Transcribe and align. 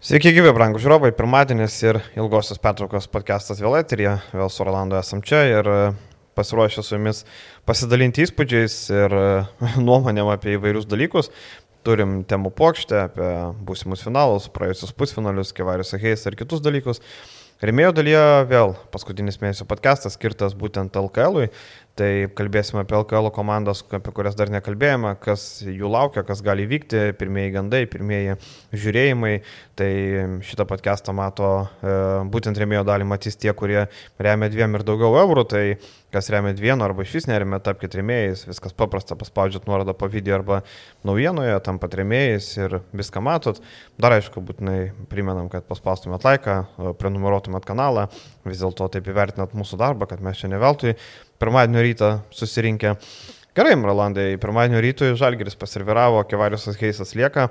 Sveiki, 0.00 0.30
gyvi, 0.32 0.48
brangų 0.56 0.80
žiūrovai. 0.80 1.10
Pirmadienis 1.12 1.74
ir 1.84 1.98
ilgosios 2.16 2.56
pertraukos 2.64 3.04
podcastas 3.12 3.58
vėl 3.60 3.74
eterija. 3.76 4.14
Vėl 4.32 4.48
su 4.48 4.64
Rolandu 4.64 4.96
esam 4.96 5.20
čia 5.20 5.42
ir 5.44 5.66
e, 5.68 5.74
pasiruošę 6.40 6.80
su 6.80 6.94
jumis 6.94 7.20
pasidalinti 7.68 8.24
įspūdžiais 8.24 8.76
ir 8.94 9.16
e, 9.18 9.26
nuomonėm 9.84 10.30
apie 10.32 10.54
įvairius 10.54 10.88
dalykus. 10.88 11.28
Turim 11.84 12.22
temų 12.24 12.48
pokštę 12.56 13.02
apie 13.10 13.28
būsimus 13.68 14.06
finalus, 14.06 14.48
praėjusius 14.56 14.96
pusfinalius, 14.96 15.52
kevarius 15.52 15.92
aheis 16.00 16.24
ir 16.24 16.38
kitus 16.40 16.64
dalykus. 16.64 17.04
Remėjo 17.60 17.92
dalyje 17.98 18.24
vėl 18.48 18.72
paskutinis 18.96 19.36
mėnesio 19.42 19.68
podcastas 19.68 20.16
skirtas 20.16 20.56
būtent 20.56 20.96
LKL. 20.96 21.50
Tai 22.00 22.30
kalbėsime 22.32 22.80
apie 22.80 22.96
LKL 22.96 23.28
komandas, 23.36 23.82
apie 23.92 24.12
kurias 24.16 24.36
dar 24.38 24.48
nekalbėjome, 24.48 25.10
kas 25.20 25.60
jų 25.60 25.90
laukia, 25.92 26.22
kas 26.24 26.40
gali 26.40 26.64
vykti, 26.70 27.10
pirmieji 27.20 27.52
gandai, 27.58 27.82
pirmieji 27.92 28.38
žiūrėjimai. 28.72 29.34
Tai 29.76 29.90
šitą 30.48 30.64
podcastą 30.70 31.12
mato 31.16 31.50
e, 31.60 31.92
būtent 32.32 32.56
remėjo 32.56 32.86
dalį 32.88 33.08
matys 33.10 33.36
tie, 33.40 33.52
kurie 33.52 33.82
remia 34.16 34.48
dviem 34.52 34.78
ir 34.78 34.86
daugiau 34.88 35.18
eurų. 35.26 35.44
Tai 35.52 35.64
kas 36.14 36.30
remia 36.32 36.54
vienu 36.56 36.86
arba 36.86 37.04
iš 37.04 37.18
vis 37.18 37.28
neremia, 37.28 37.60
tapkite 37.64 38.00
remėjais, 38.00 38.46
viskas 38.48 38.74
paprasta, 38.76 39.18
paspaudžiat 39.20 39.68
nuorodą 39.68 39.92
po 39.96 40.08
video 40.10 40.38
arba 40.40 40.62
naujienoje, 41.06 41.54
tam 41.66 41.78
pat 41.82 41.94
remėjais 42.00 42.48
ir 42.58 42.80
viską 42.96 43.22
matot. 43.28 43.60
Dar 44.00 44.16
aišku, 44.16 44.40
būtinai 44.40 44.78
primenam, 45.12 45.52
kad 45.52 45.68
paspaustumėt 45.68 46.24
laiką, 46.26 46.60
prenumeruotumėt 47.00 47.68
kanalą, 47.68 48.08
vis 48.48 48.64
dėlto 48.64 48.88
taip 48.96 49.12
įvertinat 49.12 49.52
mūsų 49.52 49.80
darbą, 49.80 50.08
kad 50.10 50.24
mes 50.24 50.40
čia 50.40 50.50
ne 50.50 50.60
veltui 50.60 50.96
pirmadienio 51.40 51.82
rytą 51.82 52.10
susirinkę. 52.30 52.94
Gerai, 53.56 53.74
Rolandai, 53.82 54.36
pirmadienio 54.38 54.80
rytui 54.84 55.14
Žalgeris 55.16 55.56
pasirviravo, 55.56 56.20
Kevariusas 56.28 56.76
Heisas 56.78 57.16
lieka. 57.18 57.48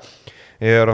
Ir 0.62 0.94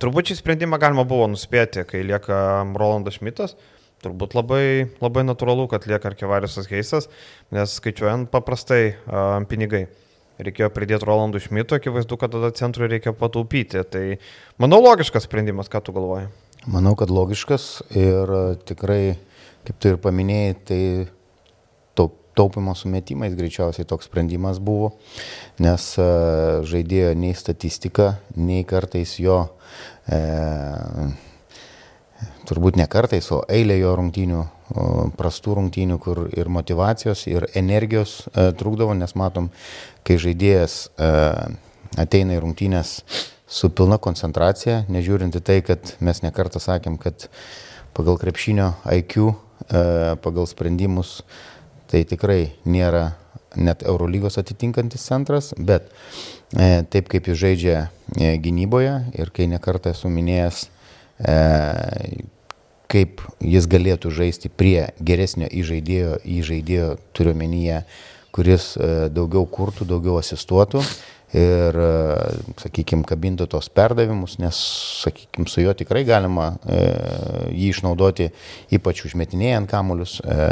turbūt 0.00 0.32
šį 0.32 0.38
sprendimą 0.40 0.80
galima 0.82 1.04
buvo 1.08 1.28
nuspėti, 1.30 1.84
kai 1.86 2.02
lieka 2.08 2.38
Rolandas 2.72 3.20
Šmitas. 3.20 3.54
Turbūt 4.02 4.34
labai, 4.34 4.88
labai 4.98 5.22
natūralu, 5.28 5.68
kad 5.70 5.84
lieka 5.86 6.10
Arkevariusas 6.10 6.66
Heisas, 6.72 7.06
nes 7.54 7.76
skaičiuojant 7.78 8.32
paprastai 8.32 8.96
uh, 8.96 9.38
pinigai. 9.46 9.84
Reikėjo 10.42 10.72
pridėti 10.74 11.06
Rolandų 11.06 11.38
Šmito, 11.44 11.76
akivaizdu, 11.78 12.16
kad 12.18 12.32
tada 12.32 12.50
centrui 12.56 12.88
reikia 12.90 13.12
pataupyti. 13.14 13.84
Tai 13.92 14.04
manau 14.58 14.80
logiškas 14.82 15.28
sprendimas, 15.28 15.70
ką 15.70 15.84
tu 15.84 15.94
galvoji. 15.94 16.32
Manau, 16.66 16.96
kad 16.98 17.12
logiškas 17.12 17.68
ir 17.94 18.32
tikrai, 18.66 19.18
kaip 19.68 19.78
tu 19.78 19.92
ir 19.92 20.00
paminėjai, 20.02 20.54
tai 20.66 20.80
taupimo 22.38 22.74
sumetimais 22.78 23.34
greičiausiai 23.38 23.88
toks 23.88 24.08
sprendimas 24.08 24.60
buvo, 24.62 24.94
nes 25.62 25.88
e, 26.00 26.06
žaidėjo 26.68 27.12
nei 27.18 27.36
statistika, 27.36 28.16
nei 28.36 28.64
kartais 28.68 29.18
jo, 29.20 29.42
e, 30.08 30.20
turbūt 32.48 32.78
ne 32.80 32.86
kartais, 32.90 33.28
o 33.34 33.42
eilė 33.50 33.78
jo 33.80 33.94
rungtynių, 33.98 34.42
prastų 35.18 35.56
rungtynių, 35.58 35.98
kur 36.02 36.24
ir 36.32 36.48
motivacijos, 36.52 37.26
ir 37.30 37.46
energijos 37.58 38.22
e, 38.32 38.50
trūkdavo, 38.58 38.94
nes 38.98 39.14
matom, 39.18 39.50
kai 40.06 40.18
žaidėjas 40.22 40.78
e, 40.96 41.10
ateina 42.00 42.38
į 42.38 42.42
rungtynės 42.44 43.00
su 43.52 43.68
pilna 43.76 43.98
koncentracija, 44.00 44.82
nežiūrint 44.92 45.36
į 45.36 45.44
tai, 45.44 45.58
kad 45.66 45.94
mes 46.00 46.22
nekartą 46.24 46.62
sakėm, 46.62 46.96
kad 47.00 47.28
pagal 47.96 48.16
krepšinio 48.20 48.72
IQ, 48.96 49.18
e, 49.28 49.82
pagal 50.24 50.48
sprendimus, 50.48 51.20
tai 51.92 52.04
tikrai 52.08 52.54
nėra 52.64 53.12
net 53.56 53.84
Eurolygos 53.84 54.38
atitinkantis 54.40 55.04
centras, 55.04 55.52
bet 55.58 55.90
e, 56.56 56.84
taip 56.88 57.10
kaip 57.12 57.28
jis 57.28 57.40
žaidžia 57.42 57.78
e, 58.16 58.32
gynyboje 58.40 58.94
ir 59.18 59.32
kai 59.34 59.48
nekartą 59.50 59.92
esu 59.92 60.08
minėjęs, 60.12 60.64
e, 61.20 61.36
kaip 62.92 63.20
jis 63.44 63.68
galėtų 63.68 64.12
žaisti 64.12 64.48
prie 64.48 64.88
geresnio 65.00 65.48
įžaidėjo, 65.52 66.18
įžaidėjo 66.38 66.88
turiu 67.16 67.36
menyje, 67.36 67.82
kuris 68.32 68.72
e, 68.76 68.92
daugiau 69.12 69.44
kurtų, 69.48 69.88
daugiau 69.88 70.16
asistuotų 70.20 70.80
ir, 71.36 71.76
e, 71.76 71.92
sakykime, 72.60 73.06
kabintų 73.08 73.48
tos 73.52 73.68
perdavimus, 73.72 74.38
nes, 74.40 74.58
sakykime, 75.04 75.48
su 75.48 75.64
juo 75.64 75.74
tikrai 75.76 76.04
galima 76.08 76.52
e, 76.64 76.82
jį 77.52 77.72
išnaudoti, 77.72 78.30
ypač 78.76 79.04
užmetinėjant 79.08 79.70
kamuolius. 79.70 80.20
E, 80.20 80.46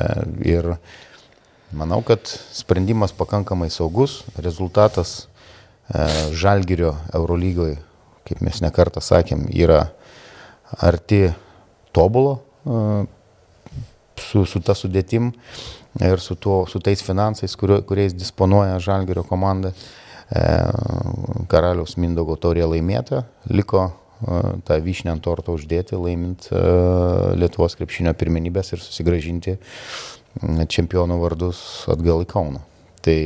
ir 0.48 0.74
Manau, 1.70 2.00
kad 2.03 2.26
sprendimas 2.53 3.12
pakankamai 3.14 3.70
saugus, 3.70 4.25
rezultatas 4.42 5.28
e, 5.86 6.03
Žalgirio 6.34 6.97
Eurolygoje, 7.14 7.76
kaip 8.26 8.42
mes 8.42 8.58
nekartą 8.58 8.98
sakėm, 8.98 9.44
yra 9.54 9.84
arti 10.82 11.28
tobulo 11.94 12.41
e, 12.66 13.06
su, 14.19 14.42
su 14.50 14.59
ta 14.66 14.75
sudėtim 14.75 15.30
ir 16.03 16.19
su, 16.19 16.34
tuo, 16.34 16.64
su 16.66 16.82
tais 16.82 17.06
finansais, 17.06 17.54
kurio, 17.54 17.78
kuriais 17.86 18.19
disponuoja 18.19 18.82
Žalgirio 18.82 19.22
komanda. 19.30 19.70
E, 20.26 20.42
karaliaus 21.50 21.94
Mindogo 22.03 22.34
taurė 22.34 22.66
laimėta, 22.66 23.28
liko 23.47 23.92
tą 24.66 24.76
vyšnę 24.84 25.14
ant 25.14 25.22
torto 25.25 25.54
uždėti, 25.56 25.97
laimint 25.97 26.50
Lietuvos 27.41 27.72
krepšinio 27.78 28.12
pirmenybės 28.20 28.75
ir 28.75 28.82
susigražinti 28.82 29.54
čempionų 30.38 31.20
vardus 31.20 31.60
atgal 31.91 32.24
į 32.24 32.28
Kauną. 32.30 32.62
Tai 33.00 33.20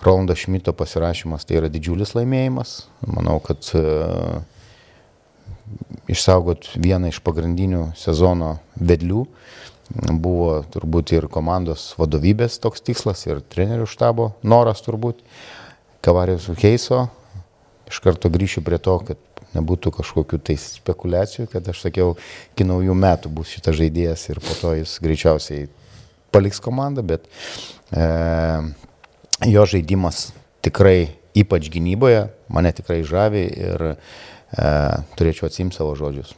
Rolando 0.00 0.34
Šmito 0.34 0.72
pasirašymas 0.72 1.44
tai 1.44 1.60
yra 1.60 1.68
didžiulis 1.72 2.14
laimėjimas. 2.16 2.76
Manau, 3.04 3.36
kad 3.44 3.66
uh, 3.76 4.40
išsaugot 6.10 6.72
vieną 6.80 7.10
iš 7.12 7.20
pagrindinių 7.24 7.90
sezono 7.98 8.56
vedlių 8.80 9.24
buvo 10.22 10.60
turbūt 10.70 11.14
ir 11.16 11.26
komandos 11.32 11.90
vadovybės 11.98 12.60
toks 12.62 12.82
tikslas, 12.86 13.24
ir 13.26 13.42
trenerių 13.42 13.88
štabo 13.90 14.30
noras 14.42 14.84
turbūt. 14.86 15.24
Kavarijos 16.00 16.46
Heiso, 16.62 17.08
iš 17.90 17.98
karto 18.00 18.30
grįšiu 18.32 18.62
prie 18.64 18.78
to, 18.80 18.94
kad 19.04 19.18
nebūtų 19.52 19.92
kažkokių 19.98 20.38
tai 20.46 20.56
spekulacijų, 20.62 21.48
kad 21.50 21.66
aš 21.68 21.82
sakiau, 21.82 22.14
iki 22.54 22.64
naujų 22.64 22.94
metų 22.94 23.32
bus 23.34 23.50
šitas 23.50 23.76
žaidėjas 23.80 24.28
ir 24.30 24.40
po 24.40 24.54
to 24.60 24.76
jis 24.78 24.94
greičiausiai 25.02 25.66
paliks 26.34 26.60
komandą, 26.62 27.04
bet 27.06 27.26
e, 27.92 28.04
jo 29.50 29.64
žaidimas 29.68 30.30
tikrai, 30.64 31.16
ypač 31.38 31.70
gynyboje, 31.72 32.28
mane 32.52 32.72
tikrai 32.76 33.00
žavi 33.06 33.46
ir 33.48 33.88
e, 33.90 33.96
turėčiau 35.16 35.50
atsimti 35.50 35.78
savo 35.78 35.96
žodžius. 35.98 36.36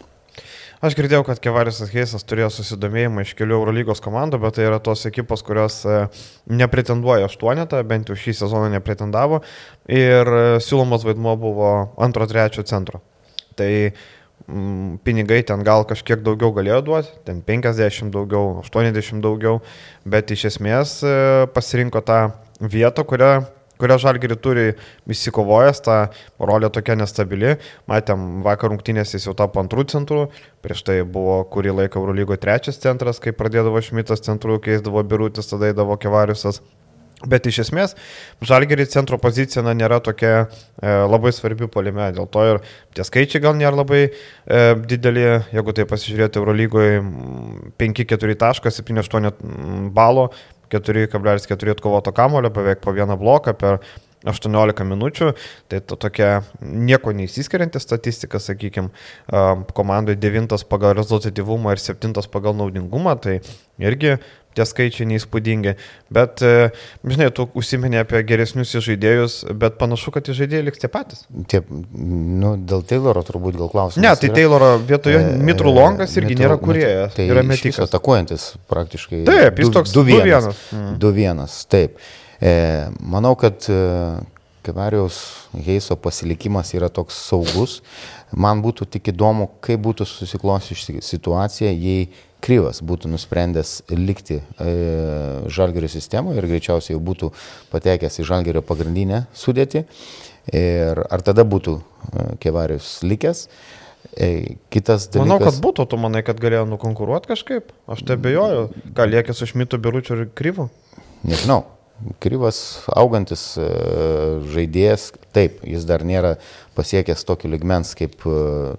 Aš 0.82 0.96
girdėjau, 0.98 1.22
kad 1.22 1.38
Kevarisas 1.38 1.92
Heisas 1.94 2.24
turėjo 2.26 2.48
susidomėjimą 2.50 3.22
iš 3.22 3.36
kelių 3.38 3.54
Eurolygos 3.60 4.02
komandų, 4.02 4.40
bet 4.42 4.56
tai 4.56 4.64
yra 4.66 4.80
tos 4.82 5.04
ekipos, 5.06 5.44
kurios 5.46 5.76
e, 5.86 6.00
nepretenduoja 6.50 7.28
aštuonetą, 7.28 7.84
bent 7.86 8.10
jau 8.10 8.16
šį 8.18 8.34
sezoną 8.40 8.72
nepretendavo 8.72 9.44
ir 9.86 10.26
e, 10.26 10.42
siūlomas 10.64 11.06
vaidmo 11.06 11.36
buvo 11.38 11.70
antro, 12.02 12.26
trečio 12.26 12.66
centro. 12.66 12.98
Tai 13.54 13.70
pinigai 15.04 15.42
ten 15.46 15.62
gal 15.66 15.84
kažkiek 15.88 16.22
daugiau 16.24 16.52
galėjo 16.54 16.80
duoti, 16.86 17.14
ten 17.26 17.42
50 17.46 18.12
daugiau, 18.14 18.60
80 18.64 19.22
daugiau, 19.24 19.60
bet 20.04 20.30
iš 20.34 20.48
esmės 20.52 21.00
e, 21.06 21.46
pasirinko 21.54 22.02
tą 22.06 22.18
vietą, 22.60 23.04
kurią, 23.06 23.30
kurią 23.82 23.98
Žalgiri 24.02 24.36
turi 24.38 24.66
įsikovojęs, 25.10 25.82
ta 25.86 25.96
rolė 26.40 26.70
tokia 26.74 26.96
nestabili. 26.98 27.56
Matėm, 27.90 28.42
vakar 28.46 28.72
rungtynės 28.72 29.14
jis 29.16 29.28
jau 29.28 29.36
tapo 29.38 29.62
antrų 29.62 29.86
centrų, 29.94 30.28
prieš 30.64 30.84
tai 30.86 31.00
buvo 31.02 31.40
kurį 31.52 31.76
laiką 31.82 32.02
Eurolygo 32.02 32.38
trečias 32.38 32.80
centras, 32.82 33.22
kai 33.22 33.34
pradėdavo 33.36 33.82
Šmitas 33.82 34.24
centrų, 34.26 34.60
keisdavo 34.62 35.02
Birutis, 35.06 35.50
tada 35.50 35.72
įdavo 35.74 35.98
Kevariusas. 36.02 36.62
Bet 37.28 37.46
iš 37.46 37.60
esmės, 37.66 37.94
žalgerį 38.42 38.88
centro 38.90 39.18
pozicija 39.22 39.62
na, 39.62 39.74
nėra 39.78 40.00
tokia 40.02 40.32
e, 40.42 40.46
labai 41.06 41.30
svarbi 41.34 41.68
polime, 41.70 42.08
dėl 42.16 42.26
to 42.32 42.46
ir 42.48 42.62
tie 42.96 43.06
skaičiai 43.06 43.42
gal 43.44 43.54
nėra 43.58 43.78
labai 43.78 44.00
e, 44.08 44.12
dideli, 44.90 45.26
jeigu 45.54 45.76
tai 45.76 45.86
pasižiūrėti 45.90 46.42
Eurolygoje 46.42 47.02
5-4 47.78 48.38
taškas, 48.42 48.80
7-8 48.82 49.92
balo, 49.94 50.30
4,4 50.72 51.76
atkovoto 51.76 52.14
kamulio, 52.16 52.50
beveik 52.50 52.82
po 52.82 52.94
vieną 52.96 53.18
bloką 53.20 53.54
per 53.60 53.78
18 54.24 54.86
minučių, 54.86 55.32
tai 55.70 55.80
to 55.82 55.98
tokia 55.98 56.42
nieko 56.62 57.12
neįsiskirianti 57.16 57.80
statistika, 57.82 58.38
sakykime, 58.42 58.92
komandai 59.74 60.16
9 60.18 60.62
pagal 60.70 60.94
rezultatyvumą 60.98 61.74
ir 61.74 61.82
7 61.82 62.14
pagal 62.30 62.56
naudingumą, 62.58 63.16
tai 63.18 63.40
irgi 63.82 64.16
tie 64.56 64.66
skaičiai 64.68 65.08
neįspūdingi. 65.10 65.74
Bet, 66.12 66.42
e, 66.44 66.70
žinai, 67.08 67.30
tu 67.34 67.46
užsiminė 67.58 68.02
apie 68.02 68.22
geresnius 68.28 68.74
žaidėjus, 68.84 69.38
bet 69.58 69.78
panašu, 69.80 70.12
kad 70.14 70.28
žaidėjai 70.28 70.66
liks 70.68 70.82
tie 70.82 70.90
patys. 70.92 71.24
Tie, 71.50 71.62
nu, 71.68 72.54
dėl 72.56 72.84
Tayloro 72.88 73.24
turbūt 73.26 73.58
gal 73.60 73.72
klausimas. 73.72 74.02
Ne, 74.04 74.14
tai 74.18 74.30
yra, 74.30 74.38
Tayloro 74.40 74.72
vietoje 74.80 75.20
e, 75.20 75.36
Mitru 75.50 75.72
Longas 75.74 76.16
irgi 76.18 76.34
Mitru, 76.34 76.44
nėra 76.44 76.58
kuriejas. 76.62 77.14
Tai 77.16 77.28
yra 77.30 77.46
metikas. 77.46 77.86
Atakuojantis 77.88 78.48
praktiškai. 78.72 79.24
Taip, 79.28 79.62
jis 79.62 79.72
toks 79.74 79.96
2-1. 79.96 80.52
2-1, 81.00 81.00
mm. 81.00 81.48
taip. 81.72 82.02
E, 82.42 82.52
manau, 83.00 83.34
kad 83.38 83.68
e, 83.70 83.80
Kevariaus 84.62 85.48
Heiso 85.66 85.96
pasilikimas 85.98 86.70
yra 86.76 86.88
toks 86.92 87.16
saugus. 87.28 87.80
Man 88.32 88.62
būtų 88.64 88.86
tik 88.94 89.10
įdomu, 89.12 89.48
kaip 89.64 89.82
būtų 89.84 90.06
susiklosti 90.08 90.76
situacija, 91.02 91.72
jei 91.72 92.06
Kryvas 92.42 92.80
būtų 92.82 93.10
nusprendęs 93.12 93.82
likti 93.94 94.40
e, 94.40 94.72
Žalgerio 95.52 95.90
sistemoje 95.90 96.40
ir 96.40 96.48
greičiausiai 96.50 96.96
jau 96.96 97.02
būtų 97.04 97.30
patekęs 97.70 98.18
į 98.18 98.26
Žalgerio 98.26 98.64
pagrindinę 98.66 99.24
sudėtį. 99.38 99.84
Ir 100.58 100.98
ar 101.06 101.22
tada 101.22 101.44
būtų 101.46 101.76
e, 101.78 102.24
Kevarius 102.42 102.96
likęs? 103.06 103.44
E, 104.18 104.58
kitas 104.74 105.06
dalykas. 105.06 105.22
Manau, 105.22 105.38
kad 105.44 105.60
būtų, 105.62 105.86
tu 105.92 106.00
manai, 106.02 106.24
kad 106.26 106.42
galėjo 106.42 106.66
nukonkuruoti 106.72 107.30
kažkaip. 107.30 107.70
Aš 107.86 108.02
tai 108.08 108.18
bejoju. 108.18 108.66
Gal 108.96 109.14
liekė 109.14 109.38
su 109.38 109.46
Šmitu, 109.46 109.78
Biručiu 109.78 110.18
ir 110.18 110.26
Kryvu? 110.34 110.66
Nežinau. 111.22 111.62
Kryvas 112.18 112.82
augantis 112.90 113.52
e, 113.54 113.68
žaidėjas, 114.50 115.12
taip, 115.30 115.60
jis 115.62 115.86
dar 115.86 116.02
nėra 116.02 116.34
pasiekęs 116.74 117.22
tokio 117.28 117.52
ligmens 117.52 117.94
kaip 117.94 118.24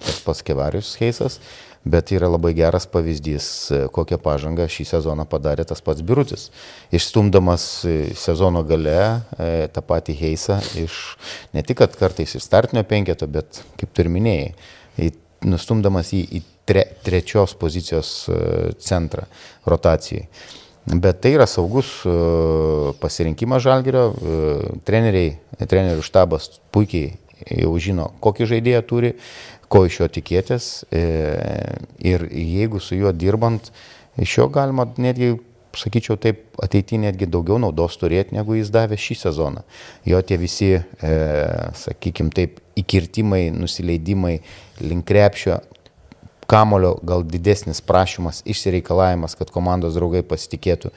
tas 0.03 0.17
pats 0.25 0.43
Kevarius 0.43 0.97
Heisas, 0.99 1.39
bet 1.83 2.13
yra 2.15 2.29
labai 2.31 2.53
geras 2.55 2.85
pavyzdys, 2.87 3.47
kokią 3.95 4.19
pažangą 4.23 4.69
šį 4.71 4.85
sezoną 4.93 5.25
padarė 5.29 5.65
tas 5.67 5.83
pats 5.83 6.03
Birutis. 6.05 6.47
Išstumdamas 6.95 7.65
sezono 8.19 8.63
gale 8.67 8.99
tą 9.75 9.83
patį 9.83 10.15
Heisą 10.21 10.61
iš 10.79 11.01
ne 11.55 11.65
tik, 11.65 11.83
kartais 11.99 12.37
iš 12.37 12.47
startinio 12.47 12.85
penketo, 12.87 13.27
bet 13.27 13.63
kaip 13.79 13.99
ir 13.99 14.11
minėjai, 14.13 14.53
nustumdamas 15.47 16.11
jį 16.13 16.23
į 16.39 16.41
tre, 16.65 16.83
trečios 17.03 17.55
pozicijos 17.59 18.11
e, 18.27 18.37
centrą 18.79 19.25
rotacijai. 19.67 20.27
Bet 20.83 21.21
tai 21.23 21.33
yra 21.37 21.47
saugus 21.47 22.01
e, 22.03 22.13
pasirinkimas 22.99 23.63
žalgerio. 23.63 24.05
E, 24.11 24.71
treneriai, 24.87 25.35
trenerių 25.59 26.03
štabas 26.03 26.49
puikiai 26.75 27.13
jau 27.49 27.73
žino, 27.81 28.11
kokį 28.23 28.49
žaidėją 28.53 28.83
turi, 28.87 29.13
ko 29.71 29.85
iš 29.87 30.03
jo 30.03 30.09
tikėtis. 30.19 30.69
Ir 30.93 32.27
jeigu 32.29 32.81
su 32.83 32.99
juo 32.99 33.13
dirbant, 33.15 33.71
iš 34.21 34.37
jo 34.37 34.47
galima 34.53 34.87
netgi 35.01 35.35
sakyčiau 35.77 36.17
taip, 36.21 36.45
ateityje 36.61 37.01
netgi 37.07 37.27
daugiau 37.29 37.57
naudos 37.61 37.97
turėti, 37.97 38.35
negu 38.37 38.57
jis 38.57 38.71
davė 38.73 38.97
šį 38.99 39.17
sezoną. 39.23 39.63
Jo 40.05 40.21
tie 40.21 40.37
visi, 40.37 40.73
e, 40.77 41.13
sakykime 41.79 42.33
taip, 42.35 42.59
įkirtimai, 42.77 43.47
nusileidimai 43.53 44.39
link 44.81 45.07
krepšio, 45.09 45.59
kamulio 46.49 46.95
gal 47.05 47.23
didesnis 47.25 47.81
prašymas, 47.81 48.43
išsireikalavimas, 48.49 49.37
kad 49.39 49.53
komandos 49.53 49.97
draugai 49.97 50.21
pasitikėtų, 50.27 50.91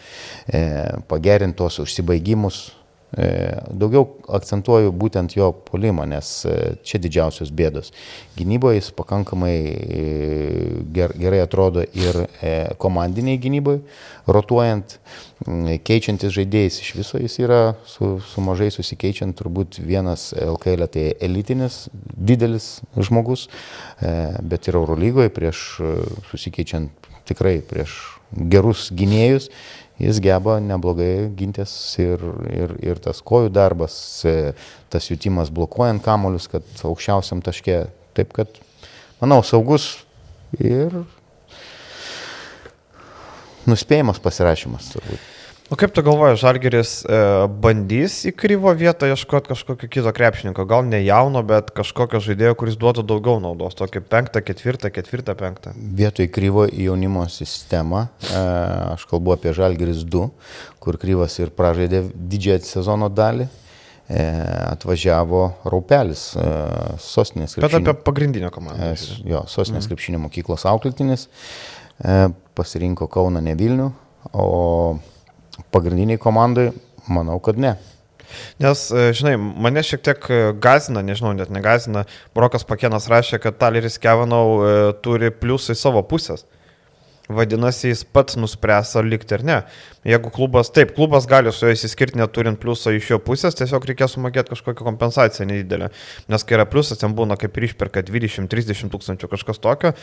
e, 0.52 0.64
pagerintos 1.08 1.81
užsibaigimus, 1.84 2.66
E, 2.66 2.75
daugiau 3.14 4.08
akcentuoju 4.35 4.91
būtent 4.93 5.37
jo 5.37 5.53
polimą, 5.69 6.05
nes 6.11 6.31
e, 6.44 6.56
čia 6.85 6.99
didžiausios 7.00 7.53
bėdos. 7.55 7.93
Gynyboje 8.37 8.81
jis 8.81 8.91
pakankamai 8.99 9.55
e, 9.55 10.03
gerai 10.93 11.38
atrodo 11.44 11.85
ir 11.87 12.19
komandiniai 12.82 13.38
gynyboje, 13.41 13.81
rotuojant, 14.26 14.99
keičiantis 15.87 16.35
žaidėjais 16.35 16.81
iš 16.82 16.93
viso 16.99 17.23
jis 17.23 17.38
yra 17.44 17.61
su, 17.87 18.17
su 18.26 18.43
mažai 18.44 18.73
susikeičiant, 18.75 19.37
turbūt 19.38 19.79
vienas 19.87 20.32
LKL 20.35 20.91
tai 20.91 21.06
elitinis, 21.23 21.87
didelis 21.94 22.81
žmogus, 22.97 23.47
bet 24.43 24.67
ir 24.67 24.81
Eurolygoje 24.81 25.31
prieš 25.37 25.64
susikeičiant 26.32 27.12
tikrai 27.29 27.61
prieš 27.67 27.94
gerus 28.35 28.88
gynėjus 28.94 29.50
jis 30.02 30.20
geba 30.22 30.58
neblogai 30.60 31.28
gintis 31.37 31.72
ir, 32.02 32.22
ir, 32.52 32.75
ir 32.84 33.00
tas 33.02 33.22
kojų 33.25 33.52
darbas, 33.54 33.96
e, 34.28 34.52
tas 34.93 35.08
jutimas 35.10 35.52
blokuojant 35.54 36.04
kamolius, 36.04 36.48
kad 36.52 36.66
aukščiausiam 36.84 37.43
taške. 37.44 37.87
Taip 38.16 38.32
kad, 38.37 38.60
manau, 39.20 39.43
saugus 39.44 39.90
ir 40.56 40.94
nuspėjimas 43.69 44.20
pasirašymas 44.25 44.93
turbūt. 44.94 45.35
O 45.66 45.74
kaip 45.74 45.90
tu 45.90 46.02
galvoji, 46.06 46.36
Žalgeris 46.38 46.90
e, 47.10 47.16
bandys 47.58 48.20
į 48.28 48.32
kryvo 48.38 48.70
vietą 48.78 49.08
ieškoti 49.10 49.50
kažkokio 49.50 49.88
kito 49.90 50.10
krepšininko, 50.14 50.62
gal 50.70 50.84
ne 50.86 51.00
jauno, 51.02 51.40
bet 51.42 51.72
kažkokio 51.74 52.20
žaidėjo, 52.22 52.52
kuris 52.60 52.76
duotų 52.78 53.02
daugiau 53.02 53.40
naudos, 53.42 53.74
tokį 53.74 54.04
penktą, 54.06 54.44
ketvirtą, 54.46 54.92
ketvirtą, 54.94 55.34
penktą? 55.38 55.72
Vietoj 55.74 56.28
kryvo 56.30 56.68
į 56.70 56.86
jaunimo 56.86 57.24
sistemą, 57.34 58.04
e, 58.30 58.42
aš 58.92 59.08
kalbu 59.10 59.34
apie 59.34 59.56
Žalgeris 59.58 60.04
2, 60.06 60.28
kur 60.86 61.00
kryvas 61.02 61.34
ir 61.42 61.50
pražaidė 61.50 62.04
didžiąją 62.14 62.62
sezono 62.69 63.10
dalį, 63.10 63.48
e, 64.06 64.22
atvažiavo 64.69 65.42
Raupelis, 65.66 66.28
e, 66.38 66.46
sostinės 67.02 67.58
krepšinio. 67.58 67.82
Bet 67.82 67.90
apie 67.90 68.06
pagrindinę 68.06 68.52
komandą. 68.54 68.92
E, 68.92 69.19
jo, 69.32 69.42
sostinės 69.50 69.82
mhm. 69.82 69.90
krepšinio 69.90 70.22
mokyklos 70.28 70.69
auklėtinis, 70.70 71.26
e, 72.06 72.16
pasirinko 72.54 73.10
Kauną, 73.10 73.42
ne 73.42 73.58
Vilnių, 73.58 73.90
o 74.30 74.48
pagrindiniai 75.74 76.20
komandai, 76.22 76.70
manau, 77.08 77.38
kad 77.42 77.58
ne. 77.60 77.76
Nes, 78.58 78.88
e, 78.90 79.12
žinai, 79.16 79.36
mane 79.38 79.82
šiek 79.86 80.02
tiek 80.04 80.28
e, 80.30 80.40
gazina, 80.62 81.02
nežinau, 81.04 81.32
net 81.36 81.52
negazina, 81.54 82.04
Brokas 82.36 82.66
Pakienas 82.66 83.08
rašė, 83.10 83.40
kad 83.42 83.58
Taleris 83.60 84.00
Kevanau 84.02 84.46
e, 84.58 84.76
turi 85.04 85.30
pliusai 85.34 85.76
savo 85.78 86.02
pusės. 86.06 86.46
Vadinasi, 87.26 87.88
jis 87.90 88.04
pats 88.14 88.36
nuspręs, 88.38 88.92
ar 88.98 89.06
likti 89.06 89.34
ar 89.34 89.42
ne. 89.42 89.56
Jeigu 90.06 90.30
klubas, 90.34 90.70
taip, 90.70 90.92
klubas 90.94 91.26
gali 91.26 91.50
su 91.50 91.66
juo 91.66 91.74
įsiskirti 91.74 92.20
neturint 92.20 92.60
pliuso 92.62 92.92
iš 92.94 93.08
jo 93.10 93.19
pusės, 93.22 93.56
tiesiog 93.58 93.88
reikės 93.90 94.14
sumokėti 94.14 94.52
kažkokią 94.54 94.86
kompensaciją 94.86 95.48
nedidelę. 95.50 95.90
Nes 96.30 96.46
kai 96.46 96.60
yra 96.60 96.69
pliusas, 96.70 97.00
ten 97.02 97.16
būna 97.19 97.34
kaip 97.40 97.58
ir 97.58 97.66
išperka 97.66 98.04
20-30 98.06 98.94
tūkstančių 98.94 99.30
kažkas 99.32 99.58
tokio, 99.58 99.96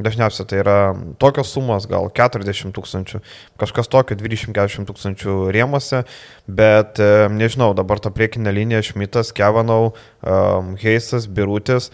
Dažniausiai 0.00 0.48
tai 0.48 0.60
yra 0.62 0.76
tokios 1.20 1.50
sumos, 1.52 1.84
gal 1.90 2.08
40 2.16 2.72
tūkstančių, 2.72 3.20
kažkas 3.60 3.90
tokio 3.92 4.16
20-40 4.16 4.88
tūkstančių 4.88 5.34
rėmose, 5.52 6.02
bet 6.48 7.00
e, 7.02 7.26
nežinau, 7.32 7.72
dabar 7.76 8.00
ta 8.00 8.12
priekinė 8.14 8.54
linija 8.56 8.80
Šmitas, 8.88 9.34
Kevanau, 9.36 9.92
um, 10.24 10.72
Heisas, 10.80 11.28
Birutis. 11.28 11.90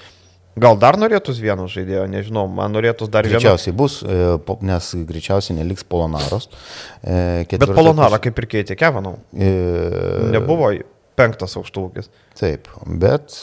Gal 0.59 0.79
dar 0.79 0.99
norėtųs 0.99 1.43
vieno 1.43 1.67
žaidėjo, 1.71 2.07
nežinau, 2.11 2.47
man 2.51 2.73
norėtųs 2.75 3.11
dar 3.11 3.27
vieno. 3.27 3.43
Greičiausiai 3.43 3.75
bus, 3.79 3.99
e, 4.07 4.31
nes 4.71 4.93
greičiausiai 5.11 5.59
neliks 5.59 5.87
Polonaros. 5.87 6.49
Bet 7.03 7.69
Polonarą 7.75 8.23
kaip 8.23 8.39
ir 8.43 8.51
keitė 8.55 8.79
Kevanau. 8.79 9.19
E... 9.35 9.53
Nebuvo 10.35 10.71
penktas 11.19 11.59
aukštūkis. 11.59 12.11
Taip, 12.39 12.71
bet 12.87 13.37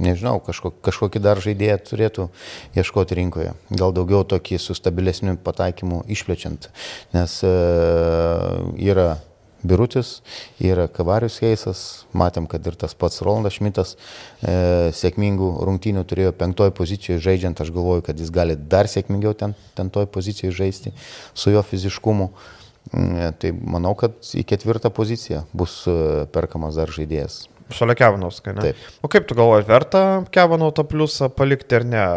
nežinau, 0.00 0.38
kažko, 0.44 0.72
kažkokį 0.84 1.22
dar 1.22 1.40
žaidėją 1.42 1.80
turėtų 1.90 2.28
ieškoti 2.78 3.18
rinkoje. 3.18 3.52
Gal 3.70 3.92
daugiau 3.96 4.24
tokį 4.28 4.60
su 4.62 4.76
stabilesniu 4.78 5.36
pataikymu 5.44 6.04
išplečiant, 6.12 6.70
nes 7.16 7.36
e, 7.44 7.52
yra 8.88 9.10
Birutis, 9.62 10.16
yra 10.58 10.88
Kavarius 10.90 11.36
Heisas, 11.42 11.82
matėm, 12.18 12.48
kad 12.50 12.64
ir 12.66 12.74
tas 12.78 12.96
pats 12.98 13.22
Rolandas 13.22 13.60
Šmitas 13.60 13.94
e, 13.94 14.90
sėkmingų 14.98 15.52
rungtynių 15.68 16.02
turėjo 16.10 16.32
penktoje 16.34 16.74
pozicijoje 16.74 17.22
žaidžiant, 17.22 17.62
aš 17.62 17.70
galvoju, 17.74 18.02
kad 18.08 18.18
jis 18.18 18.32
gali 18.34 18.56
dar 18.58 18.90
sėkmingiau 18.90 19.36
ten, 19.38 19.54
ten 19.78 19.92
toj 19.94 20.10
pozicijoje 20.10 20.56
žaisti 20.58 20.94
su 21.34 21.54
jo 21.54 21.62
fiziškumu. 21.62 22.32
E, 22.90 23.30
tai 23.38 23.52
manau, 23.54 23.94
kad 23.98 24.18
į 24.34 24.42
ketvirtą 24.50 24.90
poziciją 24.90 25.44
bus 25.54 25.84
e, 25.86 26.26
perkamas 26.34 26.74
dar 26.80 26.90
žaidėjas. 26.90 27.44
Šalia 27.70 27.94
Kevanovskai, 27.98 28.56
ne? 28.56 28.64
Taip. 28.70 28.88
O 29.02 29.10
kaip 29.12 29.28
tu 29.28 29.36
galvoji, 29.38 29.68
verta 29.68 30.02
Kevanov 30.34 30.74
tą 30.76 30.84
pliusą 30.88 31.30
palikti 31.32 31.78
ar 31.78 31.86
ne? 31.86 32.08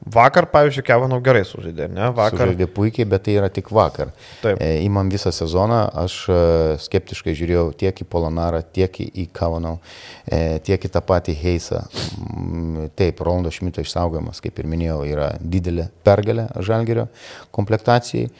Vakar, 0.00 0.46
pavyzdžiui, 0.48 0.84
Kevanov 0.88 1.20
gerai 1.20 1.42
sužaidė, 1.44 1.90
ne? 1.92 2.06
Vakar. 2.16 2.48
Sužaidė 2.48 2.70
puikiai, 2.72 3.04
bet 3.08 3.26
tai 3.26 3.34
yra 3.36 3.50
tik 3.52 3.68
vakar. 3.74 4.14
Taip. 4.40 4.56
E, 4.56 4.78
įmam 4.86 5.10
visą 5.12 5.28
sezoną, 5.34 5.82
aš 6.02 6.16
e, 6.32 6.38
skeptiškai 6.80 7.34
žiūrėjau 7.36 7.66
tiek 7.82 8.00
į 8.00 8.06
Polonarą, 8.08 8.62
tiek 8.64 8.96
į 9.04 9.26
Kevanov, 9.36 9.76
e, 10.24 10.56
tiek 10.64 10.88
į 10.88 10.92
tą 10.94 11.04
patį 11.04 11.36
Heisą. 11.42 11.82
Mm, 12.16 12.88
taip, 12.96 13.20
Rolando 13.20 13.52
Šmito 13.52 13.84
išsaugojimas, 13.84 14.40
kaip 14.40 14.62
ir 14.62 14.72
minėjau, 14.72 15.02
yra 15.12 15.34
didelė 15.40 15.90
pergalė 16.06 16.48
Žalgerio 16.64 17.10
komplektacijai. 17.52 18.30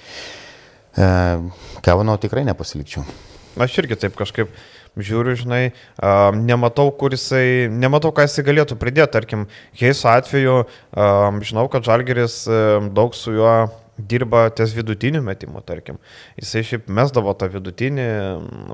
E, 0.97 1.11
Kevanov 1.85 2.23
tikrai 2.25 2.49
nepasilikčiau. 2.49 3.05
Aš 3.61 3.83
irgi 3.83 4.01
taip 4.01 4.17
kažkaip 4.17 4.49
žiūriu, 4.99 5.37
žinai, 5.39 5.63
nematau, 6.41 6.89
kur 6.91 7.15
jisai, 7.15 7.69
nematau, 7.71 8.11
ką 8.15 8.27
jisai 8.27 8.47
galėtų 8.49 8.79
pridėti. 8.81 9.13
Tarkim, 9.15 9.47
Heiso 9.79 10.11
atveju, 10.11 10.65
žinau, 11.47 11.69
kad 11.71 11.87
Žalgeris 11.87 12.43
daug 12.95 13.15
su 13.15 13.37
juo 13.37 13.55
dirba 14.09 14.47
ties 14.57 14.73
vidutiniu 14.77 15.23
metimu, 15.25 15.63
tarkim. 15.67 15.99
Jisai 16.41 16.63
šiaip 16.67 16.89
mesdavo 16.93 17.35
tą 17.39 17.49
vidutinį, 17.53 18.07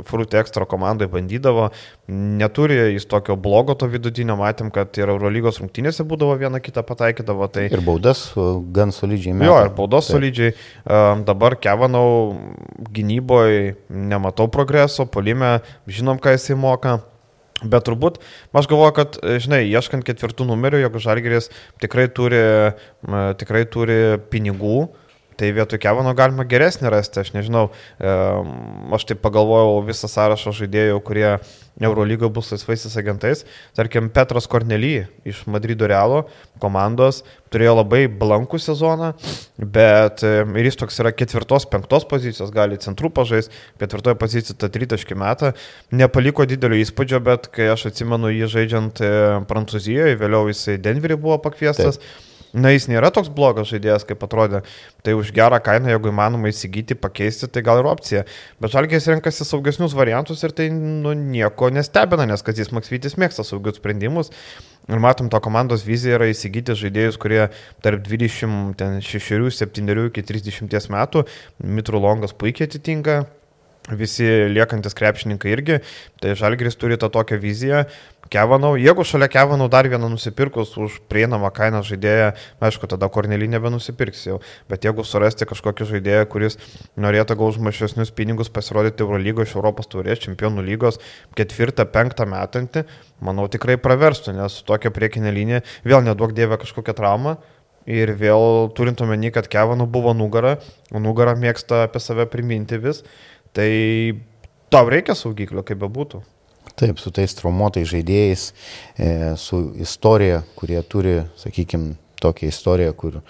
Fruit 0.09 0.37
Extra 0.38 0.66
komandai 0.68 1.09
bandydavo, 1.11 1.71
neturi 2.12 2.78
jis 2.95 3.09
tokio 3.11 3.37
blogo 3.40 3.75
to 3.78 3.88
vidutinio, 3.90 4.37
matėm, 4.40 4.71
kad 4.75 4.95
ir 5.00 5.11
Eurolygos 5.14 5.61
rungtynėse 5.62 6.06
būdavo 6.06 6.37
viena 6.40 6.61
kitą 6.62 6.85
pataikydavo. 6.87 7.49
Tai... 7.52 7.66
Ir 7.73 7.85
baudas 7.87 8.28
gan 8.76 8.95
solidžiai 8.95 9.35
metė. 9.37 9.50
Jo, 9.50 9.59
ir 9.66 9.75
baudas 9.76 10.11
tai. 10.11 10.18
solidžiai. 10.18 10.54
Dabar 11.26 11.59
Kevanau 11.61 12.06
gynyboje 12.95 13.76
nematau 13.88 14.49
progreso, 14.52 15.09
polime 15.11 15.59
žinom, 15.90 16.21
ką 16.23 16.37
jisai 16.37 16.59
moka. 16.61 16.99
Bet 17.64 17.87
turbūt, 17.88 18.18
aš 18.52 18.66
galvoju, 18.68 18.92
kad, 18.99 19.14
žinai, 19.40 19.62
ieškant 19.71 20.04
ketvirtų 20.04 20.45
numerių, 20.45 20.83
jeigu 20.83 21.00
Žalgeris 21.00 21.49
tikrai 21.80 22.04
turi, 22.12 22.42
tikrai 23.40 23.62
turi 23.73 23.97
pinigų, 24.28 24.83
Tai 25.37 25.50
vietoj 25.52 25.76
Kevano 25.76 26.14
galima 26.16 26.47
geresnį 26.49 26.88
rasti, 26.95 27.21
aš 27.21 27.35
nežinau, 27.35 27.66
aš 28.00 29.05
taip 29.05 29.21
pagalvojau 29.21 29.83
visą 29.85 30.09
sąrašą 30.09 30.55
žaidėjų, 30.57 31.00
kurie 31.05 31.26
Eurolygo 31.76 32.31
bus 32.33 32.49
laisvaisiais 32.55 32.95
agentais. 32.97 33.43
Tarkim, 33.76 34.09
Petras 34.09 34.49
Kornely 34.49 35.02
iš 35.28 35.43
Madrido 35.52 35.85
Realo 35.90 36.23
komandos 36.62 37.21
turėjo 37.52 37.75
labai 37.83 38.07
blankų 38.09 38.57
sezoną, 38.64 39.11
bet 39.61 40.25
ir 40.25 40.69
jis 40.71 40.81
toks 40.81 41.02
yra 41.05 41.12
ketvirtos, 41.12 41.69
penktos 41.69 42.09
pozicijos, 42.09 42.49
gali 42.55 42.81
centrų 42.81 43.11
pažais, 43.19 43.52
ketvirtoje 43.76 44.16
pozicijoje 44.16 44.57
tą 44.62 44.71
tritaškį 44.73 45.19
metą. 45.21 45.52
Nepaliko 45.93 46.49
didelio 46.49 46.81
įspūdžio, 46.81 47.21
bet 47.28 47.50
kai 47.52 47.69
aš 47.75 47.90
atsimenu 47.93 48.33
jį 48.33 48.49
žaidžiant 48.57 49.05
Prancūzijoje, 49.52 50.16
vėliau 50.16 50.49
jisai 50.49 50.78
Denverį 50.81 51.21
buvo 51.21 51.37
pakviestas. 51.45 52.00
Taip 52.00 52.25
Na, 52.56 52.70
jis 52.72 52.86
nėra 52.88 53.10
toks 53.12 53.28
blogas 53.28 53.68
žaidėjas, 53.68 54.06
kaip 54.08 54.22
atrodė. 54.25 54.62
Tai 55.04 55.12
už 55.18 55.28
gerą 55.36 55.58
kainą, 55.60 55.90
jeigu 55.92 56.08
įmanoma 56.08 56.48
įsigyti, 56.48 56.96
pakeisti, 56.96 57.50
tai 57.52 57.60
gal 57.66 57.82
ir 57.82 57.88
opcija. 57.90 58.22
Bet 58.62 58.72
Žalgės 58.72 59.10
renkasi 59.12 59.44
saugesnius 59.44 59.96
variantus 59.98 60.40
ir 60.46 60.54
tai 60.56 60.70
nu, 60.72 61.12
nieko 61.12 61.68
nestebina, 61.75 62.25
nes 62.30 62.44
Kazis 62.46 62.72
Maksvytis 62.72 63.18
mėgsta 63.20 63.44
saugius 63.44 63.76
sprendimus. 63.76 64.32
Ir 64.88 65.02
matom, 65.02 65.28
to 65.28 65.40
komandos 65.44 65.84
vizija 65.84 66.16
yra 66.16 66.30
įsigyti 66.32 66.78
žaidėjus, 66.80 67.20
kurie 67.20 67.42
tarp 67.84 68.06
26, 68.06 69.52
7 69.60 70.06
iki 70.08 70.25
30 70.25 70.92
metų. 70.96 71.26
Mitru 71.60 72.00
Longas 72.00 72.32
puikiai 72.32 72.70
atitinka 72.70 73.26
visi 73.95 74.26
liekantis 74.50 74.97
krepšininkai 74.97 75.52
irgi, 75.55 75.78
tai 76.21 76.35
Žalgris 76.38 76.78
turi 76.78 76.99
tą 76.99 77.11
tokią 77.12 77.38
viziją. 77.38 77.85
Kevanau, 78.26 78.73
jeigu 78.75 79.05
šalia 79.07 79.28
Kevanau 79.31 79.69
dar 79.71 79.87
vieną 79.87 80.09
nusipirkus 80.11 80.73
už 80.83 80.99
prieinamą 81.07 81.52
kainą 81.55 81.85
žaidėją, 81.87 82.33
aišku, 82.59 82.88
tada 82.90 83.07
Kornelį 83.12 83.47
nebenusipirks 83.52 84.25
jau, 84.26 84.40
bet 84.66 84.83
jeigu 84.83 85.05
surasti 85.07 85.47
kažkokį 85.47 85.87
žaidėją, 85.93 86.25
kuris 86.33 86.59
norėtų 86.99 87.37
gauti 87.38 87.62
mažesnius 87.62 88.11
pinigus 88.11 88.50
pasirodyti 88.50 89.07
Eurolygo 89.07 89.47
iš 89.47 89.55
Europos 89.55 89.87
turės, 89.93 90.25
čempionų 90.25 90.66
lygos 90.66 90.99
ketvirtą, 91.38 91.87
penktą 91.87 92.26
metantį, 92.26 92.83
manau 93.23 93.47
tikrai 93.47 93.78
praverstų, 93.78 94.35
nes 94.40 94.59
tokia 94.66 94.90
priekinė 94.90 95.31
linija, 95.31 95.62
vėl 95.87 96.02
neduok 96.02 96.35
dievę 96.35 96.59
kažkokią 96.64 96.99
traumą, 96.99 97.38
Ir 97.87 98.11
vėl 98.19 98.66
turint 98.75 98.99
omeny, 98.99 99.28
kad 99.31 99.47
Kevanų 99.47 99.85
buvo 99.87 100.11
nugara, 100.11 100.57
o 100.90 100.99
nugara 100.99 101.37
mėgsta 101.38 101.85
apie 101.87 102.00
save 102.02 102.25
priminti 102.26 102.81
vis, 102.83 103.05
Tai 103.56 103.70
tau 104.72 104.88
reikia 104.92 105.16
saugiklio, 105.16 105.64
kaip 105.64 105.80
bebūtų. 105.80 106.22
Taip, 106.76 106.98
su 107.00 107.08
tais 107.14 107.32
traumuotais 107.38 107.86
žaidėjais, 107.88 108.50
e, 109.00 109.08
su 109.40 109.62
istorija, 109.80 110.42
kurie 110.58 110.82
turi, 110.84 111.22
sakykime, 111.40 111.94
tokią 112.20 112.50
istoriją, 112.52 112.92
kur 112.96 113.20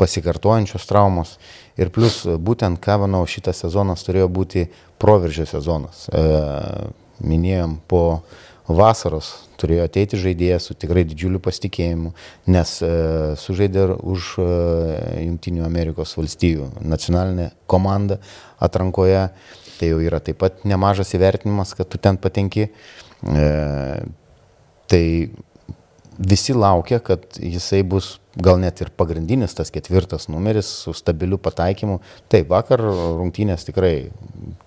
pasikartojančios 0.00 0.84
traumos. 0.88 1.36
Ir 1.80 1.92
plus, 1.94 2.22
būtent 2.24 2.80
Kavanau 2.82 3.22
šitas 3.28 3.62
sezonas 3.64 4.04
turėjo 4.04 4.28
būti 4.32 4.66
proveržio 5.00 5.46
sezonas. 5.48 6.06
E, 6.12 6.24
minėjom, 7.24 7.78
po 7.88 8.22
vasaros 8.70 9.32
turėjo 9.60 9.84
ateiti 9.88 10.20
žaidėjas 10.20 10.68
su 10.70 10.76
tikrai 10.78 11.02
didžiuliu 11.08 11.40
pasitikėjimu, 11.42 12.12
nes 12.52 12.76
e, 12.84 12.90
sužaidė 13.40 13.86
už 13.98 14.34
e, 14.40 14.46
Junktinių 15.26 15.64
Amerikos 15.66 16.14
valstijų 16.18 16.70
nacionalinę 16.80 17.50
komandą 17.70 18.20
atrankoje. 18.62 19.28
Tai 19.80 19.88
jau 19.88 20.00
yra 20.04 20.20
taip 20.20 20.36
pat 20.42 20.64
nemažas 20.68 21.14
įvertinimas, 21.16 21.72
kad 21.78 21.88
tu 21.88 21.96
ten 21.96 22.20
patenki. 22.20 22.68
E, 23.24 23.46
tai 24.90 25.04
visi 26.20 26.52
laukia, 26.52 27.00
kad 27.00 27.24
jisai 27.40 27.80
bus 27.86 28.18
gal 28.36 28.60
net 28.60 28.80
ir 28.84 28.90
pagrindinis 28.94 29.54
tas 29.56 29.72
ketvirtas 29.72 30.28
numeris 30.30 30.68
su 30.84 30.92
stabiliu 30.94 31.38
pataikymu. 31.42 31.98
Taip, 32.30 32.50
vakar 32.52 32.82
rungtynės 32.82 33.64
tikrai, 33.66 34.10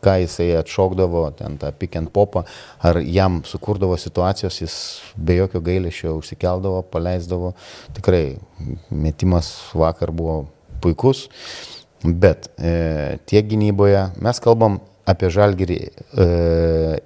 ką 0.04 0.16
jisai 0.24 0.50
atšokdavo, 0.60 1.24
ten 1.38 1.60
tą 1.62 1.72
pick 1.78 1.98
and 2.00 2.12
popą, 2.16 2.44
ar 2.84 3.00
jam 3.06 3.42
sukurdavo 3.48 3.98
situacijos, 4.02 4.60
jis 4.64 4.78
be 5.16 5.38
jokio 5.38 5.62
gailėšio 5.64 6.18
užsikeldavo, 6.20 6.82
paleisdavo. 6.94 7.54
Tikrai 8.00 8.24
metimas 8.90 9.54
vakar 9.78 10.12
buvo 10.16 10.48
puikus, 10.84 11.28
bet 12.04 12.50
e, 12.58 13.20
tiek 13.30 13.46
gynyboje 13.48 14.10
mes 14.20 14.42
kalbam 14.44 14.82
apie 15.10 15.30
žalgerį 15.34 15.80
e, 15.84 16.28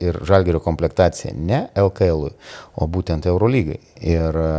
ir 0.05 0.19
žalgerio 0.27 0.61
komplektaciją 0.63 1.33
ne 1.37 1.63
LKL, 1.77 2.29
o 2.77 2.87
būtent 2.91 3.25
Eurolygai. 3.29 3.79
Ir 4.05 4.37
e, 4.43 4.51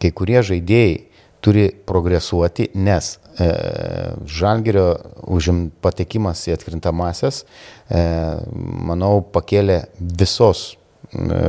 kai 0.00 0.10
kurie 0.16 0.42
žaidėjai 0.46 0.98
turi 1.40 1.70
progresuoti, 1.86 2.68
nes 2.74 3.14
e, 3.38 3.48
žalgerio 4.28 4.88
užim 5.32 5.68
patekimas 5.82 6.42
į 6.48 6.56
atkrintamasias, 6.56 7.44
e, 7.88 8.02
manau, 8.90 9.20
pakėlė 9.32 9.80
visos 10.00 10.66
e, 10.74 11.40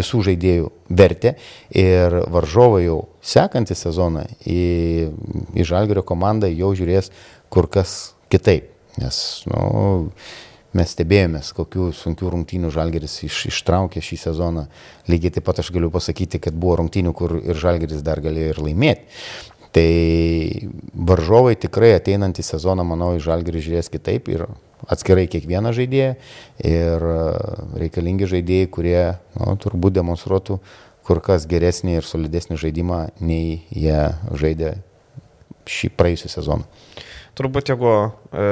visų 0.00 0.24
žaidėjų 0.30 0.72
vertę 0.98 1.36
ir 1.76 2.18
varžovai 2.32 2.86
jau 2.88 3.00
sekantį 3.22 3.78
sezoną 3.78 4.26
į, 4.42 4.64
į 5.54 5.68
Žalgerio 5.68 6.02
komandą 6.06 6.50
jau 6.50 6.74
žiūrės 6.74 7.12
kur 7.52 7.70
kas 7.70 8.16
kitaip. 8.32 8.79
Nes 9.00 9.18
nu, 9.48 9.62
mes 10.76 10.94
stebėjomės, 10.94 11.52
kokių 11.56 11.90
sunkių 11.96 12.32
rungtynių 12.34 12.70
Žalgeris 12.74 13.16
iš, 13.26 13.44
ištraukė 13.50 14.02
šį 14.04 14.20
sezoną. 14.26 14.66
Lygiai 15.10 15.34
taip 15.36 15.48
pat 15.48 15.62
aš 15.62 15.72
galiu 15.74 15.90
pasakyti, 15.94 16.42
kad 16.42 16.56
buvo 16.56 16.78
rungtynių, 16.82 17.14
kur 17.16 17.38
ir 17.40 17.58
Žalgeris 17.58 18.04
dar 18.06 18.22
galėjo 18.22 18.54
ir 18.54 18.62
laimėti. 18.68 19.22
Tai 19.70 19.90
varžovai 21.10 21.54
tikrai 21.58 21.92
ateinantį 22.00 22.42
sezoną, 22.42 22.84
manau, 22.86 23.12
į 23.14 23.22
Žalgerį 23.22 23.62
žiūrės 23.68 23.90
kitaip 23.92 24.26
ir 24.32 24.48
atskirai 24.90 25.28
kiekvieną 25.30 25.70
žaidėją 25.76 26.14
ir 26.66 27.04
reikalingi 27.78 28.26
žaidėjai, 28.30 28.70
kurie 28.72 29.02
nu, 29.36 29.54
turbūt 29.60 29.94
demonstruotų 30.00 30.58
kur 31.06 31.20
kas 31.24 31.46
geresnį 31.50 31.98
ir 31.98 32.06
solidesnį 32.06 32.58
žaidimą, 32.60 33.00
nei 33.22 33.60
jie 33.74 34.10
žaidė 34.30 34.76
šį 35.70 35.92
praėjusią 35.98 36.30
sezoną 36.32 36.66
turbūt 37.38 37.72
jeigu 37.72 37.92
e, 38.32 38.48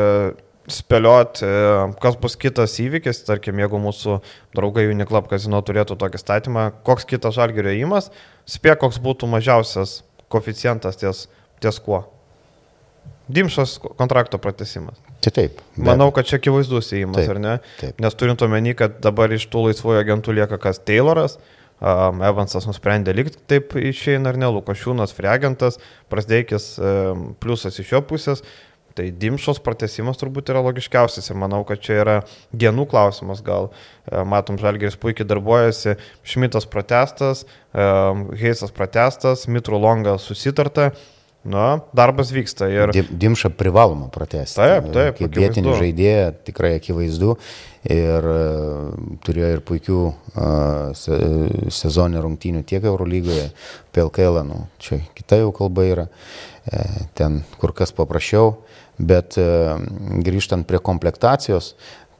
spėliot, 0.68 1.40
e, 1.42 1.54
kas 2.02 2.18
bus 2.20 2.36
kitas 2.40 2.76
įvykis, 2.82 3.22
tarkim, 3.28 3.58
jeigu 3.62 3.80
mūsų 3.82 4.18
draugai 4.56 4.88
Uniklub 4.90 5.30
kazino 5.30 5.60
turėtų 5.64 5.96
tokį 6.00 6.20
statymą, 6.20 6.68
koks 6.86 7.08
kitas 7.08 7.38
žalgerio 7.38 7.72
įimas, 7.76 8.12
spėk, 8.48 8.80
koks 8.84 9.00
būtų 9.04 9.30
mažiausias 9.30 10.02
koficijantas 10.32 11.00
ties, 11.00 11.26
ties 11.62 11.80
kuo. 11.84 12.04
Dimšos 13.28 13.76
kontrakto 13.98 14.40
pratesimas. 14.40 14.96
Tai 15.24 15.32
taip. 15.36 15.60
Bet... 15.76 15.84
Manau, 15.84 16.08
kad 16.16 16.28
čia 16.28 16.38
akivaizdus 16.38 16.94
įimas, 16.96 17.28
ar 17.28 17.40
ne? 17.42 17.54
Taip. 17.80 17.98
Nes 18.00 18.16
turint 18.16 18.40
omeny, 18.44 18.72
kad 18.76 19.00
dabar 19.04 19.32
iš 19.36 19.48
tų 19.52 19.68
laisvųjų 19.68 20.00
agentų 20.00 20.36
lieka 20.38 20.60
kas 20.62 20.80
Tayloras, 20.80 21.36
um, 21.80 22.22
Evansas 22.24 22.68
nusprendė 22.68 23.12
likti 23.16 23.40
taip 23.50 23.76
išeina 23.76 24.32
ar 24.32 24.40
ne, 24.40 24.48
Lukošiūnas, 24.56 25.12
Freagentas, 25.16 25.76
Prasdeikis 26.12 26.70
um, 26.80 27.28
pliusas 27.42 27.76
iš 27.82 27.92
jo 27.96 28.02
pusės, 28.08 28.44
Tai 28.98 29.06
dimšos 29.14 29.60
pratesimas 29.62 30.18
turbūt 30.18 30.50
yra 30.50 30.62
logiškiausias 30.66 31.30
ir 31.30 31.38
manau, 31.38 31.60
kad 31.66 31.82
čia 31.84 32.00
yra 32.02 32.16
dienų 32.50 32.88
klausimas. 32.90 33.44
Gal 33.46 33.70
e, 33.70 34.24
matom, 34.26 34.58
Žalgeris 34.58 34.98
puikiai 34.98 35.28
darbuojasi, 35.28 35.94
Šmitas 36.26 36.66
pratestas, 36.66 37.44
e, 37.70 37.86
Heisas 38.40 38.74
pratestas, 38.74 39.46
Mitru 39.46 39.78
Longa 39.78 40.18
susitarta. 40.22 40.90
Na, 41.48 41.78
darbas 41.94 42.32
vyksta 42.34 42.66
ir... 42.68 42.90
Dimša 43.08 43.52
privaloma 43.56 44.08
pratesti. 44.12 44.58
Taip, 44.58 44.90
taip. 44.92 45.14
Kaip 45.20 45.36
vietinį 45.38 45.76
žaidėją 45.78 46.32
tikrai 46.44 46.74
akivaizdu 46.76 47.36
ir 47.88 48.26
uh, 48.26 48.90
turėjo 49.24 49.52
ir 49.54 49.62
puikių 49.64 50.00
se, 50.98 51.18
sezoninių 51.72 52.24
rungtynių 52.26 52.64
tiek 52.68 52.84
Eurolygoje, 52.90 53.46
PLKL, 53.94 54.42
nu, 54.50 54.64
čia 54.82 54.98
kita 55.16 55.38
jau 55.40 55.54
kalba 55.54 55.86
yra, 55.86 56.06
e, 56.66 56.82
ten 57.16 57.40
kur 57.62 57.72
kas 57.76 57.94
paprasčiau. 57.96 58.56
Bet 58.98 59.38
e, 59.38 59.46
grįžtant 60.26 60.66
prie 60.66 60.80
komplektacijos, 60.82 61.74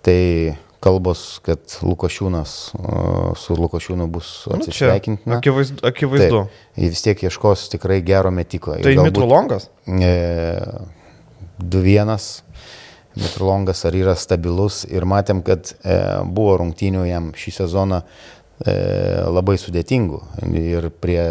tai 0.07 0.57
kalbos, 0.85 1.23
kad 1.43 1.59
Lukošiūnas 1.83 2.53
su 3.39 3.57
Lukošiūnu 3.59 4.07
bus 4.15 4.31
atsisveikinti. 4.55 5.27
Nu, 5.27 5.39
akivaizdu. 5.41 5.83
akivaizdu. 5.87 6.43
Taip, 6.47 6.67
jis 6.79 6.95
vis 6.95 7.07
tiek 7.07 7.25
ieškos 7.27 7.67
tikrai 7.75 7.99
gero 8.07 8.31
metiko. 8.35 8.77
Tai 8.83 8.95
Mitrulongas? 9.03 9.69
E, 9.87 10.13
2-1. 11.59 12.15
Mitrulongas 13.19 13.83
ar 13.89 13.97
yra 13.99 14.15
stabilus 14.19 14.85
ir 14.87 15.07
matėm, 15.09 15.43
kad 15.47 15.73
e, 15.83 15.97
buvo 16.31 16.59
rungtynių 16.61 17.07
jam 17.09 17.33
šį 17.35 17.55
sezoną 17.57 18.05
e, 18.05 18.75
labai 19.27 19.57
sudėtingų 19.59 20.21
ir 20.61 20.93
prie 21.03 21.25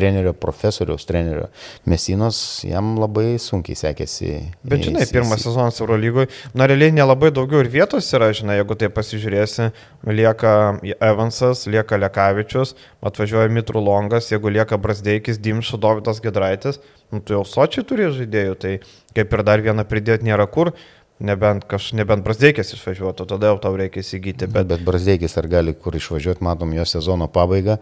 trenerio, 0.00 0.32
profesoriaus 0.32 1.06
trenerio 1.08 1.48
Mesinos, 1.88 2.40
jam 2.66 2.94
labai 3.00 3.36
sunkiai 3.42 3.78
sekėsi. 3.78 4.32
Bet 4.66 4.86
žinai, 4.88 5.06
pirmas 5.12 5.44
sezonas 5.44 5.80
Eurolygoje, 5.82 6.30
na 6.56 6.68
realiai 6.70 6.94
nelabai 6.96 7.32
daugiau 7.36 7.62
ir 7.62 7.70
vietos 7.72 8.08
yra, 8.16 8.32
žinai, 8.36 8.58
jeigu 8.60 8.78
tai 8.80 8.90
pasižiūrėsi, 8.96 9.70
lieka 10.10 10.54
Evansas, 10.96 11.66
lieka 11.70 12.00
Lekavičius, 12.00 12.74
atvažiuoja 13.04 13.52
Mitru 13.52 13.82
Longas, 13.84 14.30
jeigu 14.32 14.52
lieka 14.56 14.80
Brasdeikis, 14.80 15.40
Dimšu, 15.42 15.80
Dovydas 15.80 16.22
Gedraitis, 16.24 16.80
nu, 17.12 17.20
tu 17.20 17.36
jau 17.36 17.44
sočiai 17.46 17.86
turi 17.86 18.08
žaidėjų, 18.14 18.56
tai 18.60 18.78
kaip 19.16 19.36
ir 19.36 19.44
dar 19.46 19.62
vieną 19.64 19.84
pridėti 19.90 20.28
nėra 20.28 20.46
kur. 20.50 20.72
Nebent, 21.20 21.66
kaž, 21.68 21.90
nebent 21.98 22.24
Brasdeikis 22.24 22.72
išvažiuotų, 22.72 23.26
tada 23.28 23.50
jau 23.50 23.58
tau 23.60 23.74
reikia 23.76 24.00
įsigyti. 24.00 24.48
Bet, 24.48 24.70
bet 24.70 24.84
Brasdeikis 24.86 25.36
ar 25.36 25.50
gali 25.52 25.74
kur 25.76 25.96
išvažiuoti, 25.98 26.44
matom 26.46 26.72
jo 26.72 26.86
sezono 26.88 27.28
pabaigą, 27.28 27.76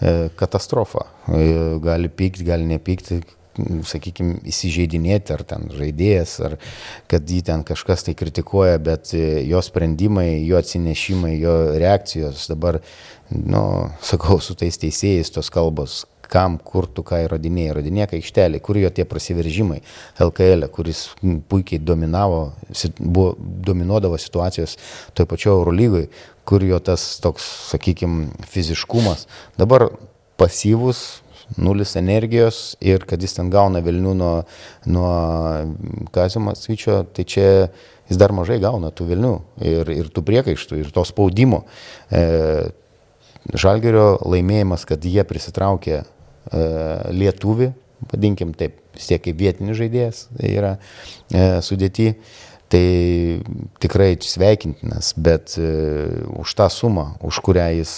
e, 0.00 0.14
katastrofa. 0.40 1.04
E, 1.28 1.50
gali 1.84 2.08
pykti, 2.08 2.46
gali 2.48 2.64
nepykti, 2.70 3.20
sakykime, 3.88 4.38
įsižeidinėti, 4.48 5.34
ar 5.34 5.44
ten 5.48 5.68
žaidėjas, 5.74 6.34
ar 6.46 6.56
kad 7.10 7.28
jį 7.28 7.42
ten 7.48 7.64
kažkas 7.66 8.06
tai 8.06 8.14
kritikuoja, 8.18 8.78
bet 8.82 9.12
e, 9.16 9.42
jo 9.48 9.62
sprendimai, 9.64 10.30
jo 10.46 10.60
atsinešimai, 10.60 11.34
jo 11.42 11.56
reakcijos 11.78 12.46
dabar, 12.52 12.80
nu, 13.34 13.64
sakau, 14.04 14.38
su 14.40 14.56
tais 14.58 14.80
teisėjais 14.80 15.32
tos 15.34 15.52
kalbos, 15.52 16.04
kam, 16.30 16.58
kur 16.62 16.88
tu 16.92 17.04
ką 17.06 17.22
įrodinėjai, 17.24 17.72
įrodinėk 17.72 18.16
aikštelį, 18.18 18.60
kur 18.64 18.78
jo 18.80 18.90
tie 18.94 19.06
prasiveržimai 19.08 19.80
LKL, 20.24 20.66
e, 20.66 20.72
kuris 20.72 21.04
puikiai 21.50 21.80
dominavo, 21.82 22.42
buvo, 22.98 23.30
dominuodavo 23.38 24.18
situacijos 24.20 24.76
toj 25.16 25.28
pačioj 25.30 25.54
Eurolygoj, 25.56 26.08
kur 26.48 26.64
jo 26.64 26.80
tas 26.84 27.04
toks, 27.24 27.46
sakykime, 27.72 28.28
fiziškumas. 28.48 29.26
Dabar 29.60 29.88
pasyvus, 30.40 31.20
nulis 31.56 31.96
energijos 31.96 32.76
ir 32.80 33.04
kad 33.08 33.22
jis 33.22 33.38
ten 33.38 33.52
gauna 33.52 33.80
Vilnių 33.84 34.14
nuo, 34.18 34.32
nuo 34.88 35.12
Kazimas 36.12 36.66
Vyčio, 36.68 37.02
tai 37.14 37.24
čia 37.24 37.46
jis 38.08 38.20
dar 38.20 38.34
mažai 38.36 38.58
gauna 38.62 38.92
tų 38.92 39.08
Vilnių 39.12 39.32
ir, 39.64 39.92
ir 39.94 40.12
tų 40.12 40.24
priekaištų, 40.28 40.82
ir 40.82 40.92
to 40.92 41.04
spaudimo. 41.08 41.64
E, 42.12 42.68
Žalgerio 43.48 44.18
laimėjimas, 44.28 44.84
kad 44.84 45.04
jie 45.08 45.22
prisitraukė 45.24 46.02
E, 46.48 46.66
lietuvį, 47.12 47.72
vadinkim 48.12 48.54
taip, 48.56 48.78
vis 48.96 49.08
tiek 49.10 49.22
kaip 49.24 49.36
vietinis 49.36 49.76
žaidėjas 49.78 50.26
yra 50.48 50.76
e, 50.78 51.58
sudėti. 51.64 52.14
Tai 52.68 52.80
tikrai 53.80 54.10
sveikintinas, 54.20 55.14
bet 55.16 55.54
uh, 55.56 56.18
už 56.36 56.52
tą 56.52 56.66
sumą, 56.68 57.14
už 57.24 57.38
kurią 57.40 57.64
jis 57.78 57.92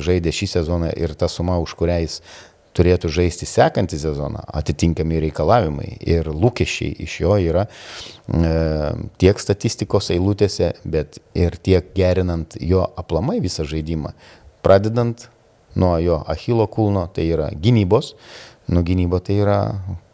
žaidė 0.00 0.32
šį 0.32 0.48
sezoną 0.54 0.94
ir 0.96 1.12
tą 1.12 1.28
sumą, 1.28 1.58
už 1.60 1.74
kurią 1.76 1.98
jis 2.06 2.14
turėtų 2.72 3.10
žaisti 3.12 3.44
sekantį 3.44 3.98
sezoną, 4.00 4.46
atitinkami 4.48 5.20
reikalavimai 5.26 5.90
ir 6.08 6.32
lūkesčiai 6.32 7.04
iš 7.04 7.18
jo 7.20 7.36
yra 7.50 7.66
uh, 7.68 8.96
tiek 9.20 9.44
statistikos 9.44 10.08
eilutėse, 10.16 10.72
bet 10.88 11.20
ir 11.36 11.60
tiek 11.60 11.92
gerinant 11.92 12.56
jo 12.64 12.86
aplamai 12.96 13.42
visą 13.44 13.68
žaidimą, 13.68 14.16
pradedant 14.64 15.28
nuo 15.78 15.94
jo 16.02 16.22
Achilo 16.26 16.66
kulno, 16.66 17.06
tai 17.14 17.28
yra 17.32 17.52
gynybos, 17.54 18.14
nu 18.68 18.82
gynyba 18.84 19.22
tai 19.24 19.40
yra 19.44 19.60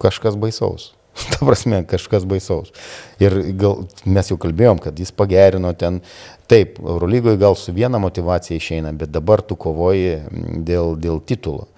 kažkas 0.02 0.36
baisaus. 0.40 0.92
Ta 1.30 1.46
prasme, 1.46 1.84
kažkas 1.86 2.24
baisaus. 2.26 2.72
Ir 3.22 3.36
gal, 3.58 3.84
mes 4.06 4.30
jau 4.30 4.38
kalbėjom, 4.40 4.80
kad 4.82 4.98
jis 4.98 5.12
pagerino 5.14 5.70
ten, 5.78 6.00
taip, 6.50 6.80
Eurolygoje 6.82 7.38
gal 7.40 7.58
su 7.58 7.74
viena 7.74 8.00
motivacija 8.02 8.58
išeina, 8.58 8.92
bet 8.98 9.12
dabar 9.14 9.42
tu 9.46 9.56
kovoji 9.58 10.24
dėl, 10.66 10.96
dėl 10.98 11.22
titulo. 11.22 11.68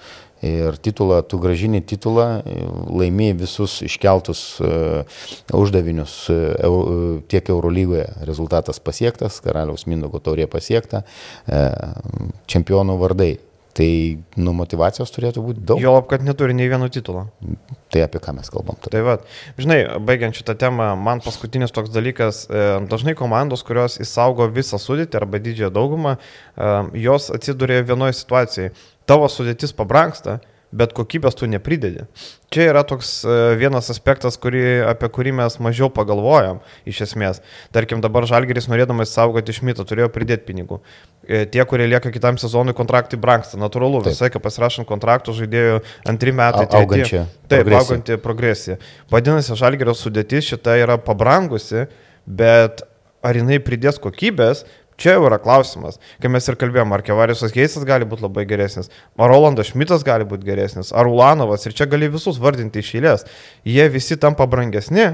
Ir 0.44 0.76
titulą, 0.84 1.22
tu 1.24 1.38
gražini 1.40 1.80
titulą, 1.80 2.26
laimi 2.92 3.30
visus 3.36 3.78
iškeltus 3.86 4.40
uh, 4.60 5.22
uždavinius 5.56 6.16
uh, 6.28 7.22
tiek 7.32 7.48
Eurolygoje. 7.50 8.04
Rezultatas 8.28 8.80
pasiektas, 8.84 9.40
karaliaus 9.44 9.86
Mindogo 9.88 10.20
taurė 10.20 10.44
pasiekta, 10.52 11.02
uh, 11.04 12.36
čempionų 12.52 12.98
vardai 13.00 13.30
Tai 13.76 13.88
nu, 14.40 14.54
motivacijos 14.56 15.10
turėtų 15.12 15.42
būti 15.44 15.62
daug. 15.68 15.80
Jo, 15.82 15.98
kad 16.08 16.22
neturi 16.24 16.54
nei 16.56 16.68
vieno 16.70 16.88
titulo. 16.88 17.26
Tai 17.92 18.04
apie 18.06 18.22
ką 18.24 18.32
mes 18.38 18.48
kalbam. 18.48 18.78
Tada. 18.80 18.94
Tai 18.94 19.02
va, 19.04 19.16
žinai, 19.60 19.78
baigiant 20.08 20.36
šitą 20.38 20.54
temą, 20.56 20.94
man 20.96 21.20
paskutinis 21.24 21.74
toks 21.76 21.92
dalykas, 21.92 22.46
e, 22.48 22.64
dažnai 22.88 23.12
komandos, 23.18 23.66
kurios 23.68 23.98
įsaugo 24.00 24.48
visą 24.48 24.80
sudėtį 24.80 25.20
arba 25.20 25.42
didžiąją 25.44 25.72
daugumą, 25.76 26.16
e, 26.16 26.72
jos 27.04 27.28
atsiduria 27.36 27.82
vienoje 27.84 28.16
situacijoje. 28.16 28.72
Tavo 29.04 29.28
sudėtis 29.28 29.76
pabranksta, 29.76 30.38
bet 30.76 30.92
kokybės 30.96 31.36
tu 31.38 31.48
nepridedi. 31.50 32.04
Čia 32.52 32.68
yra 32.70 32.82
toks 32.86 33.10
e, 33.26 33.36
vienas 33.58 33.88
aspektas, 33.92 34.36
kurį, 34.40 34.62
apie 34.90 35.08
kurį 35.12 35.32
mes 35.40 35.58
mažiau 35.62 35.88
pagalvojam 35.92 36.60
iš 36.88 37.02
esmės. 37.08 37.42
Tarkim, 37.74 38.02
dabar 38.04 38.26
Žalgeris 38.28 38.68
norėdamas 38.70 39.14
saugoti 39.16 39.54
Šmitą 39.56 39.86
turėjo 39.88 40.08
pridėti 40.14 40.46
pinigų. 40.50 40.80
E, 41.26 41.44
tie, 41.50 41.62
kurie 41.68 41.88
lieka 41.90 42.12
kitam 42.14 42.38
sezonui, 42.40 42.76
kontraktai 42.76 43.18
branksta. 43.20 43.58
Natūralu, 43.60 44.04
visai, 44.06 44.30
kai 44.32 44.42
pasirašant 44.42 44.88
kontraktų 44.88 45.34
žaidėjų 45.40 45.80
antrį 46.12 46.36
metą. 46.38 46.66
Augančią. 46.80 47.24
Taip, 47.50 47.72
auganti 47.80 48.20
progresija. 48.22 48.80
Vadinasi, 49.12 49.56
Žalgerio 49.58 49.96
sudėtis 49.96 50.52
šita 50.52 50.76
yra 50.82 51.00
pabrangusi, 51.02 51.88
bet 52.26 52.84
ar 53.26 53.38
jinai 53.38 53.58
pridės 53.64 53.98
kokybės, 54.02 54.64
Čia 54.96 55.16
jau 55.18 55.26
yra 55.28 55.36
klausimas, 55.42 55.98
kai 56.22 56.30
mes 56.32 56.46
ir 56.48 56.56
kalbėjome, 56.56 56.94
ar 56.96 57.02
Kevarisas 57.04 57.52
Geisas 57.52 57.84
gali 57.88 58.08
būti 58.08 58.24
labai 58.24 58.46
geresnis, 58.48 58.88
ar 59.20 59.28
Rolandas 59.28 59.68
Šmitas 59.72 60.04
gali 60.06 60.24
būti 60.28 60.48
geresnis, 60.48 60.92
ar 60.96 61.10
Ulanovas, 61.10 61.66
ir 61.68 61.76
čia 61.76 61.88
gali 61.90 62.08
visus 62.12 62.40
vardinti 62.40 62.80
iš 62.80 62.94
eilės. 62.96 63.26
Jie 63.68 63.84
visi 63.92 64.16
tampa 64.16 64.48
brangesni, 64.48 65.10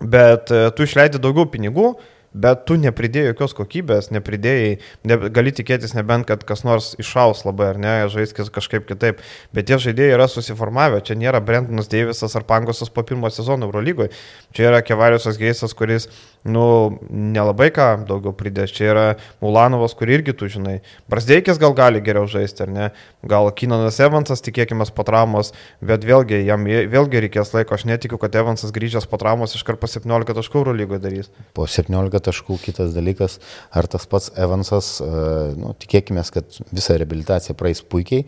bet 0.00 0.48
e, 0.48 0.64
tu 0.72 0.88
išleidi 0.88 1.20
daugiau 1.20 1.44
pinigų, 1.52 1.92
bet 2.32 2.64
tu 2.68 2.78
nepridėjai 2.80 3.34
jokios 3.34 3.52
kokybės, 3.56 4.08
nepridėjai, 4.14 4.78
ne, 5.08 5.18
gali 5.36 5.52
tikėtis 5.52 5.92
nebent, 5.92 6.24
kad 6.28 6.44
kas 6.48 6.64
nors 6.64 6.92
išaus 7.00 7.44
labai 7.44 7.68
ar 7.74 7.80
ne, 7.80 7.94
žaiskis 8.12 8.48
kažkaip 8.54 8.86
kitaip, 8.88 9.20
bet 9.52 9.68
tie 9.68 9.76
žaidėjai 9.82 10.16
yra 10.16 10.28
susiformavę, 10.32 11.02
čia 11.04 11.18
nėra 11.20 11.42
Brentonas 11.44 11.92
Deivisas 11.92 12.36
ar 12.38 12.48
Pangosas 12.48 12.88
po 12.88 13.04
pirmo 13.04 13.30
sezono 13.30 13.68
Eurolygoje, 13.68 14.14
čia 14.56 14.70
yra 14.70 14.80
Kevariusas 14.86 15.36
Geisas, 15.40 15.76
kuris, 15.76 16.08
nu, 16.44 16.98
nelabai 17.10 17.70
ką 17.74 17.86
daugiau 18.08 18.34
pridės, 18.34 18.72
čia 18.74 18.88
yra 18.90 19.04
Mulanovas, 19.42 19.94
kurį 19.98 20.18
irgi 20.18 20.34
tu 20.38 20.48
žinai, 20.50 20.80
Brasdeikis 21.10 21.60
gal 21.62 21.74
gali 21.78 22.02
geriau 22.04 22.26
žaisti, 22.30 22.64
ar 22.66 22.72
ne, 22.72 22.88
gal 23.28 23.50
Kinanas 23.54 24.00
Evansas, 24.02 24.42
tikėkime, 24.44 24.86
po 24.94 25.06
traumos, 25.06 25.52
bet 25.84 26.06
vėlgi, 26.06 26.40
jam 26.48 26.66
vėlgi 26.66 27.22
reikės 27.26 27.54
laiko, 27.54 27.76
aš 27.78 27.86
netikiu, 27.88 28.18
kad 28.22 28.34
Evansas 28.42 28.74
grįžęs 28.74 29.06
po 29.10 29.20
traumos 29.22 29.54
iškart 29.58 29.80
po 29.82 29.90
17 29.90 30.36
taškų 30.38 30.62
Eurolygoje 30.62 31.02
darys. 31.04 31.32
Po 31.54 31.68
17 31.70 32.24
taškų, 32.28 32.58
kitas 32.66 32.94
dalykas, 32.96 33.38
ar 33.70 33.86
tas 33.90 34.08
pats 34.10 34.32
Evansas, 34.34 34.96
e, 35.04 35.10
nu, 35.58 35.76
tikėkime, 35.78 36.24
kad 36.34 36.58
visa 36.74 36.98
reabilitacija 36.98 37.56
praeis 37.58 37.84
puikiai, 37.86 38.26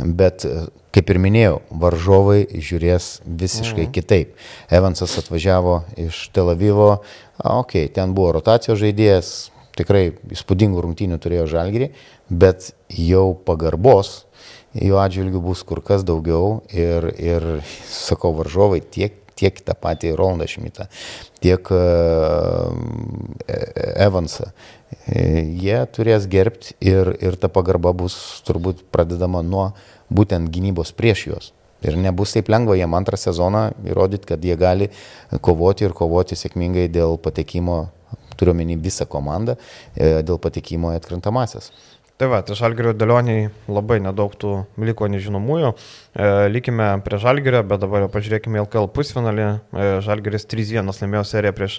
bet 0.00 0.48
e, 0.48 0.64
kaip 0.94 1.12
ir 1.12 1.20
minėjau, 1.22 1.60
varžovai 1.82 2.40
žiūrės 2.50 3.20
visiškai 3.24 3.86
mhm. 3.86 3.92
kitaip. 3.94 4.34
Evansas 4.72 5.16
atvažiavo 5.22 5.80
iš 6.08 6.26
Tel 6.34 6.52
Avivo, 6.54 6.90
okei, 7.38 7.86
okay, 7.86 7.92
ten 7.94 8.14
buvo 8.16 8.34
rotacijos 8.38 8.80
žaidėjas, 8.82 9.34
tikrai 9.78 10.10
įspūdingų 10.34 10.82
rungtynių 10.84 11.20
turėjo 11.22 11.46
žalgyrį, 11.54 11.92
bet 12.30 12.72
jau 12.90 13.30
pagarbos 13.46 14.24
jo 14.74 15.00
atžvilgių 15.02 15.40
bus 15.42 15.62
kur 15.66 15.80
kas 15.82 16.04
daugiau 16.06 16.60
ir, 16.74 17.10
ir 17.18 17.48
sakau, 18.08 18.34
varžovai 18.38 18.82
tiek 18.82 19.16
tiek 19.40 19.60
tą 19.64 19.76
patį 19.78 20.12
Rolandą 20.18 20.44
Šmitą, 20.50 20.86
tiek 21.40 21.70
e, 21.72 21.80
Evansą. 24.04 24.50
E, 25.06 25.22
jie 25.62 25.78
turės 25.94 26.26
gerbti 26.30 26.74
ir, 26.84 27.12
ir 27.22 27.38
ta 27.40 27.48
pagarba 27.52 27.94
bus 27.96 28.16
turbūt 28.44 28.84
pradedama 28.92 29.40
nuo 29.46 29.70
būtent 30.10 30.50
gynybos 30.52 30.92
prieš 30.96 31.26
juos. 31.30 31.52
Ir 31.80 31.96
nebus 31.96 32.34
taip 32.36 32.50
lengva 32.52 32.76
jiem 32.76 32.92
antrą 32.96 33.16
sezoną 33.16 33.70
įrodyti, 33.88 34.28
kad 34.34 34.42
jie 34.44 34.56
gali 34.60 34.90
kovoti 35.40 35.86
ir 35.86 35.96
kovoti 35.96 36.36
sėkmingai 36.36 36.90
dėl 36.92 37.16
patekimo, 37.22 37.86
turiuomenį 38.36 38.76
visą 38.84 39.06
komandą, 39.08 39.56
e, 39.96 40.20
dėl 40.26 40.40
patekimo 40.42 40.92
į 40.92 41.00
atkrintamasias. 41.00 41.72
Tai 42.20 42.28
va, 42.28 42.42
tai 42.44 42.52
žalgerio 42.52 42.92
dėlioniai 42.92 43.46
labai 43.72 43.96
nedaug 44.04 44.34
tų 44.36 44.52
liko 44.84 45.08
nežinomųjų. 45.08 45.70
E, 45.72 46.28
likime 46.52 46.90
prie 47.06 47.16
žalgerio, 47.22 47.62
bet 47.64 47.80
dabar 47.80 48.04
jau 48.04 48.10
pažiūrėkime 48.12 48.60
LKL 48.66 48.90
pusfinalį. 48.92 49.46
E, 49.72 49.86
žalgeris 50.04 50.44
3-1 50.44 50.92
laimėjo 50.92 51.24
seriją 51.30 51.56
prieš 51.56 51.78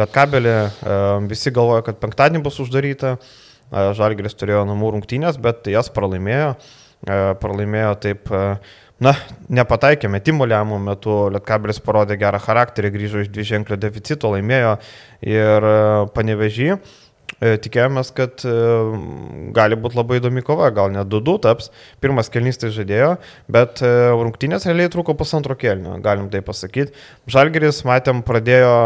Lietkabelį. 0.00 0.54
E, 0.56 1.00
visi 1.28 1.52
galvoja, 1.52 1.84
kad 1.84 2.00
penktadienį 2.00 2.40
bus 2.46 2.56
uždaryta. 2.64 3.18
E, 3.18 3.84
žalgeris 3.98 4.38
turėjo 4.40 4.64
namų 4.70 4.94
rungtynės, 4.96 5.36
bet 5.36 5.68
jas 5.68 5.92
pralaimėjo. 5.92 6.54
E, 6.56 6.81
pralaimėjo 7.06 7.98
taip. 8.06 8.32
E, 8.32 8.56
Na, 9.02 9.16
nepataikė 9.50 10.06
metimų 10.12 10.46
lemų 10.46 10.76
metu, 10.78 11.14
Lietkabelis 11.34 11.80
parodė 11.82 12.14
gerą 12.20 12.38
charakterį, 12.38 12.90
grįžo 12.94 13.22
iš 13.24 13.30
dviženklio 13.34 13.74
deficito, 13.80 14.30
laimėjo 14.30 14.76
ir 15.26 15.66
e, 15.66 15.72
panevežį. 16.14 16.68
E, 17.42 17.56
tikėjomės, 17.64 18.12
kad 18.14 18.44
e, 18.46 18.52
gali 19.56 19.78
būti 19.80 19.98
labai 19.98 20.20
įdomi 20.20 20.44
kova, 20.46 20.68
gal 20.74 20.92
net 20.94 21.10
2-2 21.10 21.34
taps. 21.42 21.72
Pirmas 22.04 22.30
kelnys 22.30 22.62
tai 22.62 22.70
žaidėjo, 22.76 23.16
bet 23.50 23.82
e, 23.82 23.90
rungtynės 24.12 24.68
realiai 24.68 24.92
truko 24.92 25.16
pusantro 25.18 25.56
kelnio, 25.58 25.96
galim 26.04 26.30
tai 26.30 26.44
pasakyti. 26.46 26.94
Žalgeris, 27.32 27.82
matėm, 27.88 28.22
pradėjo, 28.26 28.76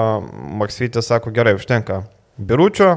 Maksytis 0.62 1.12
sako, 1.12 1.34
gerai, 1.36 1.58
užtenka 1.60 2.06
biručio, 2.40 2.94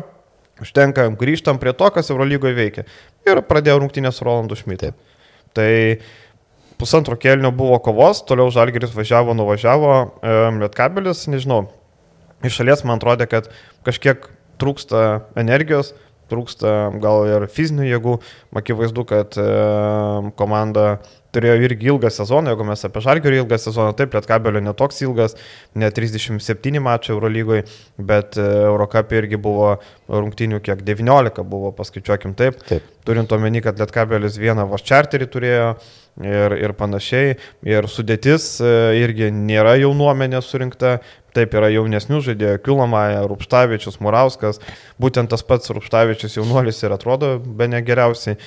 užtenka, 0.63 1.09
grįžtam 1.19 1.59
prie 1.59 1.75
to, 1.75 1.91
kas 1.95 2.15
Eurolygoje 2.15 2.55
veikia. 2.55 2.87
Ir 3.27 3.43
pradėjo 3.47 3.81
rungtynės 3.83 4.19
su 4.19 4.27
Rolandu 4.27 4.55
Šmitu. 4.59 4.93
Tai 5.57 5.71
pusantro 6.79 7.17
kelnio 7.19 7.51
buvo 7.55 7.79
kovos, 7.83 8.21
toliau 8.27 8.51
Žalgeris 8.53 8.93
važiavo, 8.95 9.35
nuvažiavo, 9.37 9.93
Lietkabelis, 10.59 11.25
nežinau, 11.31 11.65
iš 12.45 12.59
šalies 12.61 12.85
man 12.87 13.01
atrodė, 13.01 13.27
kad 13.31 13.49
kažkiek 13.87 14.29
trūksta 14.61 15.25
energijos, 15.39 15.93
trūksta 16.29 16.75
gal 17.01 17.25
ir 17.27 17.47
fizinių 17.51 17.87
jėgų. 17.89 18.15
Akivaizdu, 18.61 19.05
kad 19.09 19.35
komanda 20.39 20.85
turėjo 21.35 21.55
irgi 21.67 21.89
ilgą 21.91 22.11
sezoną, 22.13 22.53
jeigu 22.53 22.65
mes 22.67 22.85
apie 22.87 23.03
Žalgirio 23.05 23.43
ilgą 23.43 23.59
sezoną, 23.61 23.93
taip, 23.97 24.15
Lietkabelio 24.17 24.61
netoks 24.65 25.01
ilgas, 25.05 25.35
ne 25.75 25.89
37 25.93 26.81
mačai 26.83 27.15
Eurolygoje, 27.15 27.65
bet 28.11 28.39
e, 28.39 28.47
Eurocap 28.69 29.13
irgi 29.17 29.39
buvo 29.41 29.75
rungtinių 30.09 30.61
kiek 30.65 30.83
19 30.87 31.45
buvo, 31.49 31.73
paskaičiuokim 31.77 32.35
taip. 32.39 32.61
taip. 32.69 32.85
Turint 33.05 33.31
omeny, 33.33 33.61
kad 33.65 33.79
Lietkabelis 33.79 34.37
vieną 34.41 34.67
Vaščarterį 34.69 35.29
turėjo 35.33 35.69
ir, 36.23 36.57
ir 36.59 36.75
panašiai, 36.77 37.37
ir 37.67 37.87
sudėtis 37.91 38.57
e, 38.61 38.75
irgi 39.03 39.31
nėra 39.35 39.77
jaunuomenė 39.79 40.43
surinkta, 40.45 40.99
Taip 41.35 41.53
yra 41.53 41.67
jaunesnių 41.69 42.19
žaidėjų, 42.25 42.59
Kilamaja, 42.65 43.21
Rupštavičius, 43.29 43.99
Murauskas, 44.01 44.57
būtent 45.01 45.29
tas 45.29 45.43
pats 45.45 45.69
Rupštavičius 45.75 46.39
jaunuolis 46.39 46.81
ir 46.81 46.95
atrodo 46.95 47.35
be 47.39 47.67
ne 47.69 47.81
geriausiai, 47.85 48.39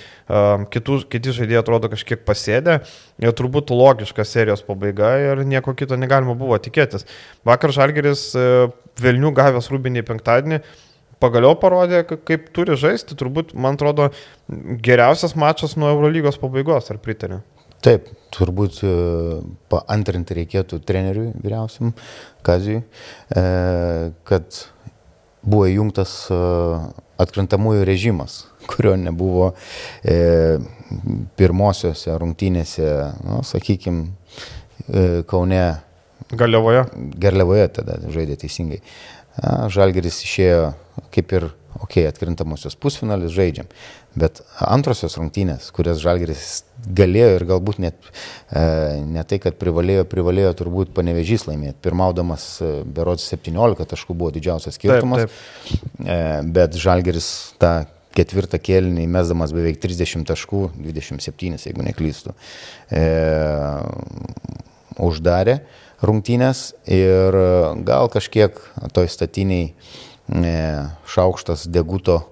Kitų, 0.73 0.99
kiti 1.13 1.35
žaidėjai 1.37 1.63
atrodo 1.63 1.93
kažkiek 1.93 2.25
pasėdę. 2.27 2.81
Ir 3.23 3.35
turbūt 3.39 3.71
logiška 3.71 4.27
serijos 4.27 4.65
pabaiga 4.67 5.15
ir 5.23 5.45
nieko 5.47 5.77
kito 5.79 5.99
negalima 6.01 6.35
buvo 6.39 6.59
tikėtis. 6.63 7.07
Vakar 7.47 7.75
Žalgeris 7.75 8.33
e, 8.35 8.49
Vilnių 9.03 9.31
gavęs 9.37 9.71
Rūbinį 9.71 10.03
penktadienį 10.09 10.63
pagaliau 11.23 11.55
parodė, 11.55 12.03
kaip 12.03 12.51
turi 12.57 12.75
žaisti, 12.75 13.15
turbūt, 13.15 13.55
man 13.55 13.79
atrodo, 13.79 14.11
geriausias 14.83 15.37
mačas 15.39 15.79
nuo 15.79 15.93
Eurolygos 15.93 16.41
pabaigos, 16.43 16.91
ar 16.91 16.99
pritarė? 16.99 17.45
Taip, 17.83 18.07
turbūt 18.31 18.81
e, 18.87 18.91
paantrinti 19.73 20.37
reikėtų 20.39 20.79
treneriui 20.87 21.33
vyriausiam 21.43 21.91
Kazijui, 22.47 22.83
e, 23.35 23.43
kad 24.29 24.59
buvo 25.43 25.67
įjungtas 25.67 26.13
e, 26.31 26.39
atkrintamųjų 27.23 27.87
režimas, 27.89 28.45
kurio 28.71 28.95
nebuvo 29.01 29.53
pirmosiose 31.41 32.15
rungtynėse, 32.21 32.89
nu, 33.27 33.41
sakykime, 33.49 34.13
Kaune. 35.31 35.63
Garliavoje. 36.37 36.83
Garliavoje 37.23 37.69
tada 37.79 37.97
žaidė 38.13 38.35
teisingai. 38.41 38.81
Žalgeris 39.73 40.19
išėjo 40.27 40.73
kaip 41.15 41.33
ir, 41.37 41.47
okei, 41.79 42.03
okay, 42.03 42.09
atkrintamosios 42.11 42.77
pusfinalis 42.77 43.33
žaidžiam. 43.33 43.71
Bet 44.13 44.43
antrosios 44.61 45.15
rungtynės, 45.17 45.71
kurias 45.73 46.01
Žalgeris 46.03 46.63
galėjo 46.85 47.31
ir 47.39 47.45
galbūt 47.49 47.79
net 47.81 47.97
e, 48.05 49.01
ne 49.09 49.23
tai, 49.29 49.39
kad 49.41 49.57
privalėjo, 49.61 50.05
privalėjo 50.11 50.51
turbūt 50.59 50.93
panevežys 50.97 51.47
laimėti. 51.49 51.79
Pirmaudamas 51.85 52.45
e, 52.61 52.73
berods 52.85 53.25
17 53.33 53.87
taškų 53.89 54.17
buvo 54.19 54.33
didžiausias 54.35 54.77
skirtumas. 54.77 55.25
Taip, 55.25 55.39
taip. 55.71 56.03
E, 56.05 56.19
bet 56.53 56.77
Žalgeris 56.77 57.29
tą 57.63 57.73
ketvirtą 58.13 58.61
kėlinį 58.61 59.07
mesdamas 59.09 59.55
beveik 59.57 59.81
30 59.81 60.29
taškų, 60.29 60.67
27, 60.77 61.57
jeigu 61.71 61.87
neklystu, 61.87 62.35
e, 62.93 63.07
uždarė 65.01 65.63
rungtynės 66.05 66.73
ir 66.91 67.39
gal 67.89 68.13
kažkiek 68.13 68.61
toj 68.93 69.09
statiniai 69.09 69.71
e, 69.73 70.53
šaukštas 71.15 71.65
deguto 71.73 72.19
E, 72.21 72.32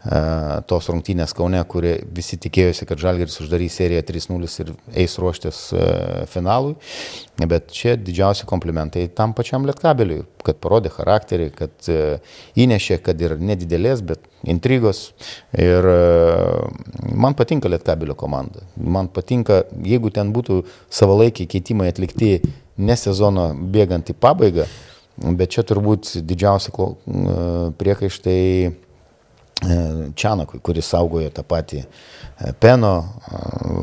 tos 0.00 0.86
rungtynės 0.88 1.34
Kaune, 1.36 1.60
kurie 1.68 1.98
visi 2.16 2.38
tikėjosi, 2.40 2.86
kad 2.88 3.02
Žalgeris 3.02 3.36
uždarys 3.42 3.74
seriją 3.82 4.00
3-0 4.08 4.48
ir 4.62 4.72
eis 5.02 5.18
ruoštis 5.20 5.58
finalui. 6.32 6.74
Bet 7.40 7.68
čia 7.76 7.98
didžiausi 8.00 8.48
komplimentai 8.48 9.06
tam 9.12 9.34
pačiam 9.36 9.68
Lietkabeliui, 9.68 10.24
kad 10.44 10.56
parodė 10.64 10.92
charakterį, 10.94 11.50
kad 11.52 11.92
įnešė, 12.56 13.00
kad 13.04 13.20
ir 13.20 13.36
nedidelės, 13.44 14.00
bet 14.00 14.24
intrigos. 14.48 15.10
Ir 15.52 15.84
man 17.12 17.36
patinka 17.36 17.68
Lietkabelio 17.68 18.16
komanda. 18.16 18.64
Man 18.80 19.12
patinka, 19.12 19.66
jeigu 19.84 20.08
ten 20.16 20.32
būtų 20.32 20.62
savalaikiai 20.88 21.48
keitimai 21.58 21.92
atlikti 21.92 22.38
ne 22.80 22.96
sezono 22.96 23.50
bėgant 23.52 24.08
į 24.08 24.16
pabaigą, 24.16 24.64
bet 25.36 25.52
čia 25.52 25.68
turbūt 25.68 26.16
didžiausi 26.24 26.72
priekaištai 27.76 28.40
Čianakui, 30.16 30.60
kuris 30.64 30.88
saugojo 30.88 31.28
tą 31.36 31.42
patį 31.44 31.82
e, 31.82 32.52
Peno 32.62 32.92
e, 33.04 33.40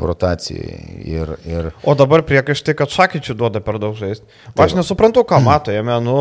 rotacijai. 0.10 0.80
Ir, 1.06 1.36
ir... 1.46 1.70
O 1.86 1.94
dabar 1.98 2.24
priekaištai, 2.26 2.74
kad 2.80 2.94
Šakyčių 2.94 3.36
duoda 3.38 3.62
per 3.62 3.78
daug 3.82 3.94
žaisti. 4.00 4.26
Aš 4.58 4.74
nesuprantu, 4.80 5.22
ką 5.28 5.42
mato 5.48 5.76
jame. 5.76 6.00
Nu, 6.02 6.18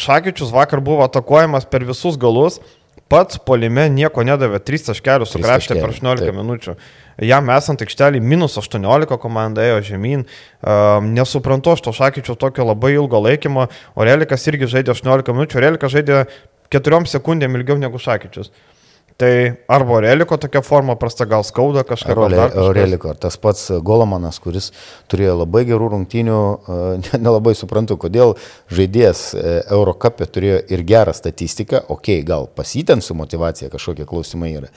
Šakyčius 0.00 0.54
vakar 0.54 0.80
buvo 0.84 1.04
atakuojamas 1.04 1.68
per 1.68 1.84
visus 1.88 2.16
galus, 2.20 2.60
pats 3.12 3.40
polime 3.44 3.88
nieko 3.92 4.24
nedavė, 4.24 4.60
3 4.64 4.90
taškelius 4.90 5.32
sugraštė 5.36 5.76
per 5.76 5.92
18 5.92 6.24
taip. 6.24 6.36
minučių. 6.40 6.76
Jam 7.28 7.48
esant 7.50 7.80
aikštelį 7.82 8.20
minus 8.22 8.56
18 8.60 9.18
komanda 9.20 9.64
ėjo 9.64 9.80
žemyn. 9.92 10.22
Uh, 10.24 11.00
nesuprantu 11.04 11.74
aš 11.74 11.82
to 11.84 11.94
Šakyčių 11.96 12.36
tokio 12.38 12.68
labai 12.68 12.94
ilgo 12.94 13.20
laikymo. 13.24 13.66
Orelikas 13.98 14.46
irgi 14.48 14.70
žaidė 14.70 14.94
18 14.94 15.34
minučių. 15.34 15.58
Orelikas 15.60 15.96
žaidė 15.96 16.22
keturiom 16.72 17.06
sekundėm 17.08 17.56
ilgiau 17.58 17.78
negu 17.80 18.00
Šakyčius. 18.02 18.52
Tai 19.18 19.54
arba 19.66 19.96
Aureliko 19.96 20.36
tokia 20.38 20.60
forma 20.62 20.94
prasta, 20.94 21.24
gal 21.26 21.42
skauda 21.42 21.82
kažką. 21.82 22.14
Aureliko, 22.62 23.10
tas 23.18 23.34
pats 23.42 23.64
Golomanas, 23.82 24.36
kuris 24.38 24.68
turėjo 25.10 25.32
labai 25.40 25.64
gerų 25.66 25.88
rungtynių, 25.90 26.36
e, 26.38 27.16
nelabai 27.26 27.56
suprantu, 27.58 27.96
kodėl 27.98 28.36
žaidėjas 28.70 29.22
e, 29.34 29.54
Eurocapė 29.74 30.28
turėjo 30.30 30.60
ir 30.70 30.84
gerą 30.86 31.10
statistiką, 31.18 31.80
okei, 31.88 32.20
okay, 32.20 32.26
gal 32.28 32.46
pasitent 32.46 33.02
su 33.02 33.16
motivacija 33.18 33.72
kažkokie 33.72 34.06
klausimai 34.06 34.52
yra, 34.60 34.70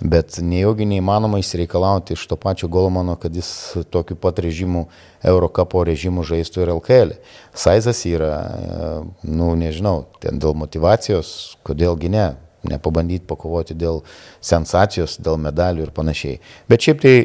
bet 0.00 0.38
nejaugi 0.40 0.86
neįmanoma 0.94 1.42
įsireikalauti 1.42 2.16
iš 2.16 2.24
to 2.30 2.38
pačio 2.40 2.70
Golomano, 2.72 3.18
kad 3.20 3.36
jis 3.36 3.50
tokiu 3.92 4.16
pat 4.16 4.40
režimu 4.40 4.86
Eurocapo 5.20 5.82
režimu 5.84 6.24
žaistų 6.24 6.64
ir 6.64 6.72
LKL. 6.78 7.12
Saizas 7.52 8.00
yra, 8.08 8.32
e, 8.40 8.88
nu 9.28 9.52
nežinau, 9.60 10.06
ten 10.24 10.40
dėl 10.40 10.56
motivacijos, 10.64 11.58
kodėlgi 11.68 12.14
ne, 12.16 12.30
nepabandyti 12.68 13.26
pakovoti 13.28 13.76
dėl 13.78 14.02
sensacijos, 14.44 15.18
dėl 15.22 15.40
medalių 15.42 15.86
ir 15.86 15.94
panašiai. 15.94 16.38
Bet 16.70 16.84
šiaip 16.84 17.02
tai 17.02 17.16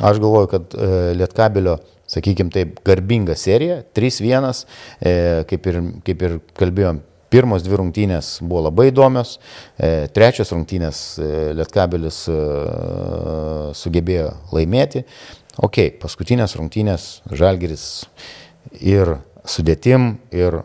aš 0.00 0.20
galvoju, 0.22 0.50
kad 0.52 0.76
e, 0.76 0.92
Lietkabelio, 1.18 1.78
sakykime 2.10 2.52
taip, 2.54 2.78
garbinga 2.86 3.36
serija, 3.38 3.82
3-1, 3.96 4.64
e, 5.00 5.16
kaip, 5.50 5.68
ir, 5.72 5.82
kaip 6.06 6.24
ir 6.28 6.38
kalbėjom, 6.58 7.02
pirmos 7.34 7.64
dvi 7.66 7.80
rungtynės 7.80 8.36
buvo 8.44 8.68
labai 8.68 8.90
įdomios, 8.92 9.36
e, 9.76 10.06
trečias 10.14 10.52
rungtynės 10.54 11.02
e, 11.18 11.30
Lietkabelis 11.58 12.24
e, 12.30 12.38
sugebėjo 13.74 14.30
laimėti. 14.54 15.04
Ok, 15.64 15.80
paskutinės 16.02 16.56
rungtynės 16.58 17.08
Žalgeris 17.30 17.84
ir 18.80 19.16
sudėtim 19.44 20.14
ir 20.32 20.56
uh, 20.56 20.64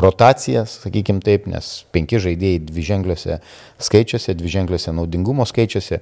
rotacijas, 0.00 0.78
sakykim 0.84 1.20
taip, 1.24 1.46
nes 1.50 1.68
penki 1.92 2.20
žaidėjai 2.22 2.62
dvižengliuose 2.70 3.36
skaičiuose, 3.84 4.34
dvižengliuose 4.38 4.94
naudingumo 4.96 5.44
skaičiuose. 5.48 6.00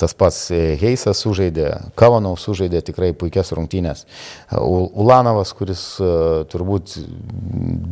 Tas 0.00 0.14
pats 0.16 0.38
e, 0.54 0.60
Heisas 0.80 1.20
sužaidė, 1.24 1.68
Kavanau 1.98 2.32
sužaidė 2.40 2.80
tikrai 2.86 3.10
puikias 3.16 3.52
rungtynės. 3.56 4.06
Ulanovas, 4.52 5.52
kuris 5.56 5.82
uh, 6.00 6.42
turbūt 6.50 6.94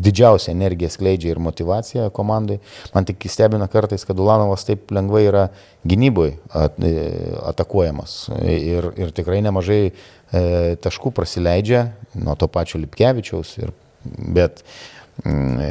didžiausią 0.05 0.55
energiją 0.55 0.91
skleidžia 0.93 1.35
ir 1.35 1.43
motivaciją 1.43 2.09
komandai. 2.17 2.59
Man 2.95 3.09
tik 3.09 3.27
stebina 3.31 3.69
kartais, 3.71 4.07
kad 4.09 4.21
Ulanovas 4.21 4.65
taip 4.69 4.93
lengvai 4.95 5.27
yra 5.29 5.45
gynyboje 5.89 6.37
at, 6.57 6.79
atakuojamas. 7.53 8.17
Ir, 8.45 8.91
ir 9.01 9.13
tikrai 9.17 9.41
nemažai 9.45 9.83
e, 9.89 9.93
taškų 10.83 11.13
prasileidžia 11.17 11.87
nuo 12.21 12.37
to 12.39 12.49
pačio 12.53 12.81
Lipkevičiaus. 12.83 13.55
Ir, 13.63 13.73
bet, 14.37 14.65
mm, 15.25 15.69
e, 15.69 15.71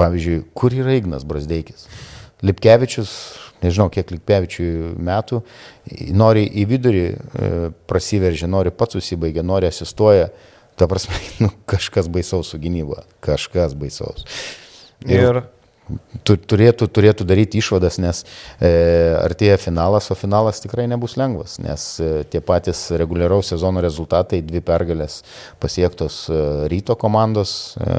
pavyzdžiui, 0.00 0.42
kur 0.56 0.74
yra 0.74 0.96
Ignas 0.98 1.26
Brasdeikis? 1.28 1.86
Lipkevičius, 2.46 3.12
nežinau 3.64 3.88
kiek 3.92 4.10
Lipkevičiui 4.14 4.94
metų, 5.10 5.42
nori 6.16 6.46
į 6.46 6.66
vidurį 6.70 7.04
e, 7.10 7.52
prasiveržia, 7.90 8.50
nori 8.50 8.72
pats 8.74 8.98
susibaigia, 8.98 9.44
nori 9.46 9.70
asistuoja. 9.70 10.30
Ta 10.78 10.88
prasme, 10.88 11.16
nu, 11.44 11.52
kažkas 11.68 12.08
baisaus 12.12 12.52
su 12.52 12.60
gynyba, 12.62 13.04
kažkas 13.24 13.76
baisaus. 13.78 14.26
Ir, 15.06 15.24
ir 15.24 15.42
turėtų, 16.24 16.88
turėtų 16.92 17.26
daryti 17.28 17.60
išvadas, 17.60 17.98
nes 18.02 18.22
e, 18.60 18.70
artėja 19.20 19.58
finalas, 19.60 20.10
o 20.10 20.16
finalas 20.18 20.62
tikrai 20.62 20.86
nebus 20.90 21.16
lengvas, 21.20 21.58
nes 21.62 21.86
e, 22.00 22.10
tie 22.30 22.42
patys 22.44 22.88
reguliaraus 23.00 23.50
sezono 23.52 23.82
rezultatai, 23.84 24.42
dvi 24.46 24.62
pergalės 24.64 25.20
pasiektos 25.62 26.22
e, 26.28 26.40
ryto 26.72 26.96
komandos 27.00 27.76
e, 27.80 27.98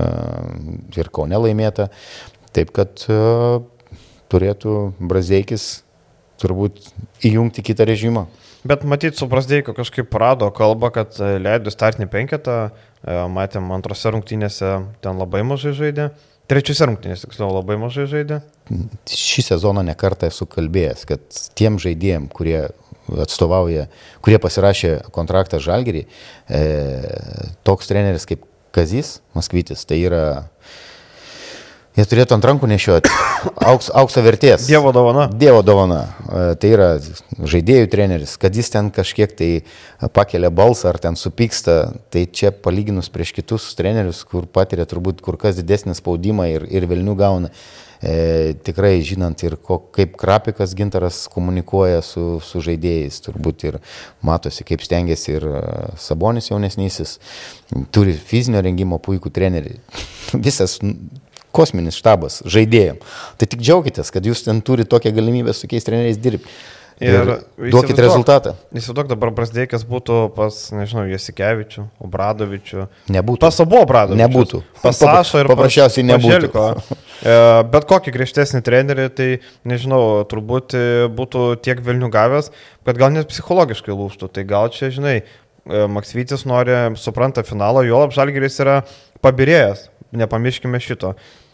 ir 0.98 1.12
Kaune 1.14 1.42
laimėta. 1.42 1.90
Taip 2.56 2.74
kad 2.76 3.06
e, 3.08 3.18
turėtų 4.32 4.76
Brazeikis 5.00 5.84
turbūt 6.42 6.80
įjungti 7.28 7.64
kitą 7.66 7.86
režimą. 7.90 8.26
Bet 8.68 8.84
matyt, 8.86 9.18
su 9.18 9.26
Brasdeiko 9.30 9.74
kažkaip 9.74 10.14
rado 10.22 10.50
kalbą, 10.54 10.92
kad 10.94 11.18
e, 11.18 11.38
leido 11.42 11.74
startinį 11.74 12.08
penketą, 12.14 12.58
e, 12.70 13.16
matėm 13.34 13.72
antrose 13.74 14.12
rungtynėse 14.14 14.76
ten 15.02 15.22
labai 15.22 15.42
mažai 15.48 15.74
žaidė. 15.78 16.12
Trečiose 16.52 16.86
rungtynėse, 16.90 17.26
tiksliau, 17.26 17.50
labai 17.56 17.80
mažai 17.82 18.06
žaidė. 18.12 18.42
Šį 19.10 19.48
sezoną 19.54 19.86
nekartą 19.88 20.30
esu 20.30 20.46
kalbėjęs, 20.50 21.08
kad 21.10 21.42
tiem 21.58 21.80
žaidėjim, 21.82 22.28
kurie 22.34 22.68
atstovauja, 23.22 23.88
kurie 24.22 24.38
pasirašė 24.42 24.94
kontraktą 25.16 25.62
Žalgerį, 25.64 26.06
e, 26.06 26.62
toks 27.68 27.90
treneris 27.90 28.28
kaip 28.30 28.46
Kazis 28.76 29.20
Maskvytis, 29.36 29.84
tai 29.90 30.04
yra 30.06 30.26
Jie 31.98 32.06
turėtų 32.08 32.38
ant 32.38 32.46
rankų 32.48 32.70
nešioti 32.72 33.12
auks, 33.60 33.90
aukso 33.94 34.24
vertės. 34.24 34.66
Dievo 34.70 34.94
dovana. 34.96 35.28
Dievo 35.28 35.62
dovana. 35.66 36.00
E, 36.24 36.44
tai 36.62 36.72
yra 36.76 36.90
žaidėjų 37.36 37.90
treneris, 37.92 38.38
kad 38.42 38.56
jis 38.56 38.72
ten 38.74 38.92
kažkiek 38.96 39.34
tai 39.36 39.50
pakelia 40.16 40.52
balsą 40.54 40.92
ar 40.94 41.02
ten 41.04 41.20
supyksta, 41.20 41.78
tai 42.14 42.26
čia 42.32 42.54
palyginus 42.56 43.12
prieš 43.14 43.36
kitus 43.38 43.70
trenerius, 43.76 44.24
kur 44.28 44.48
patiria 44.48 44.88
turbūt 44.88 45.24
kur 45.26 45.40
kas 45.42 45.60
didesnį 45.60 45.98
spaudimą 46.00 46.50
ir, 46.52 46.68
ir 46.72 46.88
Vilnių 46.90 47.16
gauna. 47.20 47.52
E, 48.02 48.56
tikrai 48.66 48.96
žinant 49.06 49.44
ir 49.46 49.60
ko, 49.62 49.78
kaip 49.94 50.16
Krapikas 50.18 50.72
Gintaras 50.78 51.28
komunikuoja 51.30 52.00
su, 52.02 52.40
su 52.42 52.64
žaidėjais, 52.66 53.20
turbūt 53.28 53.66
ir 53.68 53.78
matosi, 54.26 54.66
kaip 54.66 54.82
stengiasi 54.82 55.36
ir 55.36 55.46
e, 55.46 55.60
Sabonis 56.02 56.50
jaunesnysis, 56.50 57.20
turi 57.94 58.16
fizinio 58.18 58.64
rengimo 58.66 58.98
puikų 59.06 59.30
trenerį. 59.36 59.76
Visas 60.48 60.80
kosminis 61.56 61.98
štabas 62.00 62.42
žaidėjim. 62.50 63.02
Tai 63.38 63.50
tik 63.50 63.64
džiaugitės, 63.64 64.12
kad 64.14 64.28
jūs 64.28 64.46
ten 64.48 64.62
turite 64.66 64.92
tokią 64.92 65.14
galimybę 65.16 65.56
su 65.56 65.68
tokiais 65.68 65.88
treneriais 65.88 66.22
dirbti. 66.22 66.54
Ir, 67.02 67.32
ir 67.58 67.74
duokit 67.74 67.98
rezultatą. 67.98 68.52
Įsivaizduok 68.78 69.08
dabar 69.10 69.32
Brasdeikis 69.34 69.82
būtų 69.90 70.18
pas, 70.36 70.58
nežinau, 70.76 71.08
Jasikevičių, 71.10 71.88
Obradovičių. 72.06 72.86
Nebūtų. 73.16 73.42
Pas 73.42 73.58
abu 73.64 73.80
Obradovičių. 73.80 74.22
Nebūtų. 74.22 74.60
Pas 74.84 75.00
Sašą 75.02 75.42
ir 75.42 75.50
paprasčiausiai 75.50 76.06
nebūtų. 76.12 76.68
E, 77.22 77.34
bet 77.70 77.84
kokį 77.86 78.10
griežtesnį 78.16 78.64
trenerį, 78.66 79.04
tai 79.14 79.26
nežinau, 79.70 80.24
turbūt 80.26 80.74
e, 80.74 80.86
būtų 81.14 81.44
tiek 81.62 81.78
Vilnių 81.86 82.08
gavęs, 82.10 82.50
kad 82.82 82.98
gal 82.98 83.12
net 83.14 83.30
psichologiškai 83.30 83.94
lūštų. 83.94 84.32
Tai 84.34 84.46
gal 84.50 84.72
čia, 84.74 84.90
žinai, 84.90 85.20
e, 85.22 85.84
Maksvytis 85.86 86.48
nori, 86.50 86.74
supranta 86.98 87.46
finalo, 87.46 87.86
jo 87.86 88.02
apžalgeris 88.08 88.58
yra 88.66 88.80
pabirėjęs. 89.22 89.86
Nepamirškime 90.18 90.82
šito. 90.82 91.14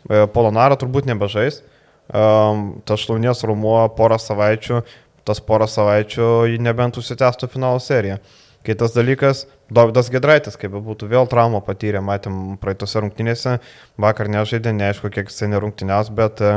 E, 0.09 0.25
Polonaro 0.33 0.79
turbūt 0.79 1.09
nebežais. 1.09 1.63
Tas 2.07 3.01
šlaunės 3.03 3.41
rumuo 3.43 3.81
porą 3.91 4.15
savaičių, 4.15 4.77
tas 5.27 5.41
porą 5.43 5.65
savaičių 5.67 6.27
nebent 6.63 6.95
užsitęstų 7.01 7.49
finalo 7.51 7.81
seriją. 7.83 8.21
Kitas 8.67 8.91
dalykas, 8.95 9.45
Davidas 9.71 10.09
Gedraitis, 10.11 10.57
kaip 10.59 10.73
būtų, 10.75 11.07
vėl 11.07 11.27
traumą 11.31 11.61
patyrė, 11.63 12.01
matėm 12.03 12.57
praeitose 12.59 12.99
rungtynėse, 12.99 13.53
vakar 13.99 14.27
nežaidė, 14.31 14.73
neaišku, 14.75 15.11
kiek 15.13 15.31
jisai 15.31 15.47
nerungtynės, 15.53 16.09
bet 16.15 16.41
e, 16.43 16.51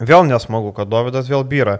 vėl 0.00 0.26
nesmagu, 0.28 0.74
kad 0.76 0.90
Davidas 0.92 1.30
vėl 1.32 1.46
byra. 1.48 1.78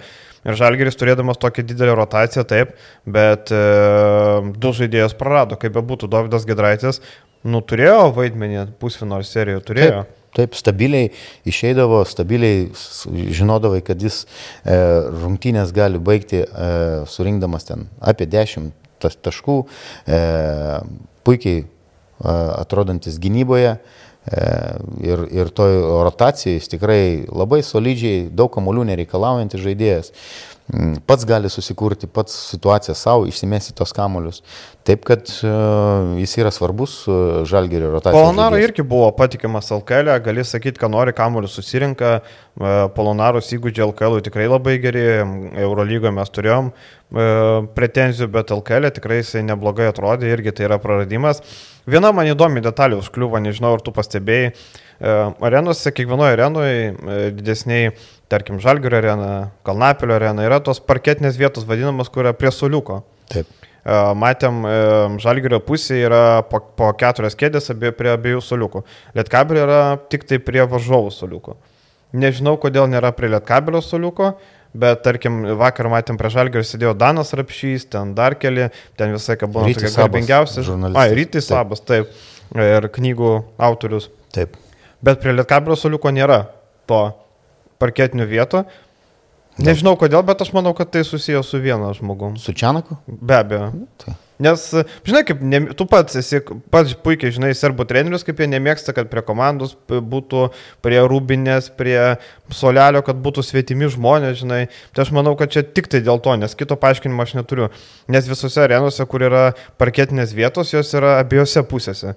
Ir 0.49 0.57
Žalgeris 0.57 0.97
turėdamas 0.97 1.41
tokią 1.43 1.67
didelę 1.69 1.99
rotaciją, 2.01 2.47
taip, 2.49 2.73
bet 3.05 3.53
e, 3.53 3.61
du 4.57 4.73
žaidėjus 4.79 5.19
prarado, 5.21 5.61
kaip 5.61 5.77
būtų, 5.77 6.09
Davidas 6.13 6.49
Gedraitis, 6.49 7.03
nu 7.45 7.61
turėjo 7.61 8.09
vaidmenį 8.17 8.71
pusfinalo 8.81 9.27
serijoje, 9.27 9.67
turėjo. 9.69 10.03
Taip. 10.09 10.22
Taip, 10.33 10.55
stabiliai 10.57 11.11
išeidavo, 11.49 12.03
stabiliai 12.09 12.71
žinodavai, 13.37 13.83
kad 13.85 14.01
jis 14.01 14.23
e, 14.25 14.77
rungtynės 15.13 15.75
gali 15.77 16.01
baigti 16.01 16.41
e, 16.41 16.47
surinkdamas 17.13 17.69
ten 17.69 17.85
apie 18.01 18.25
10 18.33 18.73
taškų, 19.03 19.59
e, 20.07 20.21
puikiai 21.27 21.61
e, 21.61 21.67
atrodantis 22.63 23.21
gynyboje. 23.21 23.77
E, 24.23 24.43
ir, 25.03 25.27
ir 25.35 25.51
toj 25.51 25.81
rotacijai 26.07 26.55
jis 26.55 26.71
tikrai 26.71 27.03
labai 27.27 27.61
solidžiai, 27.67 28.29
daug 28.31 28.53
kamolių 28.55 28.87
nereikalaujantis 28.93 29.65
žaidėjas. 29.65 30.13
Mm, 30.73 31.03
pats 31.05 31.27
gali 31.29 31.51
susikurti, 31.53 32.09
pats 32.09 32.33
situaciją 32.49 32.95
savo, 32.97 33.27
išsimesti 33.29 33.75
tos 33.77 33.91
kamolius. 33.93 34.39
Taip, 34.89 35.03
kad 35.05 35.29
uh, 35.45 36.15
jis 36.17 36.33
yra 36.41 36.49
svarbus 36.55 36.95
uh, 37.11 37.43
žalgerio 37.49 37.91
rotacijos. 37.93 38.17
Polonaro 38.17 38.57
irgi 38.57 38.85
buvo 38.89 39.11
patikimas 39.13 39.69
LKL, 39.77 40.15
gali 40.25 40.45
sakyti, 40.49 40.81
ką 40.81 40.89
nori, 40.95 41.13
kamolius 41.17 41.59
susirinka. 41.59 42.15
Uh, 42.57 42.87
Polonaros 42.97 43.53
įgūdžiai 43.53 43.85
LKL 43.91 44.25
tikrai 44.25 44.49
labai 44.49 44.79
geri, 44.81 45.05
Eurolygoje 45.61 46.15
mes 46.17 46.33
turėjom 46.33 46.73
pretenzijų, 47.77 48.31
bet 48.33 48.55
LKL 48.55 48.89
tikrai 48.97 49.19
jisai 49.19 49.43
neblogai 49.45 49.91
atrodė, 49.91 50.31
irgi 50.33 50.55
tai 50.57 50.65
yra 50.71 50.79
praradimas. 50.81 51.43
Viena 51.85 52.09
man 52.17 52.31
įdomi 52.31 52.63
detalė 52.65 52.97
užkliuvo, 53.03 53.37
nežinau, 53.45 53.75
ar 53.77 53.85
tu 53.85 53.93
pastebėjai. 53.93 54.55
Arenose, 55.43 55.91
kiekvienoje 55.93 56.37
arenoje 56.39 57.31
didesniai 57.37 57.91
tarkim, 58.33 58.61
Žalgirio 58.63 58.99
arena, 59.01 59.33
Kalnapilio 59.67 60.17
arena, 60.17 60.47
yra 60.47 60.61
tos 60.65 60.81
parketinės 60.83 61.37
vietos 61.41 61.67
vadinamos, 61.69 62.11
kur 62.13 62.27
yra 62.27 62.33
prie 62.37 62.53
soliuko. 62.55 63.03
Taip. 63.33 63.51
E, 63.83 63.99
matėm, 64.19 64.63
e, 64.69 64.79
Žalgirio 65.23 65.59
pusėje 65.67 66.07
yra 66.09 66.23
po, 66.49 66.63
po 66.79 66.89
keturias 66.99 67.37
kėdės 67.39 67.73
abie, 67.75 67.91
prie 67.97 68.13
abiejų 68.15 68.43
soliukų. 68.47 68.85
Lietkabelio 69.19 69.67
yra 69.67 69.83
tik 70.13 70.27
tai 70.31 70.39
prie 70.43 70.65
varžovų 70.71 71.13
soliuko. 71.15 71.57
Nežinau, 72.13 72.59
kodėl 72.61 72.89
nėra 72.93 73.11
prie 73.17 73.31
Lietkabelio 73.33 73.83
soliuko, 73.85 74.35
bet 74.77 75.03
tarkim, 75.05 75.43
vakar 75.59 75.91
matėm 75.93 76.21
prie 76.21 76.31
Žalgirio 76.33 76.65
sėdėjo 76.69 76.95
Danas 77.01 77.35
Rapšys, 77.37 77.89
ten 77.93 78.15
dar 78.17 78.37
keli, 78.41 78.71
ten 79.01 79.17
visai 79.17 79.37
ką 79.41 79.51
buvo 79.51 79.67
tokie 79.73 79.91
garbingiausi. 79.97 80.65
Ai, 80.93 81.11
Rytis 81.19 81.51
Sabas, 81.51 81.83
taip. 81.85 82.13
Ir 82.53 82.85
knygų 82.93 83.33
autorius. 83.65 84.11
Taip. 84.37 84.59
Bet 85.03 85.23
prie 85.25 85.33
Lietkabelio 85.35 85.75
soliuko 85.81 86.13
nėra 86.13 86.45
to 86.87 87.01
parketinių 87.83 88.31
vietų. 88.31 88.65
Nežinau 89.61 89.99
kodėl, 90.01 90.23
bet 90.25 90.41
aš 90.41 90.55
manau, 90.57 90.73
kad 90.77 90.89
tai 90.95 91.03
susijęs 91.05 91.51
su 91.53 91.61
vienu 91.61 91.91
žmogum. 91.99 92.39
Su 92.41 92.55
Čianaku? 92.57 92.97
Be 93.05 93.37
abejo. 93.37 93.73
Tai. 94.01 94.15
Nes, 94.43 94.63
žinai, 95.07 95.23
kaip 95.29 95.43
ne, 95.45 95.61
tu 95.79 95.85
pats 95.87 96.17
esi, 96.19 96.41
pats 96.73 96.97
puikiai 97.05 97.35
žinai, 97.35 97.53
serbų 97.55 97.85
trenerius, 97.87 98.25
kaip 98.27 98.41
jie 98.41 98.49
nemėgsta, 98.51 98.95
kad 98.97 99.11
prie 99.13 99.23
komandos 99.27 99.77
būtų, 99.87 100.49
prie 100.83 100.99
rūbinės, 101.05 101.69
prie 101.79 101.99
solelio, 102.51 103.05
kad 103.07 103.21
būtų 103.23 103.45
svetimi 103.47 103.91
žmonės, 103.93 104.41
žinai. 104.41 104.63
Tai 104.97 105.05
aš 105.05 105.13
manau, 105.15 105.37
kad 105.39 105.53
čia 105.53 105.63
tik 105.63 105.91
tai 105.93 106.03
dėl 106.03 106.19
to, 106.25 106.35
nes 106.41 106.57
kito 106.59 106.79
paaiškinimo 106.81 107.23
aš 107.23 107.37
neturiu. 107.39 107.71
Nes 108.11 108.31
visose 108.31 108.65
arenose, 108.65 109.07
kur 109.07 109.29
yra 109.29 109.45
parketinės 109.79 110.35
vietos, 110.35 110.73
jos 110.75 110.91
yra 110.99 111.19
abiejose 111.21 111.63
pusėse. 111.69 112.17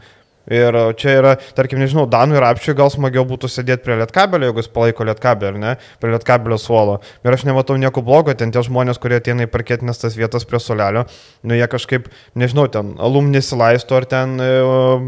Ir 0.51 0.77
čia 0.99 1.15
yra, 1.19 1.33
tarkim, 1.57 1.79
nežinau, 1.81 2.05
Danui 2.09 2.37
ir 2.37 2.45
Apčiui 2.45 2.75
gal 2.77 2.91
smagiau 2.93 3.25
būtų 3.25 3.49
sėdėti 3.49 3.85
prie 3.87 3.97
Lietkabelio, 4.01 4.51
jeigu 4.51 4.61
jis 4.61 4.69
palaiko 4.75 5.07
Lietkabelį, 5.09 5.61
ne, 5.61 5.73
prie 6.01 6.13
Lietkabelio 6.13 6.59
suolo. 6.61 6.99
Ir 7.25 7.33
aš 7.33 7.47
nematau 7.49 7.77
nieko 7.81 8.03
blogo, 8.05 8.33
ten 8.37 8.53
tie 8.53 8.61
žmonės, 8.65 9.01
kurie 9.01 9.17
ateina 9.17 9.47
į 9.47 9.51
parketinės 9.53 10.03
tas 10.03 10.17
vietas 10.17 10.45
prie 10.45 10.61
solelio, 10.61 11.07
nu 11.45 11.57
jie 11.57 11.65
kažkaip, 11.71 12.09
nežinau, 12.37 12.67
ten 12.71 12.93
alum 13.01 13.31
nesilaisto 13.33 13.97
ar 13.97 14.05
ten 14.09 14.37
e, 14.37 14.51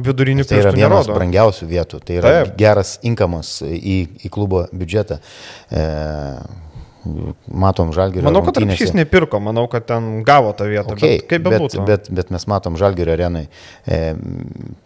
vidurinį 0.08 0.48
tai 0.50 0.64
yra 0.64 0.74
vienas 0.74 1.06
nerodo. 1.06 1.18
brangiausių 1.20 1.70
vietų, 1.70 2.02
tai 2.08 2.22
yra 2.22 2.38
Taip. 2.40 2.56
geras 2.58 2.98
inkamas 3.06 3.60
į, 3.62 4.00
į 4.26 4.34
klubo 4.34 4.66
biudžetą. 4.74 5.22
E 5.70 5.86
matom 7.48 7.92
žalgerio. 7.96 8.26
Manau, 8.28 8.44
kad 8.46 8.58
Rapšys 8.62 8.94
nepirko, 8.98 9.40
manau, 9.44 9.66
kad 9.72 9.86
ten 9.90 10.22
gavo 10.28 10.54
tą 10.58 10.68
vietą. 10.70 10.96
Okay, 10.96 11.20
bet, 11.22 11.28
kaip 11.32 11.46
bebūtų. 11.46 11.82
Bet, 11.88 12.08
bet, 12.08 12.12
bet 12.20 12.32
mes 12.36 12.48
matom 12.50 12.78
žalgerio 12.80 13.16
arenai. 13.16 13.46
E, 13.88 14.00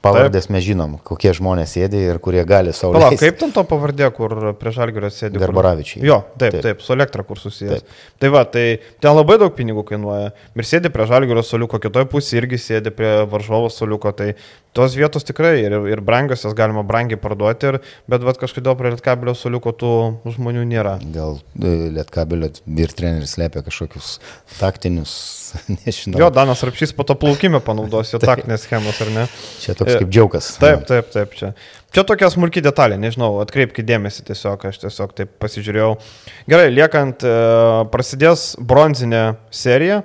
pavardės 0.05 0.47
Taip. 0.47 0.55
mes 0.55 0.65
žinom, 0.65 0.97
kokie 1.07 1.33
žmonės 1.37 1.75
sėdi 1.77 2.03
ir 2.11 2.21
kurie 2.23 2.43
gali 2.47 2.73
savo. 2.75 2.95
Palauk, 2.97 3.19
kaip 3.21 3.39
ten 3.41 3.53
to 3.55 3.63
pavardė, 3.67 4.09
kur 4.15 4.35
prie 4.59 4.73
žalgerio 4.75 5.11
sėdi? 5.13 5.41
Garbaravičiai. 5.41 6.03
Jo, 6.07 6.21
taip, 6.35 6.57
taip, 6.57 6.65
taip, 6.67 6.85
su 6.85 6.95
elektra 6.95 7.25
kur 7.27 7.41
susijęs. 7.41 7.85
Taip. 7.85 8.01
Tai 8.21 8.33
va, 8.35 8.45
tai 8.49 8.65
ten 9.03 9.17
labai 9.17 9.39
daug 9.41 9.53
pinigų 9.57 9.85
kainuoja. 9.91 10.31
Ir 10.55 10.67
sėdi 10.67 10.91
prie 10.93 11.07
žalgerio 11.09 11.45
soliuko, 11.45 11.81
kitoje 11.83 12.09
pusėje 12.11 12.43
irgi 12.43 12.61
sėdi 12.61 12.93
prie 12.95 13.13
varžovo 13.31 13.71
soliuko. 13.73 14.13
Tai 14.17 14.33
tos 14.73 14.95
vietos 14.95 15.25
tikrai 15.27 15.55
ir, 15.65 15.73
ir 15.91 16.01
brangios, 16.05 16.45
jas 16.45 16.55
galima 16.55 16.83
brangiai 16.87 17.19
parduoti, 17.19 17.71
ir, 17.71 17.77
bet 18.11 18.23
vat, 18.23 18.39
kažkodėl 18.39 18.77
prie 18.79 18.93
Lietkabelio 18.93 19.33
suliuko 19.35 19.73
tų 19.75 19.91
žmonių 20.37 20.63
nėra. 20.69 20.95
Gal 21.11 21.39
e, 21.59 21.73
Lietkabelio 21.97 22.51
vyr 22.65 22.95
treneris 22.95 23.35
lepia 23.41 23.65
kažkokius 23.65 24.13
taktinius, 24.59 25.13
nežinau. 25.83 26.21
Jo, 26.23 26.31
Danas 26.33 26.63
Rapšys 26.67 26.95
po 26.95 27.05
to 27.07 27.17
plaukime 27.19 27.59
panaudos 27.63 28.13
jo 28.15 28.21
taktinės 28.23 28.65
schemos, 28.67 29.03
ar 29.03 29.13
ne? 29.17 29.27
Čia 29.63 29.75
toks 29.75 29.97
kaip 29.97 30.09
džiaugas. 30.13 30.53
Taip, 30.61 30.87
taip, 30.89 31.11
taip, 31.11 31.35
čia. 31.37 31.51
Čia 31.91 32.05
tokia 32.07 32.31
smulki 32.31 32.63
detalė, 32.63 32.95
nežinau, 32.95 33.33
atkreipkite 33.43 33.83
dėmesį 33.83 34.23
tiesiog, 34.29 34.63
aš 34.69 34.79
tiesiog 34.85 35.11
taip 35.17 35.35
pasižiūrėjau. 35.43 35.91
Gerai, 36.47 36.71
liekant, 36.71 37.27
e, 37.27 37.35
prasidės 37.91 38.53
bronzinė 38.55 39.25
serija 39.51 39.99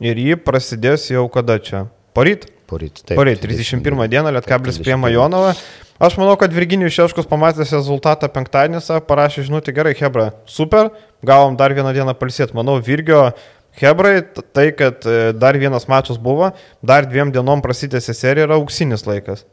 ir 0.00 0.24
ji 0.24 0.40
prasidės 0.40 1.10
jau 1.12 1.28
kada 1.32 1.60
čia? 1.60 1.84
Poryt? 2.16 2.48
Poryt, 2.66 3.02
taip. 3.04 3.16
Poryt, 3.18 3.40
31 3.42 4.08
dieną 4.10 4.32
Lietkablis 4.34 4.80
priema 4.82 5.10
Jonovą. 5.12 5.54
Aš 6.02 6.18
manau, 6.20 6.34
kad 6.36 6.52
Virginijus 6.52 6.92
Šeškus 6.92 7.28
pamatęs 7.30 7.70
rezultatą 7.72 8.28
penktadienį 8.28 8.82
parašė 9.08 9.46
žinutį, 9.46 9.72
gerai, 9.76 9.94
Hebra, 9.96 10.26
super, 10.44 10.90
gavom 11.24 11.56
dar 11.56 11.72
vieną 11.72 11.94
dieną 11.96 12.12
palsėti. 12.18 12.56
Manau, 12.58 12.76
Virgio 12.84 13.30
Hebrai, 13.76 14.22
tai, 14.52 14.70
kad 14.72 15.04
e, 15.04 15.32
dar 15.36 15.56
vienas 15.60 15.84
mačas 15.88 16.16
buvo, 16.20 16.50
dar 16.82 17.04
dviem 17.08 17.32
dienom 17.32 17.60
prasitėsi 17.64 18.14
serija 18.16 18.48
yra 18.48 18.56
auksinis 18.56 19.04
laikas. 19.04 19.44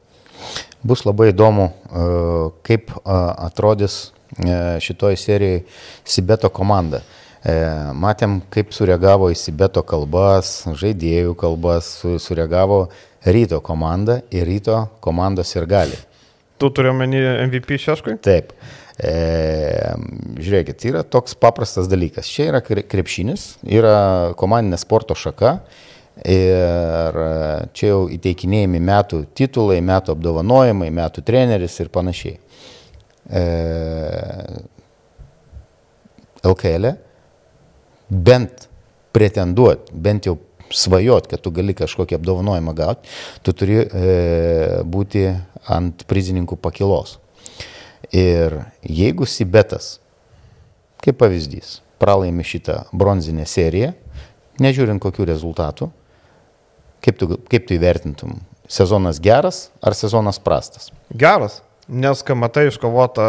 Bus 0.83 1.03
labai 1.03 1.33
įdomu, 1.33 1.69
e, 1.69 2.05
kaip 2.67 2.91
e, 2.91 2.99
atrodys 3.47 4.11
šitoje 4.81 5.19
serijoje 5.21 5.59
Sibeto 6.09 6.49
komanda. 6.49 7.03
Matėm, 7.43 8.37
kaip 8.53 8.71
sureagavo 8.71 9.27
į 9.33 9.35
Sibeto 9.35 9.81
kalbas, 9.83 10.61
žaidėjų 10.79 11.33
kalbas, 11.35 11.89
sureagavo 12.23 12.85
ryto 13.27 13.59
komanda 13.59 14.21
ir 14.31 14.47
ryto 14.47 14.85
komandos 15.03 15.51
ir 15.57 15.67
gali. 15.67 15.99
Tu 16.57 16.69
turi 16.71 16.93
omeny 16.93 17.19
MVP 17.49 17.75
šeškui? 17.83 18.15
Taip. 18.23 18.53
E, 18.95 19.11
žiūrėkit, 20.39 20.87
yra 20.87 21.03
toks 21.03 21.35
paprastas 21.35 21.89
dalykas. 21.91 22.29
Čia 22.31 22.47
yra 22.53 22.63
krepšinis, 22.63 23.57
yra 23.67 23.97
komandinė 24.39 24.79
sporto 24.79 25.17
šaka 25.17 25.57
ir 26.23 27.23
čia 27.75 27.87
jau 27.89 28.03
įteikinėjami 28.13 28.79
metų 28.79 29.23
titulai, 29.35 29.81
metų 29.83 30.15
apdovanojimai, 30.15 30.93
metų 30.95 31.25
treneris 31.27 31.75
ir 31.83 31.91
panašiai. 31.91 32.37
E, 33.27 33.47
LKL 36.43 36.93
e 36.93 36.99
bent 38.09 38.67
pretenduoti, 39.13 39.93
bent 39.93 40.27
jau 40.27 40.37
svajot, 40.73 41.27
kad 41.29 41.41
tu 41.43 41.51
gali 41.53 41.75
kažkokį 41.77 42.17
apdovanojimą 42.17 42.73
gauti, 42.77 43.09
tu 43.45 43.53
turi 43.53 43.83
e, 43.83 44.13
būti 44.85 45.27
ant 45.69 46.05
prizininkų 46.09 46.57
pakilos. 46.61 47.19
Ir 48.13 48.59
jeigu 48.85 49.27
Sibetas, 49.29 49.97
kaip 51.03 51.17
pavyzdys, 51.21 51.79
pralaimi 52.01 52.45
šitą 52.45 52.83
bronzinę 52.93 53.45
seriją, 53.49 53.93
nežiūrint 54.61 55.01
kokių 55.01 55.27
rezultatų, 55.29 55.89
kaip 57.03 57.19
tu, 57.19 57.29
kaip 57.49 57.67
tu 57.67 57.77
įvertintum, 57.77 58.37
sezonas 58.69 59.21
geras 59.23 59.67
ar 59.81 59.95
sezonas 59.97 60.39
prastas? 60.41 60.91
Geras, 61.09 61.61
nes 61.87 62.23
kai 62.25 62.37
matai 62.37 62.67
iškovotą 62.69 63.27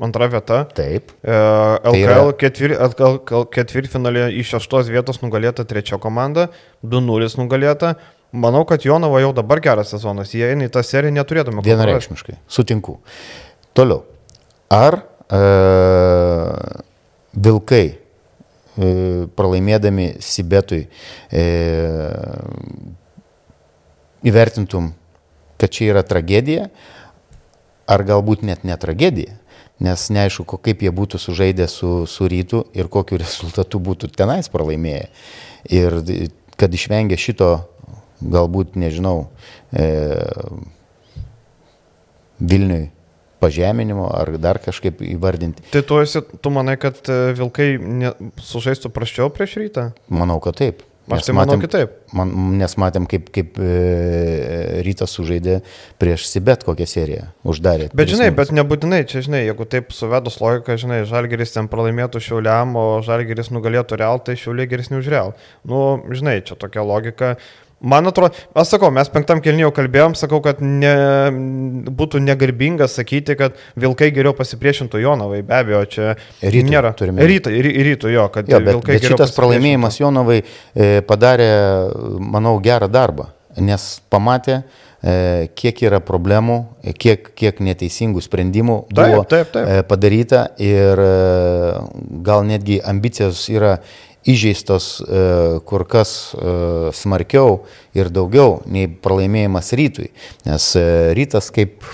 antra 0.00 0.28
vieta. 0.30 0.62
Taip. 0.76 1.12
LKL, 1.22 1.90
tai 1.90 2.02
yra... 2.02 2.20
ketvir, 2.40 2.76
LKL 2.88 3.48
ketvirtfinalė 3.54 4.28
iš 4.40 4.54
šeštos 4.54 4.92
vietos 4.92 5.22
nugalėta 5.24 5.66
trečia 5.68 6.00
komanda, 6.02 6.48
2-0 6.84 7.30
nugalėta. 7.40 7.96
Manau, 8.32 8.64
kad 8.68 8.84
Jonava 8.84 9.22
jau 9.22 9.32
dabar 9.32 9.60
geras 9.64 9.94
sezonas, 9.94 10.34
jie 10.36 10.50
eina 10.50 10.66
į 10.68 10.72
tą 10.74 10.82
seriją 10.84 11.14
neturėtume. 11.16 11.64
Vienareikšmiškai, 11.64 12.36
sutinku. 12.44 12.98
Toliau. 13.76 14.02
Ar 14.68 14.98
e, 15.32 15.40
vilkai 17.32 17.86
e, 17.88 18.90
pralaimėdami 19.32 20.10
Sibetui 20.20 20.82
e, 21.32 21.46
įvertintum, 24.28 24.92
kad 25.56 25.72
čia 25.72 25.94
yra 25.94 26.04
tragedija, 26.04 26.68
ar 27.88 28.04
galbūt 28.04 28.44
net 28.44 28.68
ne 28.68 28.76
tragedija? 28.76 29.38
Nes 29.84 30.08
neaišku, 30.14 30.58
kaip 30.62 30.82
jie 30.82 30.92
būtų 30.94 31.20
sužaidę 31.22 31.68
su, 31.70 31.92
su 32.10 32.28
rytu 32.30 32.64
ir 32.74 32.90
kokiu 32.92 33.20
rezultatu 33.24 33.80
būtų 33.82 34.12
tenais 34.16 34.50
pralaimėję. 34.52 35.08
Ir 35.74 35.98
kad 36.58 36.74
išvengė 36.74 37.18
šito, 37.20 37.52
galbūt, 38.22 38.78
nežinau, 38.78 39.28
e, 39.72 39.88
Vilniui 42.38 42.90
pažeminimo 43.38 44.08
ar 44.14 44.34
dar 44.42 44.58
kažkaip 44.62 45.02
įvardinti. 45.06 45.62
Tai 45.72 45.82
tu, 45.86 45.98
esi, 46.02 46.22
tu 46.42 46.50
manai, 46.54 46.76
kad 46.80 46.98
e, 47.10 47.32
Vilkai 47.38 47.70
ne, 47.78 48.12
sužaistų 48.42 48.90
praščiau 48.94 49.30
prieš 49.34 49.58
rytą? 49.62 49.88
Manau, 50.10 50.40
kad 50.42 50.58
taip. 50.58 50.82
Aš 51.16 51.28
tai 51.28 51.34
manau 51.36 51.56
matėm, 51.56 51.62
kitaip. 51.64 51.94
Man, 52.16 52.32
nes 52.60 52.74
matėm, 52.80 53.06
kaip, 53.10 53.28
kaip 53.34 53.60
e, 53.62 54.82
rytas 54.86 55.14
sužaidė 55.16 55.60
prieš 56.00 56.26
Sibet 56.30 56.64
kokią 56.66 56.88
seriją. 56.88 57.28
Uždarė. 57.48 57.90
Bet 57.96 58.12
žinai, 58.12 58.30
bet 58.36 58.52
nebūtinai, 58.54 59.02
čia 59.08 59.22
žinai, 59.24 59.44
jeigu 59.46 59.68
taip 59.70 59.94
suvedus 59.96 60.40
logiką, 60.42 60.78
žinai, 60.80 61.02
Žalgeris 61.08 61.54
ten 61.54 61.70
pralaimėtų 61.72 62.22
Šiauliam, 62.24 62.76
o 62.78 62.86
Žalgeris 63.06 63.52
nugalėtų 63.54 64.00
Real, 64.00 64.20
tai 64.24 64.36
Šiauliai 64.40 64.68
geresni 64.70 65.00
už 65.00 65.08
Real. 65.12 65.34
Nu, 65.68 66.02
žinai, 66.12 66.40
čia 66.44 66.58
tokia 66.60 66.84
logika. 66.86 67.36
Man 67.80 68.10
atrodo, 68.10 68.34
aš 68.58 68.72
sakau, 68.72 68.88
mes 68.90 69.06
penktam 69.12 69.38
kelnijau 69.42 69.70
kalbėjom, 69.74 70.16
sakau, 70.18 70.40
kad 70.42 70.58
ne, 70.58 70.90
būtų 71.94 72.18
negarbinga 72.24 72.88
sakyti, 72.90 73.36
kad 73.38 73.60
vilkai 73.78 74.08
geriau 74.16 74.34
pasipriešintų 74.34 75.02
Jonavai, 75.04 75.44
be 75.46 75.54
abejo, 75.60 75.84
čia 75.92 76.08
rytų, 76.42 76.64
nėra. 76.72 76.90
Rytų, 76.98 77.52
rytų 77.86 78.10
jo, 78.16 78.26
kad 78.34 78.50
jo, 78.50 78.58
bet, 78.58 78.74
vilkai 78.74 78.98
bet 78.98 79.06
šitas 79.12 79.36
pralaimėjimas 79.36 80.00
Jonavai 80.00 80.40
e, 80.42 80.90
padarė, 81.06 81.52
manau, 82.18 82.56
gerą 82.64 82.90
darbą, 82.90 83.28
nes 83.62 83.86
pamatė, 84.10 84.58
e, 84.98 85.46
kiek 85.54 85.84
yra 85.86 86.02
problemų, 86.02 86.58
kiek, 86.98 87.30
kiek 87.38 87.62
neteisingų 87.62 88.26
sprendimų 88.26 88.80
buvo 88.90 89.22
taip, 89.22 89.30
taip, 89.30 89.54
taip. 89.54 89.70
E, 89.70 89.86
padaryta 89.86 90.48
ir 90.58 91.04
e, 91.06 91.14
gal 92.26 92.42
netgi 92.50 92.82
ambicijos 92.82 93.46
yra 93.54 93.76
įžeistos 94.26 94.88
e, 95.00 95.22
kur 95.68 95.84
kas 95.88 96.34
e, 96.34 96.90
smarkiau 96.96 97.62
ir 97.96 98.10
daugiau 98.12 98.58
nei 98.66 98.88
pralaimėjimas 98.88 99.72
rytui. 99.78 100.10
Nes 100.48 100.70
e, 100.78 100.86
rytas 101.18 101.52
kaip, 101.54 101.84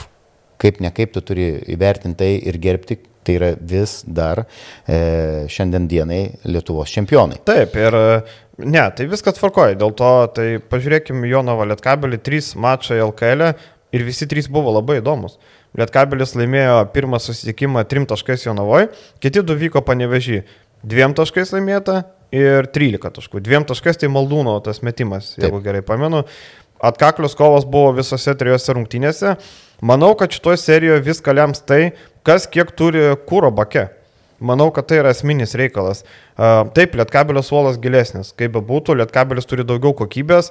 kaip 0.60 0.80
ne 0.84 0.92
kaip 0.94 1.12
tu 1.14 1.24
turi 1.24 1.50
įvertinti 1.74 2.20
tai 2.22 2.30
ir 2.38 2.60
gerbti, 2.62 2.98
tai 3.24 3.38
yra 3.38 3.50
vis 3.56 4.02
dar 4.04 4.44
e, 4.44 5.46
šiandien 5.52 5.88
dienai 5.88 6.22
Lietuvos 6.48 6.92
čempionai. 6.92 7.40
Taip, 7.44 7.76
ir 7.80 7.96
ne, 8.60 8.84
tai 8.96 9.08
viskas 9.10 9.38
tvarkoja, 9.38 9.78
dėl 9.80 9.94
to 9.96 10.14
tai 10.36 10.48
pažiūrėkime 10.70 11.28
Jono 11.30 11.56
Lietkabelį, 11.64 12.20
trys 12.24 12.52
mačai 12.60 13.00
LKL 13.04 13.54
ir 13.94 14.06
visi 14.06 14.28
trys 14.30 14.50
buvo 14.50 14.74
labai 14.74 15.00
įdomus. 15.00 15.38
Lietkabelis 15.74 16.36
laimėjo 16.38 16.76
pirmą 16.94 17.18
susitikimą 17.18 17.82
trim 17.90 18.04
taškais 18.06 18.44
Jonavoje, 18.46 18.92
kiti 19.22 19.42
du 19.42 19.56
vyko 19.58 19.82
panevežį. 19.82 20.44
Dviem 20.84 21.16
taškais 21.16 21.54
laimėta, 21.54 22.02
ir 22.34 22.68
13 22.74 23.14
taškų. 23.18 23.42
Dviem 23.44 23.66
taškais 23.68 24.00
tai 24.00 24.10
Maldūno 24.12 24.56
tas 24.64 24.82
metimas, 24.86 25.34
Taip. 25.34 25.46
jeigu 25.46 25.62
gerai 25.64 25.82
pamenu. 25.86 26.24
Atkaklios 26.84 27.36
kovos 27.38 27.66
buvo 27.68 27.94
visose 27.96 28.34
trijose 28.36 28.74
rungtynėse. 28.76 29.36
Manau, 29.84 30.12
kad 30.18 30.34
šitoje 30.34 30.60
serijoje 30.60 31.04
viską 31.06 31.34
lems 31.36 31.62
tai, 31.64 31.94
kas 32.26 32.48
kiek 32.50 32.74
turi 32.76 33.12
kūro 33.28 33.52
bake. 33.54 33.86
Manau, 34.44 34.66
kad 34.74 34.88
tai 34.90 34.98
yra 35.00 35.12
esminis 35.14 35.54
reikalas. 35.56 36.02
Taip, 36.36 36.96
Lietkabelio 36.98 37.40
suolas 37.46 37.78
gilesnis. 37.80 38.32
Kaip 38.36 38.52
be 38.56 38.60
būtų, 38.66 38.98
Lietkabelis 38.98 39.46
turi 39.48 39.64
daugiau 39.64 39.94
kokybės 39.96 40.50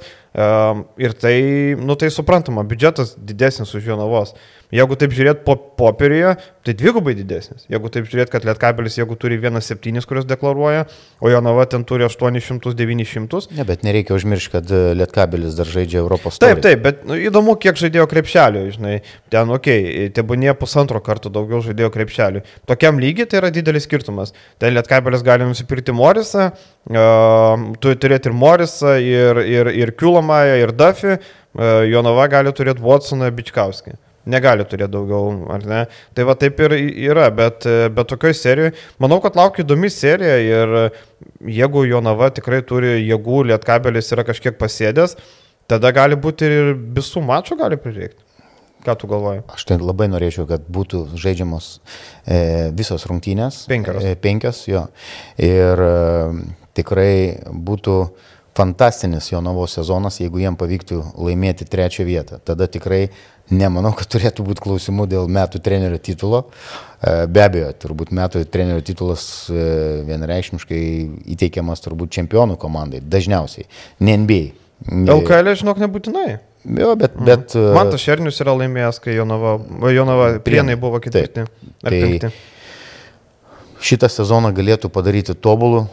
ir 1.03 1.15
tai, 1.19 1.35
nu 1.77 1.97
tai 1.99 2.09
suprantama, 2.13 2.63
biudžetas 2.65 3.13
didesnis 3.19 3.75
už 3.75 3.91
Jonavos. 3.91 4.33
Jeigu 4.73 4.97
taip 4.97 5.13
žiūrėt 5.13 5.43
po 5.45 5.53
popierėje, 5.77 6.33
tai 6.65 6.73
dvigubai 6.77 7.13
didesnis. 7.17 7.67
Jeigu 7.69 7.91
taip 7.93 8.07
žiūrėt, 8.09 8.31
kad 8.33 8.45
Lietkabelis, 8.47 8.95
jeigu 8.97 9.17
turi 9.19 9.37
1,7, 9.37 10.05
kurios 10.09 10.25
deklaruoja, 10.25 10.87
o 11.21 11.29
Jonava 11.29 11.65
ten 11.69 11.83
turi 11.85 12.07
800-900. 12.07 13.51
Ne, 13.53 13.65
bet 13.69 13.83
nereikia 13.85 14.15
užmiršti, 14.17 14.51
kad 14.55 14.71
e, 14.73 14.81
Lietkabelis 14.97 15.57
dar 15.59 15.69
žaidžia 15.69 15.99
Europos 16.01 16.39
taurę. 16.41 16.57
Taip, 16.57 16.63
taip, 16.65 16.81
bet 16.85 17.03
nu, 17.09 17.17
įdomu, 17.29 17.53
kiek 17.61 17.77
žaidėjo 17.79 18.07
krepšelio, 18.09 18.63
žinai. 18.73 18.95
Ten, 19.33 19.51
okei, 19.53 19.83
okay, 19.83 20.13
tebūnie 20.17 20.55
pusantro 20.57 21.01
karto 21.05 21.29
daugiau 21.33 21.61
žaidėjo 21.65 21.91
krepšelio. 21.93 22.41
Tokiam 22.69 23.01
lygiai 23.03 23.29
tai 23.29 23.43
yra 23.43 23.51
didelis 23.53 23.85
skirtumas. 23.85 24.33
Ten 24.63 24.73
Lietkabelis 24.73 25.25
gali 25.25 25.45
nusipirkti 25.49 25.93
Morisą, 25.93 26.49
uh, 26.89 27.69
tu 27.83 27.93
turėti 27.93 28.31
ir 28.31 28.37
Morisą, 28.41 28.97
ir, 28.97 29.43
ir, 29.45 29.69
ir 29.83 29.93
Kiulomąją, 29.99 30.57
ir 30.63 30.73
Duffy. 30.73 31.19
Uh, 31.53 31.83
Jonava 31.85 32.25
gali 32.31 32.49
turėti 32.55 32.81
Watsoną, 32.81 33.29
Bičkauskį 33.37 33.99
negali 34.29 34.65
turėti 34.67 34.93
daugiau, 34.93 35.31
ar 35.51 35.65
ne? 35.67 35.83
Tai 36.15 36.27
va 36.29 36.35
taip 36.39 36.59
ir 36.63 36.75
yra, 36.79 37.29
bet, 37.35 37.67
bet 37.95 38.09
tokioje 38.11 38.37
serijoje, 38.39 38.75
manau, 39.03 39.19
kad 39.23 39.37
laukia 39.39 39.65
įdomi 39.65 39.91
serija 39.91 40.37
ir 40.43 40.75
jeigu 41.43 41.85
Jonava 41.89 42.29
tikrai 42.35 42.61
turi 42.67 42.97
jėgų, 43.01 43.43
Lietkabelis 43.51 44.11
yra 44.15 44.25
kažkiek 44.27 44.59
pasėdęs, 44.59 45.17
tada 45.71 45.91
gali 45.95 46.19
būti 46.19 46.47
ir 46.47 46.75
visų 46.95 47.23
mačų 47.25 47.59
gali 47.59 47.79
prireikti. 47.79 48.21
Ką 48.83 48.97
tu 48.99 49.07
galvoji? 49.07 49.45
Aš 49.55 49.63
tai 49.69 49.77
labai 49.79 50.09
norėčiau, 50.11 50.43
kad 50.47 50.65
būtų 50.67 51.05
žaidžiamos 51.15 51.77
e, 52.27 52.39
visos 52.75 53.05
rungtynės. 53.07 53.61
Penkios. 53.71 54.03
E, 54.03 54.17
penkios, 54.19 54.59
jo. 54.67 54.81
Ir 55.39 55.83
e, 55.85 55.93
tikrai 56.75 57.13
būtų 57.47 57.95
fantastinis 58.55 59.31
Jonavos 59.31 59.73
sezonas, 59.77 60.19
jeigu 60.21 60.41
jiem 60.41 60.57
pavyktų 60.59 60.99
laimėti 61.17 61.67
trečią 61.69 62.05
vietą. 62.07 62.39
Tada 62.45 62.67
tikrai 62.71 63.07
nemanau, 63.53 63.93
kad 63.97 64.09
turėtų 64.13 64.45
būti 64.47 64.63
klausimų 64.63 65.07
dėl 65.11 65.27
metų 65.31 65.61
trenerio 65.63 65.99
titulo. 66.01 66.45
E, 67.01 67.25
be 67.27 67.43
abejo, 67.43 67.71
turbūt 67.83 68.13
metų 68.15 68.45
trenerio 68.53 68.85
titulas 68.85 69.25
e, 69.49 69.65
vienareikšmiškai 70.07 70.81
įteikiamas 71.35 71.83
turbūt 71.83 72.13
čempionų 72.19 72.57
komandai, 72.61 73.03
dažniausiai, 73.03 73.67
ne 74.05 74.17
NBA. 74.23 74.43
LKL, 74.89 75.53
žinok, 75.59 75.79
nebūtinai. 75.83 76.29
Jo, 76.63 76.93
bet... 76.95 77.17
Mhm. 77.17 77.27
bet 77.27 77.55
mm. 77.57 77.73
Man 77.75 77.91
tas 77.91 78.03
Šernius 78.03 78.39
yra 78.43 78.55
laimėjęs, 78.55 79.01
kai 79.03 79.17
Jonava, 79.17 79.57
Jonava 79.91 80.29
prienai 80.43 80.77
buvo 80.79 81.01
ketvirti. 81.03 81.43
Tai 81.83 82.31
šitą 83.83 84.07
sezoną 84.11 84.53
galėtų 84.55 84.91
padaryti 84.93 85.35
tobulų. 85.35 85.83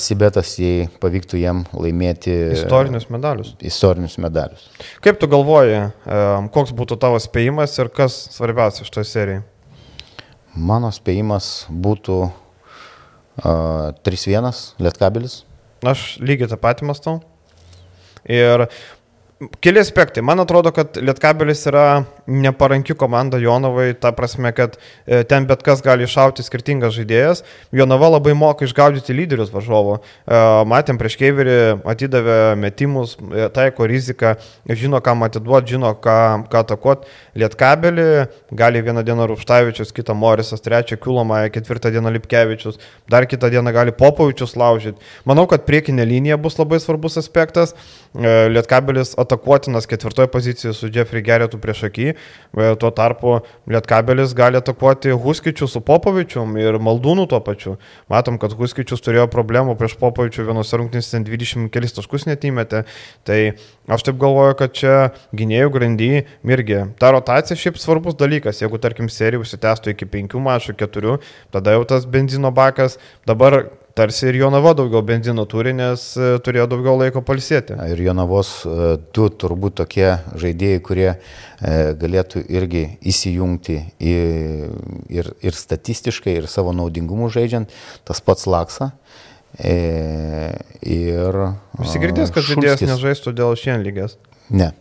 Sibetas, 0.00 0.54
jei 0.56 0.86
pavyktų 1.02 1.36
jam 1.42 1.64
laimėti 1.76 2.32
istorinius 2.54 3.08
medalius. 3.12 3.52
Istorinius 3.60 4.16
medalius. 4.22 4.68
Kaip 5.04 5.18
tu 5.20 5.28
galvoji, 5.28 5.90
koks 6.54 6.72
būtų 6.76 6.96
tavo 7.02 7.18
spėjimas 7.20 7.76
ir 7.82 7.90
kas 7.92 8.16
svarbiausia 8.32 8.86
šitoje 8.88 9.10
serijoje? 9.10 9.42
Mano 10.52 10.88
spėjimas 10.92 11.66
būtų 11.68 12.16
uh, 12.28 13.92
3-1 14.04 14.52
Lietkabelis. 14.84 15.42
Aš 15.82 16.18
lygiai 16.22 16.50
tą 16.50 16.58
patį 16.60 16.88
mąstau. 16.90 17.20
Ir 18.28 18.68
Keli 19.60 19.80
aspektai. 19.80 20.22
Man 20.22 20.40
atrodo, 20.40 20.70
kad 20.74 20.98
Lietkabelis 21.00 21.64
yra 21.66 22.04
neparanki 22.30 22.94
komanda 22.94 23.38
Jonovai, 23.42 23.94
ta 23.98 24.12
prasme, 24.14 24.52
kad 24.54 24.76
e, 25.06 25.22
ten 25.26 25.46
bet 25.48 25.64
kas 25.66 25.80
gali 25.82 26.06
iššauti 26.06 26.44
skirtingas 26.46 26.94
žaidėjas. 26.94 27.42
Jonava 27.74 28.12
labai 28.12 28.34
moka 28.38 28.66
išgaudyti 28.68 29.16
lyderius 29.16 29.50
varžovo. 29.54 29.96
E, 29.98 30.42
matėm 30.68 31.00
prieš 31.00 31.16
Keiverį, 31.18 31.56
atidavė 31.90 32.36
metimus, 32.60 33.16
e, 33.32 33.48
taiko 33.54 33.88
riziką, 33.90 34.36
žino, 34.68 35.00
kam 35.02 35.24
atiduoti, 35.26 35.74
žino, 35.74 35.94
ką, 36.04 36.18
ką 36.52 36.62
atakoti. 36.62 37.10
Lietkabelį 37.42 38.06
gali 38.62 38.84
vieną 38.84 39.02
dieną 39.08 39.26
Rupštavičius, 39.32 39.94
kitą 39.96 40.14
Morisas, 40.18 40.62
trečią 40.62 41.00
Kilomą, 41.02 41.40
ketvirtą 41.54 41.90
dieną 41.94 42.14
Lipkevičius, 42.18 42.78
dar 43.10 43.26
kitą 43.26 43.50
dieną 43.50 43.74
gali 43.74 43.96
Popovičius 43.96 44.54
laužyti. 44.60 45.02
Manau, 45.26 45.48
kad 45.50 45.66
priekinė 45.66 46.06
linija 46.06 46.38
bus 46.38 46.60
labai 46.60 46.78
svarbus 46.82 47.18
aspektas. 47.18 47.74
Lietkabelis 48.12 49.14
atakuotinas 49.32 49.88
ketvirtoje 49.90 50.28
pozicijoje 50.30 50.76
su 50.76 50.92
Jeffrey 50.92 51.24
Geretu 51.24 51.58
prieš 51.58 51.88
akį 51.88 52.12
E, 52.52 52.74
tuo 52.76 52.90
tarpu 52.92 53.38
Lietkabelis 53.70 54.34
gali 54.36 54.58
atakuoti 54.60 55.14
Huskičių 55.16 55.68
su 55.70 55.80
Popovičium 55.84 56.52
ir 56.60 56.76
Maldūnų 56.82 57.24
tuo 57.30 57.40
pačiu. 57.44 57.78
Matom, 58.12 58.36
kad 58.40 58.52
Huskičius 58.58 59.00
turėjo 59.04 59.24
problemų 59.32 59.76
prieš 59.80 59.96
Popovičių 60.00 60.44
vienose 60.50 60.76
rungtynėse 60.76 61.22
20 61.24 61.70
kelis 61.72 61.96
taškus 61.96 62.28
netimėte. 62.28 62.84
Tai 63.24 63.38
aš 63.88 64.04
taip 64.08 64.20
galvoju, 64.20 64.58
kad 64.60 64.76
čia 64.76 64.96
gynėjų 65.32 65.72
grandy 65.72 66.10
irgi. 66.44 66.82
Ta 67.00 67.14
rotacija 67.16 67.56
šiaip 67.56 67.80
svarbus 67.80 68.18
dalykas. 68.20 68.60
Jeigu, 68.60 68.80
tarkim, 68.82 69.08
serija 69.08 69.40
užsitęstų 69.40 69.96
iki 69.96 70.10
5 70.12 70.36
mačų, 70.44 70.76
4, 70.84 71.16
tada 71.56 71.78
jau 71.78 71.86
tas 71.88 72.04
benzino 72.04 72.52
bakas. 72.52 72.98
Dabar 73.28 73.62
tarsi 73.94 74.26
ir 74.30 74.38
Jonava 74.40 74.72
daugiau 74.76 75.02
benzino 75.06 75.44
turi, 75.48 75.72
nes 75.76 76.04
e, 76.16 76.32
turėjo 76.44 76.66
daugiau 76.72 76.96
laiko 77.00 77.22
palsėti. 77.26 77.76
Ir 77.92 78.02
Jonavos 78.06 78.50
e, 78.64 78.96
du 79.14 79.28
turbūt 79.28 79.78
tokie 79.82 80.08
žaidėjai, 80.40 80.82
kurie 80.84 81.08
e, 81.12 81.16
galėtų 82.00 82.44
irgi 82.52 82.84
įsijungti 83.12 83.78
ir, 84.08 85.32
ir 85.44 85.58
statistiškai, 85.58 86.38
ir 86.40 86.50
savo 86.50 86.74
naudingumu 86.76 87.30
žaidžiant, 87.32 87.72
tas 88.08 88.24
pats 88.24 88.48
Laksa. 88.50 88.92
Ir... 89.60 91.42
Visi 91.76 92.00
girdės, 92.00 92.32
kad 92.32 92.46
žaidėjas 92.46 92.86
nežaistų 92.88 93.34
dėl 93.36 93.58
šiandien 93.60 93.84
lygės. 93.84 94.16
Ne. 94.48 94.72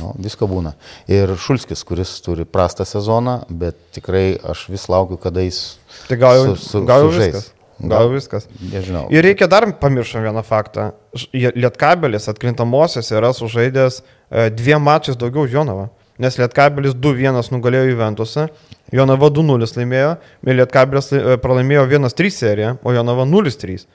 Nu, 0.00 0.12
visko 0.22 0.48
būna. 0.50 0.74
Ir 1.12 1.34
Šulskis, 1.38 1.84
kuris 1.86 2.14
turi 2.24 2.46
prastą 2.48 2.86
sezoną, 2.88 3.42
bet 3.48 3.78
tikrai 3.94 4.32
aš 4.48 4.66
vis 4.72 4.88
laukiu, 4.90 5.20
kada 5.20 5.44
jis... 5.44 5.76
Tai 6.08 6.18
gal 6.18 6.38
jau, 6.38 6.54
su, 6.56 6.64
su, 6.64 6.84
gal 6.88 7.04
jau 7.04 7.12
sužais. 7.12 7.34
viskas. 7.36 7.61
Gal 7.80 8.10
viskas. 8.12 8.46
Nežinau. 8.72 9.06
Ir 9.14 9.24
reikia 9.26 9.48
dar 9.50 9.66
pamiršom 9.80 10.22
vieną 10.26 10.42
faktą. 10.46 10.90
Lietkabelis 11.32 12.28
atkrintamosiose 12.30 13.16
yra 13.18 13.32
sužaidęs 13.36 14.00
e, 14.02 14.48
dviem 14.54 14.82
mačiais 14.84 15.18
daugiau 15.18 15.48
Jonava. 15.50 15.88
Nes 16.22 16.36
Lietkabelis 16.38 16.94
2-1 16.94 17.50
nugalėjo 17.54 17.88
Juventusą, 17.90 18.46
Jonava 18.94 19.30
2-0 19.32 19.70
laimėjo, 19.78 20.12
Lietkabelis 20.46 21.12
e, 21.16 21.36
pralaimėjo 21.42 21.86
1-3 21.90 22.34
seriją, 22.36 22.74
o 22.84 22.94
Jonava 22.94 23.26
0-3. 23.26 23.86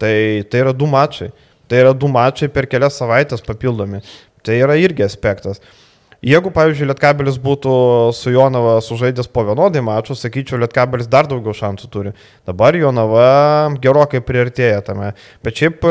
Tai, 0.00 0.14
tai 0.50 0.64
yra 0.64 0.72
du 0.76 0.88
mačiai. 0.90 1.32
Tai 1.66 1.82
yra 1.82 1.92
du 1.96 2.08
mačiai 2.12 2.50
per 2.52 2.68
kelias 2.70 2.98
savaitės 3.00 3.44
papildomi. 3.44 4.02
Tai 4.46 4.56
yra 4.62 4.76
irgi 4.78 5.04
aspektas. 5.06 5.62
Jeigu, 6.26 6.50
pavyzdžiui, 6.50 6.88
Lietkabelis 6.90 7.36
būtų 7.38 7.72
su 8.18 8.32
Jonava 8.34 8.80
sužaidęs 8.82 9.28
po 9.30 9.44
vienodai 9.46 9.78
mačų, 9.86 10.16
sakyčiau, 10.18 10.58
Lietkabelis 10.58 11.06
dar 11.06 11.28
daugiau 11.30 11.54
šansų 11.54 11.90
turi. 11.92 12.14
Dabar 12.48 12.74
Jonava 12.74 13.26
gerokai 13.82 14.18
priartėja 14.26 14.80
tame. 14.88 15.12
Bet 15.46 15.62
šiaip, 15.62 15.86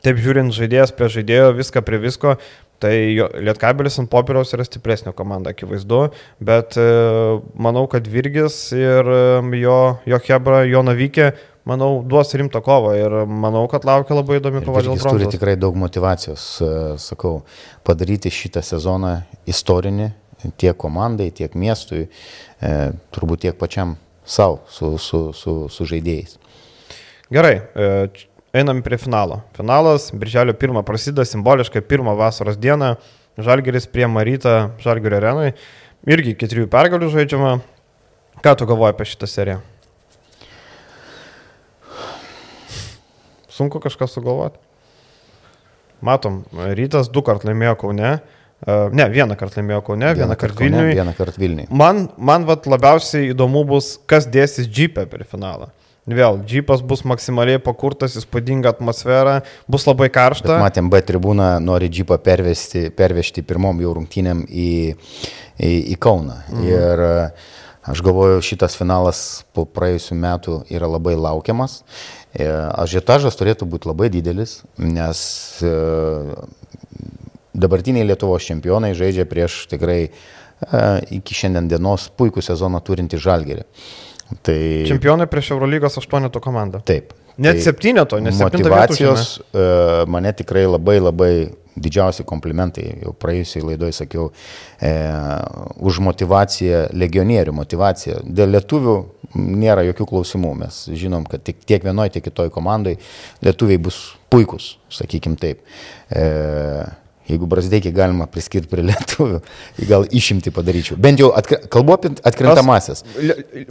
taip 0.00 0.22
žiūrint, 0.24 0.56
žaidėjas 0.56 0.94
prie 0.96 1.10
žaidėjo, 1.18 1.50
viską 1.58 1.84
prie 1.84 2.00
visko, 2.00 2.38
Tai 2.76 2.92
Lietkabelis 3.40 3.94
ant 4.02 4.10
popieriaus 4.12 4.50
yra 4.52 4.64
stipresnė 4.66 5.14
komanda, 5.16 5.54
akivaizdu, 5.54 6.00
bet 6.44 6.76
manau, 7.56 7.86
kad 7.88 8.04
Virgis 8.12 8.58
ir 8.76 9.08
jo, 9.56 9.78
jo 10.04 10.18
Hebra, 10.26 10.58
jo 10.68 10.82
Navykė 10.84 11.30
manau, 11.66 12.02
duos 12.06 12.30
rimtą 12.38 12.62
kovą 12.64 12.94
ir 12.98 13.16
manau, 13.26 13.64
kad 13.70 13.84
laukia 13.86 14.16
labai 14.16 14.38
įdomi 14.40 14.62
kova 14.64 14.82
dėl 14.84 14.94
bronzos. 14.94 15.06
Jis 15.06 15.16
turi 15.18 15.30
tikrai 15.32 15.56
daug 15.58 15.76
motivacijos, 15.78 16.46
e, 16.62 16.70
sakau, 17.02 17.40
padaryti 17.86 18.32
šitą 18.32 18.62
sezoną 18.64 19.18
istorinį 19.50 20.12
tiek 20.60 20.76
komandai, 20.78 21.32
tiek 21.34 21.54
miestui, 21.58 22.06
e, 22.06 22.72
turbūt 23.14 23.46
tiek 23.46 23.58
pačiam 23.58 23.96
savo 24.26 24.60
su, 24.70 24.94
su, 25.02 25.20
su, 25.34 25.58
su 25.72 25.88
žaidėjais. 25.90 26.38
Gerai, 27.34 27.54
e, 27.58 27.90
einam 28.56 28.82
prie 28.86 28.98
finalo. 29.02 29.42
Finalas, 29.56 30.12
birželio 30.14 30.54
1 30.54 30.82
prasideda 30.86 31.26
simboliškai 31.26 31.82
1 31.82 32.14
vasaros 32.18 32.58
dieną, 32.58 32.96
Žalgeris 33.36 33.84
prie 33.92 34.06
Marytą, 34.08 34.70
Žalgerio 34.80 35.18
arenui, 35.18 35.50
irgi 36.08 36.32
iki 36.32 36.48
trijų 36.48 36.70
pergalių 36.72 37.10
žaidžiama. 37.12 37.56
Ką 38.40 38.54
tu 38.56 38.68
galvoji 38.68 38.94
apie 38.94 39.08
šitą 39.10 39.28
seriją? 39.28 39.58
Sunku 43.56 43.80
kažką 43.82 44.08
sugalvoti. 44.10 44.60
Matom, 46.04 46.42
rytas 46.76 47.08
du 47.12 47.22
kart 47.24 47.46
laimėjo 47.48 47.76
Kaune. 47.80 48.18
Uh, 48.66 48.88
ne, 48.96 49.04
vieną 49.12 49.36
kartą 49.36 49.60
laimėjo 49.60 49.82
Kaune, 49.84 50.12
vieną, 50.14 50.20
vieną 50.22 50.36
kartą 50.40 50.64
Vilniui. 50.64 50.92
Vieną 50.96 51.12
kartą 51.16 51.40
Vilniui. 51.40 51.66
Man, 51.70 52.06
man 52.16 52.46
vat, 52.48 52.68
labiausiai 52.68 53.32
įdomu 53.34 53.66
bus, 53.68 53.96
kas 54.08 54.28
dėsis 54.32 54.68
džipę 54.68 55.04
per 55.10 55.26
finalą. 55.28 55.68
Vėl, 56.06 56.38
džipas 56.46 56.84
bus 56.86 57.02
maksimaliai 57.08 57.58
pakurtas, 57.58 58.14
įspūdinga 58.16 58.70
atmosfera, 58.76 59.40
bus 59.68 59.88
labai 59.88 60.06
karšta. 60.14 60.52
Bet 60.54 60.62
matėm, 60.62 60.88
B 60.92 61.00
tribūną 61.02 61.56
nori 61.64 61.90
džipą 61.90 62.20
pervesti, 62.22 62.86
pervežti 62.94 63.42
pirmom 63.44 63.82
jau 63.82 63.96
rungtynėm 63.98 64.44
į, 64.46 64.70
į, 65.58 65.72
į 65.92 65.98
Kauną. 66.00 66.38
Mhm. 66.46 66.68
Ir 66.70 67.04
uh, 67.08 67.46
Aš 67.86 68.00
galvoju, 68.02 68.40
šitas 68.42 68.74
finalas 68.74 69.18
po 69.54 69.62
praėjusių 69.62 70.16
metų 70.18 70.54
yra 70.74 70.88
labai 70.90 71.12
laukiamas. 71.14 71.84
E, 72.36 72.46
ažiotažas 72.82 73.38
turėtų 73.38 73.68
būti 73.70 73.88
labai 73.88 74.10
didelis, 74.12 74.58
nes 74.76 75.20
e, 75.64 75.70
dabartiniai 77.56 78.04
Lietuvos 78.10 78.44
čempionai 78.44 78.92
žaidžia 78.98 79.24
prieš 79.30 79.62
tikrai 79.70 80.00
e, 80.04 80.10
iki 81.16 81.36
šiandien 81.38 81.70
dienos 81.70 82.10
puikų 82.12 82.44
sezoną 82.44 82.82
turinti 82.84 83.20
žalgerį. 83.20 83.64
Tai... 84.44 84.58
Čempionai 84.90 85.28
prieš 85.30 85.54
Eurolygos 85.54 85.96
aštuoneto 86.02 86.42
komandą. 86.44 86.82
Taip. 86.84 87.14
Net 87.40 87.60
tai 87.60 87.66
septyneto, 87.68 88.18
nes 88.20 88.36
motivacijos 88.40 89.36
mane 90.08 90.30
tikrai 90.36 90.64
labai 90.64 90.96
labai 91.04 91.32
didžiausi 91.76 92.24
komplimentai, 92.28 92.86
jau 93.04 93.12
praėjusiai 93.20 93.64
laidoj 93.64 93.92
sakiau, 93.96 94.30
e, 94.80 94.92
už 95.86 96.00
motivaciją, 96.04 96.86
legionierių 96.96 97.54
motivaciją. 97.56 98.20
Dėl 98.26 98.54
lietuvių 98.56 98.96
nėra 99.36 99.84
jokių 99.90 100.08
klausimų, 100.12 100.52
mes 100.64 100.82
žinom, 100.96 101.26
kad 101.30 101.44
tiek, 101.46 101.58
tiek 101.68 101.84
vienoje, 101.84 102.16
tiek 102.16 102.26
kitoje 102.28 102.52
komandai 102.54 102.96
lietuviai 103.44 103.80
bus 103.82 104.00
puikus, 104.32 104.76
sakykim 104.92 105.36
taip. 105.40 105.62
E, 106.10 106.24
Jeigu 107.26 107.48
Brasdeikį 107.50 107.90
galima 107.94 108.28
priskirti 108.30 108.70
prie 108.70 108.84
lietuvių, 108.90 109.40
gal 109.88 110.06
išimti 110.14 110.52
padaryčiau. 110.54 110.98
Bent 111.02 111.22
jau 111.22 111.32
atkri, 111.36 111.58
kalbu 111.72 111.96
apie 111.96 112.12
atkrintamasis. 112.26 113.02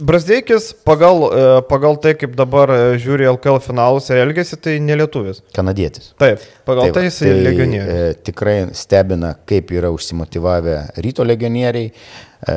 Brasdeikis 0.00 0.70
pagal, 0.86 1.24
e, 1.30 1.46
pagal 1.70 1.98
tai, 2.02 2.16
kaip 2.20 2.36
dabar 2.38 2.72
e, 2.74 2.80
žiūri 3.02 3.28
LKL 3.32 3.62
finalus 3.64 4.10
ir 4.12 4.22
elgesi, 4.24 4.60
tai 4.60 4.76
nelietuvis. 4.84 5.42
Kanadietis. 5.56 6.12
Taip, 6.20 6.44
pagal 6.68 6.90
tai, 6.90 6.94
tai 6.98 7.04
jis 7.08 7.20
tai, 7.24 7.34
legionierius. 7.48 7.92
E, 7.92 8.22
tikrai 8.28 8.56
stebina, 8.76 9.34
kaip 9.48 9.72
yra 9.76 9.92
užsimotivavę 9.94 10.78
ryto 11.04 11.26
legionieriai. 11.26 11.92
E, 12.36 12.54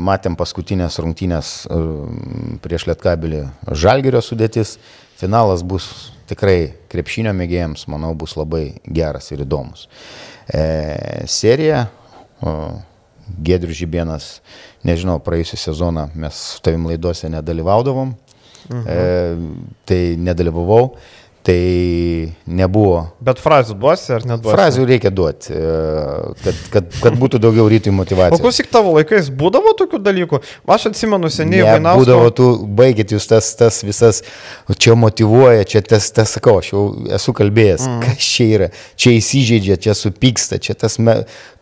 matėm 0.00 0.38
paskutinės 0.40 0.96
rungtynės 1.04 1.50
e, 1.68 1.82
prieš 2.64 2.88
Lietkabelį 2.88 3.44
Žalgerio 3.76 4.24
sudėtis. 4.24 4.78
Finalas 5.18 5.64
bus 5.66 5.88
tikrai 6.30 6.72
krepšinio 6.92 7.34
mėgėjams, 7.36 7.86
manau, 7.92 8.14
bus 8.18 8.36
labai 8.38 8.78
geras 8.84 9.32
ir 9.34 9.44
įdomus. 9.44 9.88
E, 10.48 11.26
serija, 11.26 11.86
o, 12.40 12.52
Gedrius 13.44 13.76
Žibienas, 13.76 14.28
nežinau, 14.86 15.18
praėjusią 15.20 15.58
sezoną 15.60 16.06
mes 16.16 16.38
su 16.54 16.62
tavim 16.64 16.86
laidose 16.88 17.28
nedalyvaudavom, 17.32 18.14
mhm. 18.70 18.84
e, 18.86 19.72
tai 19.88 20.00
nedalyvavau. 20.16 20.94
Tai 21.46 22.32
nebuvo. 22.50 22.98
Bet 23.24 23.38
frazių 23.40 23.76
duosi 23.78 24.10
ar 24.12 24.24
neduosi? 24.26 24.52
Frazių 24.52 24.84
reikia 24.88 25.12
duoti, 25.14 25.54
e, 25.54 25.76
kad, 26.42 26.58
kad, 26.74 26.88
kad 27.04 27.18
būtų 27.20 27.40
daugiau 27.40 27.68
rytui 27.70 27.92
motivacijos. 27.94 28.36
O 28.36 28.42
klausyk, 28.42 28.68
tavo 28.72 28.92
laikais 28.98 29.30
būdavo 29.32 29.72
tokių 29.78 30.00
dalykų? 30.02 30.40
Aš 30.68 30.88
atsimenu 30.90 31.30
seniai, 31.32 31.62
Vainausko... 31.64 32.02
Būdavo, 32.02 32.32
tu 32.36 32.48
baigit 32.80 33.14
jūs 33.14 33.28
tas, 33.30 33.48
tas 33.56 33.80
visas, 33.86 34.20
čia 34.76 34.96
motivuoja, 34.98 35.64
čia 35.68 35.80
tas, 35.86 36.10
tas 36.12 36.34
sakau, 36.36 36.58
aš 36.60 36.72
jau 36.74 36.82
esu 37.16 37.34
kalbėjęs, 37.38 37.86
mm. 37.86 38.02
kas 38.04 38.32
čia 38.34 38.48
yra, 38.58 38.68
čia 38.98 39.14
įsižeidžia, 39.16 39.78
čia 39.86 39.96
supyksta, 39.96 40.60
čia 40.60 40.76
tas, 40.76 40.98
me... 41.00 41.20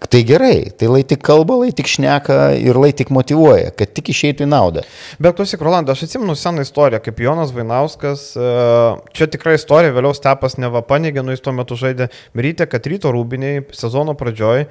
tai 0.09 0.25
gerai, 0.27 0.73
tai 0.75 0.91
lai 0.91 1.05
tik 1.07 1.23
kalba, 1.27 1.61
lai 1.63 1.71
tik 1.77 1.93
šneka 1.93 2.41
ir 2.59 2.81
lai 2.81 2.91
tik 2.97 3.13
motivuoja, 3.15 3.71
kad 3.77 3.95
tik 3.95 4.11
išeitų 4.15 4.49
į 4.49 4.51
naudą. 4.51 4.87
Bet 5.23 5.39
klausyk, 5.39 5.63
Rolandai, 5.63 5.95
aš 5.95 6.09
atsimenu 6.09 6.35
seną 6.39 6.67
istoriją, 6.67 7.03
kaip 7.05 7.23
Jonas 7.23 7.55
Vainauskas, 7.55 8.29
e, 8.35 8.51
čia 9.17 9.31
tikrai 9.31 9.57
istorija 9.67 9.95
vėliau 9.97 10.15
Stepas 10.15 10.55
neva 10.63 10.85
paneigė, 10.87 11.27
nu 11.27 11.35
jis 11.35 11.43
tuo 11.43 11.53
metu 11.57 11.75
žaidė 11.75 12.07
Myrytė, 12.39 12.69
kad 12.71 12.87
ryto 12.87 13.11
rūbiniai 13.11 13.65
sezono 13.75 14.15
pradžioj 14.15 14.69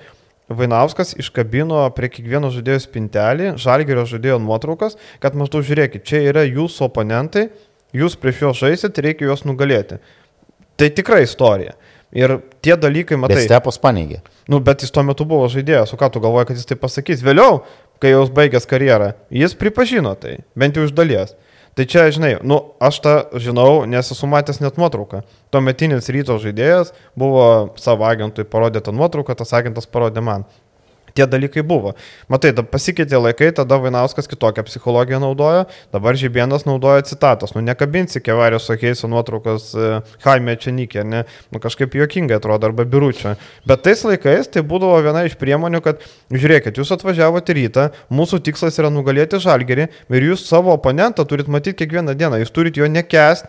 Vainauskas 0.48 1.16
iškabino 1.18 1.82
prie 1.98 2.08
kiekvieno 2.14 2.52
žaidėjo 2.54 2.84
spintelį, 2.84 3.48
žalgerio 3.58 4.06
žaidėjo 4.08 4.38
nuotraukas, 4.44 4.94
kad 5.20 5.34
maždaug 5.36 5.66
žiūrėkit, 5.66 6.06
čia 6.06 6.22
yra 6.30 6.44
jūsų 6.46 6.86
oponentai, 6.86 7.48
jūs 7.98 8.14
prieš 8.22 8.44
juos 8.44 8.62
žaisit, 8.62 9.02
reikia 9.02 9.26
juos 9.26 9.42
nugalėti. 9.50 9.98
Tai 10.78 10.90
tikra 10.94 11.24
istorija. 11.26 11.74
Ir 12.16 12.38
tie 12.64 12.78
dalykai, 12.78 13.18
matai. 13.20 13.40
Bet 13.42 13.50
Stepas 13.50 13.82
paneigė. 13.82 14.22
Nu, 14.48 14.62
bet 14.64 14.86
jis 14.86 14.94
tuo 14.94 15.02
metu 15.04 15.26
buvo 15.28 15.50
žaidėjas, 15.52 15.96
o 15.96 16.00
ką 16.00 16.12
tu 16.14 16.22
galvoji, 16.24 16.52
kad 16.52 16.62
jis 16.62 16.70
tai 16.70 16.78
pasakys? 16.80 17.26
Vėliau, 17.26 17.64
kai 18.00 18.14
jau 18.14 18.22
baigęs 18.38 18.70
karjerą, 18.70 19.16
jis 19.34 19.58
pripažino 19.58 20.14
tai, 20.22 20.38
bent 20.54 20.78
jau 20.78 20.86
iš 20.86 20.94
dalies. 20.96 21.34
Tai 21.76 21.84
čia, 21.92 22.08
žinai, 22.08 22.38
nu, 22.40 22.56
aš 22.80 23.02
tą 23.04 23.14
žinau, 23.36 23.84
nes 23.84 24.08
esu 24.08 24.28
matęs 24.32 24.62
net 24.64 24.78
nuotrauką. 24.80 25.26
Tuometinis 25.52 26.08
ryto 26.08 26.38
žaidėjas 26.40 26.94
buvo 27.20 27.76
savo 27.76 28.08
agentui 28.08 28.46
parodė 28.48 28.80
tą 28.86 28.94
nuotrauką, 28.96 29.36
tas 29.36 29.52
agentas 29.60 29.90
parodė 29.92 30.24
man 30.24 30.48
tie 31.16 31.28
dalykai 31.30 31.64
buvo. 31.66 31.94
Matai, 32.32 32.52
pasikeitė 32.72 33.20
laikai, 33.22 33.52
tada 33.56 33.78
Vainauskas 33.82 34.28
kitokią 34.32 34.66
psichologiją 34.68 35.22
naudojo, 35.24 35.66
dabar 35.96 36.18
Žibienas 36.20 36.68
naudoja 36.68 37.06
citatos. 37.08 37.56
Nu, 37.56 37.64
nekabinsi 37.66 38.22
kevarijos 38.24 38.68
sakėjusio 38.70 39.10
nuotraukos 39.12 39.70
uh, 39.78 40.16
Jaime 40.26 40.58
Čenikė, 40.60 41.06
ne? 41.08 41.24
Nu, 41.56 41.62
kažkaip 41.64 41.96
juokingai 41.96 42.40
atrodo, 42.40 42.70
arba 42.70 42.88
biručio. 42.90 43.36
Bet 43.68 43.86
tais 43.88 44.04
laikais 44.08 44.52
tai 44.52 44.66
būdavo 44.68 45.00
viena 45.06 45.26
iš 45.28 45.38
priemonių, 45.42 45.82
kad, 45.86 46.04
žiūrėkit, 46.34 46.82
jūs 46.82 46.92
atvažiavote 46.96 47.56
rytą, 47.56 47.90
mūsų 48.14 48.42
tikslas 48.46 48.82
yra 48.82 48.92
nugalėti 48.94 49.40
žalgerį 49.44 49.88
ir 49.88 50.28
jūs 50.32 50.48
savo 50.50 50.76
oponentą 50.76 51.24
turit 51.28 51.48
matyti 51.52 51.84
kiekvieną 51.84 52.18
dieną, 52.20 52.42
jūs 52.44 52.54
turit 52.56 52.78
jo 52.80 52.90
nekest, 52.92 53.48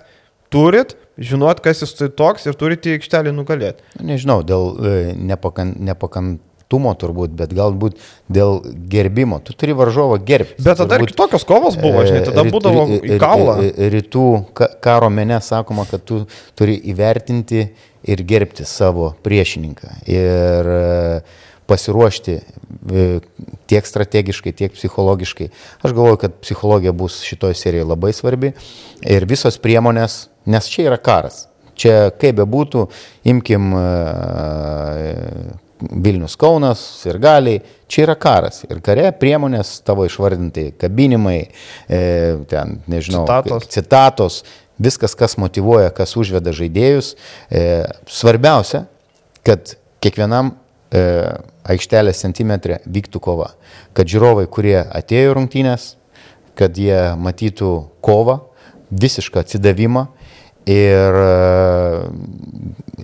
turit 0.54 0.94
žinot, 1.18 1.60
kas 1.64 1.82
jis 1.82 1.94
tai 1.96 2.08
toks 2.12 2.46
ir 2.46 2.56
turite 2.58 2.90
į 2.90 2.98
aikštelį 2.98 3.32
nugalėti. 3.34 3.84
Nežinau, 4.04 4.42
dėl 4.46 4.76
e, 4.76 4.94
nepakan, 5.16 5.74
nepakan, 5.88 6.36
tumo 6.72 6.92
turbūt, 6.98 7.34
bet 7.38 7.52
galbūt 7.54 8.00
dėl 8.32 8.58
gerbimo. 8.90 9.38
Tu 9.44 9.54
turi 9.58 9.74
varžovą 9.76 10.18
gerbti. 10.26 10.58
Bet 10.62 10.80
tada 10.80 10.98
turbūt, 10.98 11.16
tokios 11.18 11.46
kovos 11.46 11.78
buvo, 11.78 12.02
žinai, 12.06 12.24
tada 12.26 12.44
ryt, 12.46 12.54
būdavo 12.54 12.86
į 12.98 13.18
kaulą. 13.22 13.56
Rytų 13.94 14.26
karo 14.84 15.10
mene 15.14 15.38
sakoma, 15.44 15.86
kad 15.90 16.04
tu 16.06 16.24
turi 16.58 16.76
įvertinti 16.92 17.68
ir 18.06 18.22
gerbti 18.26 18.66
savo 18.66 19.12
priešininką. 19.26 19.92
Ir 20.10 20.70
e, 20.74 20.84
pasiruošti 21.70 22.38
e, 22.38 23.06
tiek 23.70 23.86
strategiškai, 23.86 24.54
tiek 24.54 24.74
psichologiškai. 24.74 25.50
Aš 25.82 25.94
galvoju, 25.94 26.22
kad 26.22 26.40
psichologija 26.42 26.94
bus 26.96 27.20
šitoje 27.26 27.58
serijoje 27.58 27.90
labai 27.92 28.14
svarbi 28.16 28.54
ir 29.06 29.26
visos 29.28 29.58
priemonės, 29.62 30.26
nes 30.46 30.70
čia 30.70 30.88
yra 30.90 30.98
karas. 30.98 31.46
Čia 31.76 32.08
kaip 32.16 32.38
bebūtų, 32.38 32.86
imkim 33.28 33.74
e, 33.76 33.84
Vilnius 35.80 36.36
Kaunas 36.40 36.80
ir 37.06 37.18
galiai, 37.20 37.60
čia 37.90 38.06
yra 38.06 38.14
karas. 38.18 38.62
Ir 38.68 38.80
kare 38.84 39.10
priemonės 39.20 39.76
tavo 39.86 40.06
išvardintai, 40.08 40.70
kabinimai, 40.80 41.38
e, 41.88 42.00
ten, 42.50 42.78
nežinau, 42.88 43.26
citatos. 43.26 43.68
citatos, 43.72 44.38
viskas, 44.80 45.16
kas 45.18 45.36
motivuoja, 45.40 45.92
kas 45.96 46.16
užveda 46.16 46.54
žaidėjus. 46.56 47.14
E, 47.50 47.84
svarbiausia, 48.08 48.86
kad 49.46 49.76
kiekvienam 50.04 50.54
e, 50.90 51.04
aikštelės 51.68 52.24
centimetrė 52.24 52.80
vyktų 52.88 53.20
kova. 53.22 53.52
Kad 53.96 54.08
žiūrovai, 54.12 54.46
kurie 54.48 54.78
atėjo 54.80 55.36
rungtynės, 55.36 55.94
kad 56.56 56.78
jie 56.80 57.12
matytų 57.20 57.72
kovą, 58.04 58.40
visišką 58.90 59.42
atsidavimą 59.42 60.06
Ir 60.66 61.18
e, 61.22 61.32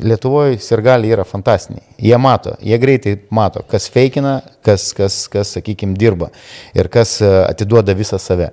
Lietuvoje 0.02 0.56
sirgaliai 0.58 1.12
yra 1.14 1.22
fantastiniai. 1.22 1.84
Jie 2.02 2.16
mato, 2.18 2.56
jie 2.58 2.78
greitai 2.82 3.12
mato, 3.30 3.62
kas 3.70 3.86
feikina, 3.92 4.40
kas, 4.66 4.88
kas, 4.98 5.18
kas 5.30 5.52
sakykime, 5.54 5.94
dirba 5.98 6.32
ir 6.74 6.90
kas 6.90 7.20
e, 7.22 7.30
atiduoda 7.46 7.94
visą 7.94 8.18
save. 8.18 8.50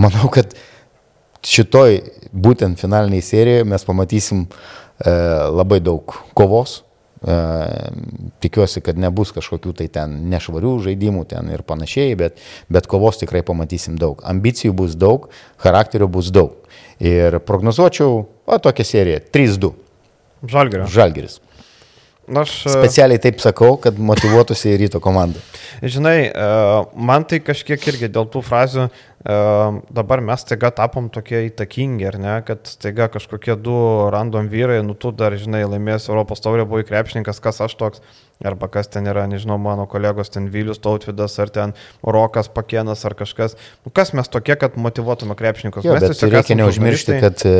Manau, 0.00 0.30
kad 0.32 0.56
šitoj 1.44 1.98
būtent 2.32 2.80
finaliniai 2.80 3.22
serijoje 3.22 3.68
mes 3.68 3.84
pamatysim 3.84 4.46
e, 4.46 5.12
labai 5.52 5.82
daug 5.84 6.16
kovos. 6.32 6.80
Tikiuosi, 8.44 8.82
kad 8.84 8.98
nebus 9.00 9.32
kažkokių 9.32 9.72
tai 9.78 9.86
ten 9.92 10.16
nešvarių 10.32 10.74
žaidimų 10.84 11.24
ten 11.30 11.48
ir 11.54 11.62
panašiai, 11.64 12.12
bet, 12.20 12.42
bet 12.68 12.88
kovos 12.90 13.20
tikrai 13.22 13.40
pamatysim 13.46 13.96
daug. 14.00 14.20
Ambicijų 14.28 14.74
bus 14.76 14.98
daug, 14.98 15.30
charakterio 15.62 16.10
bus 16.12 16.28
daug. 16.34 16.58
Ir 17.00 17.38
prognozuočiau, 17.48 18.20
o 18.28 18.58
tokią 18.60 18.84
seriją 18.86 19.24
3-2. 19.32 19.72
Žalgeris. 20.52 20.92
Žalgeris. 20.92 21.40
Aš 22.24 22.52
e, 22.64 22.72
specialiai 22.72 23.20
taip 23.20 23.42
sakau, 23.42 23.74
kad 23.80 23.98
motivuotųsi 24.00 24.72
į 24.72 24.78
ryto 24.84 25.00
komandą. 25.04 25.42
Žinai, 25.82 26.18
e, 26.28 26.46
man 26.96 27.26
tai 27.28 27.42
kažkiek 27.44 27.90
irgi 27.92 28.08
dėl 28.12 28.30
tų 28.32 28.44
frazių 28.44 28.88
dabar 29.24 30.20
mes 30.20 30.42
taiga 30.44 30.68
tapom 30.76 31.06
tokie 31.08 31.46
įtakingi, 31.46 32.04
ar 32.10 32.18
ne, 32.20 32.34
kad 32.44 32.68
taiga 32.76 33.06
kažkokie 33.08 33.56
du 33.56 33.72
random 34.12 34.50
vyrai, 34.52 34.82
nu 34.84 34.92
tu 34.92 35.14
dar, 35.16 35.32
žinai, 35.40 35.62
laimės 35.64 36.10
Europos 36.10 36.44
taurė, 36.44 36.66
buvai 36.68 36.84
krepšininkas, 36.84 37.40
kas 37.40 37.62
aš 37.64 37.72
toks, 37.80 38.02
arba 38.42 38.68
kas 38.68 38.88
ten 38.90 39.06
yra, 39.06 39.24
nežinau, 39.30 39.56
mano 39.62 39.86
kolegos, 39.90 40.30
ten 40.34 40.48
Vilius 40.52 40.80
Tautvidas, 40.82 41.36
ar 41.38 41.50
ten 41.54 41.74
Rokas 42.02 42.48
Pakienas, 42.52 43.04
ar 43.06 43.14
kažkas. 43.14 43.56
Nu, 43.86 43.92
kas 43.94 44.12
mes 44.16 44.28
tokie, 44.28 44.56
kad 44.58 44.78
motivuotume 44.80 45.36
krepšininkus? 45.38 45.86
Jo, 45.86 45.94
mes 45.94 46.06
tiesiog 46.10 46.34
reikia 46.34 46.56
neužmiršti, 46.58 47.18
kad 47.22 47.44
e, 47.48 47.54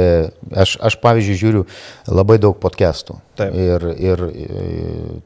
aš, 0.65 0.77
aš, 0.91 0.99
pavyzdžiui, 1.05 1.39
žiūriu 1.41 1.65
labai 2.11 2.41
daug 2.43 2.59
podcastų. 2.61 3.19
Taip. 3.39 3.55
Ir, 3.59 3.87
ir 3.99 4.25
e, 4.29 4.49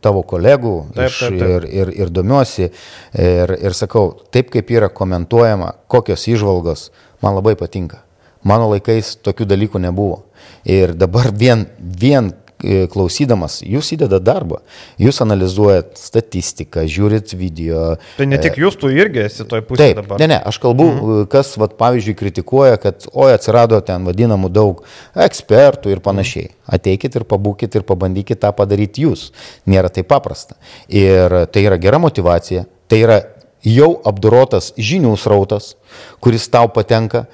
tavo 0.04 0.22
kolegų, 0.28 0.74
taip, 0.96 1.08
iš, 1.08 1.22
taip, 1.24 1.38
taip. 1.40 1.48
Ir, 1.48 1.68
ir, 1.80 1.94
ir 2.04 2.12
domiuosi, 2.12 2.70
ir, 3.18 3.54
ir 3.58 3.78
sakau, 3.78 4.10
taip 4.34 4.52
kaip 4.54 4.74
yra 4.74 4.92
komentuojama, 4.92 5.72
kokios 5.90 6.28
išvalgos 6.30 6.90
man 7.24 7.38
labai 7.38 7.56
patinka. 7.58 8.04
Mano 8.46 8.68
laikais 8.70 9.16
tokių 9.26 9.48
dalykų 9.50 9.80
nebuvo. 9.82 10.22
Ir 10.68 10.92
dabar 10.94 11.32
vien, 11.34 11.66
vien 11.78 12.30
klausydamas, 12.58 13.60
jūs 13.62 13.92
įdedat 13.94 14.24
darbą, 14.26 14.58
jūs 14.98 15.20
analizuojat 15.22 15.92
statistiką, 16.00 16.82
žiūrit 16.90 17.34
video. 17.38 17.92
Tai 18.16 18.26
ne 18.26 18.40
tik 18.42 18.58
e, 18.58 18.64
jūs, 18.64 18.78
tu 18.80 18.90
irgi 18.90 19.22
esi 19.28 19.46
toj 19.48 19.62
pusėje 19.68 19.94
taip, 19.94 20.00
dabar. 20.02 20.18
Ne, 20.22 20.30
ne, 20.32 20.40
aš 20.50 20.58
kalbu, 20.62 20.88
mhm. 20.90 21.28
kas, 21.30 21.52
vat, 21.60 21.76
pavyzdžiui, 21.78 22.16
kritikuoja, 22.18 22.80
kad, 22.82 23.06
oi, 23.12 23.30
atsirado 23.36 23.78
ten 23.86 24.08
vadinamų 24.08 24.50
daug 24.50 24.82
ekspertų 25.28 25.94
ir 25.94 26.02
panašiai. 26.04 26.52
Ateikit 26.68 27.14
ir 27.20 27.26
pabūkit 27.28 27.78
ir 27.78 27.86
pabandykit 27.88 28.42
tą 28.42 28.50
padaryti 28.56 29.06
jūs. 29.06 29.28
Nėra 29.70 29.92
taip 29.94 30.10
paprasta. 30.10 30.58
Ir 30.90 31.44
tai 31.54 31.64
yra 31.64 31.78
gera 31.80 32.02
motivacija, 32.02 32.66
tai 32.90 33.02
yra 33.06 33.20
jau 33.64 33.94
apdorotas 34.06 34.72
žinių 34.78 35.14
srautas, 35.18 35.76
kuris 36.22 36.50
tau 36.50 36.68
patenka, 36.74 37.26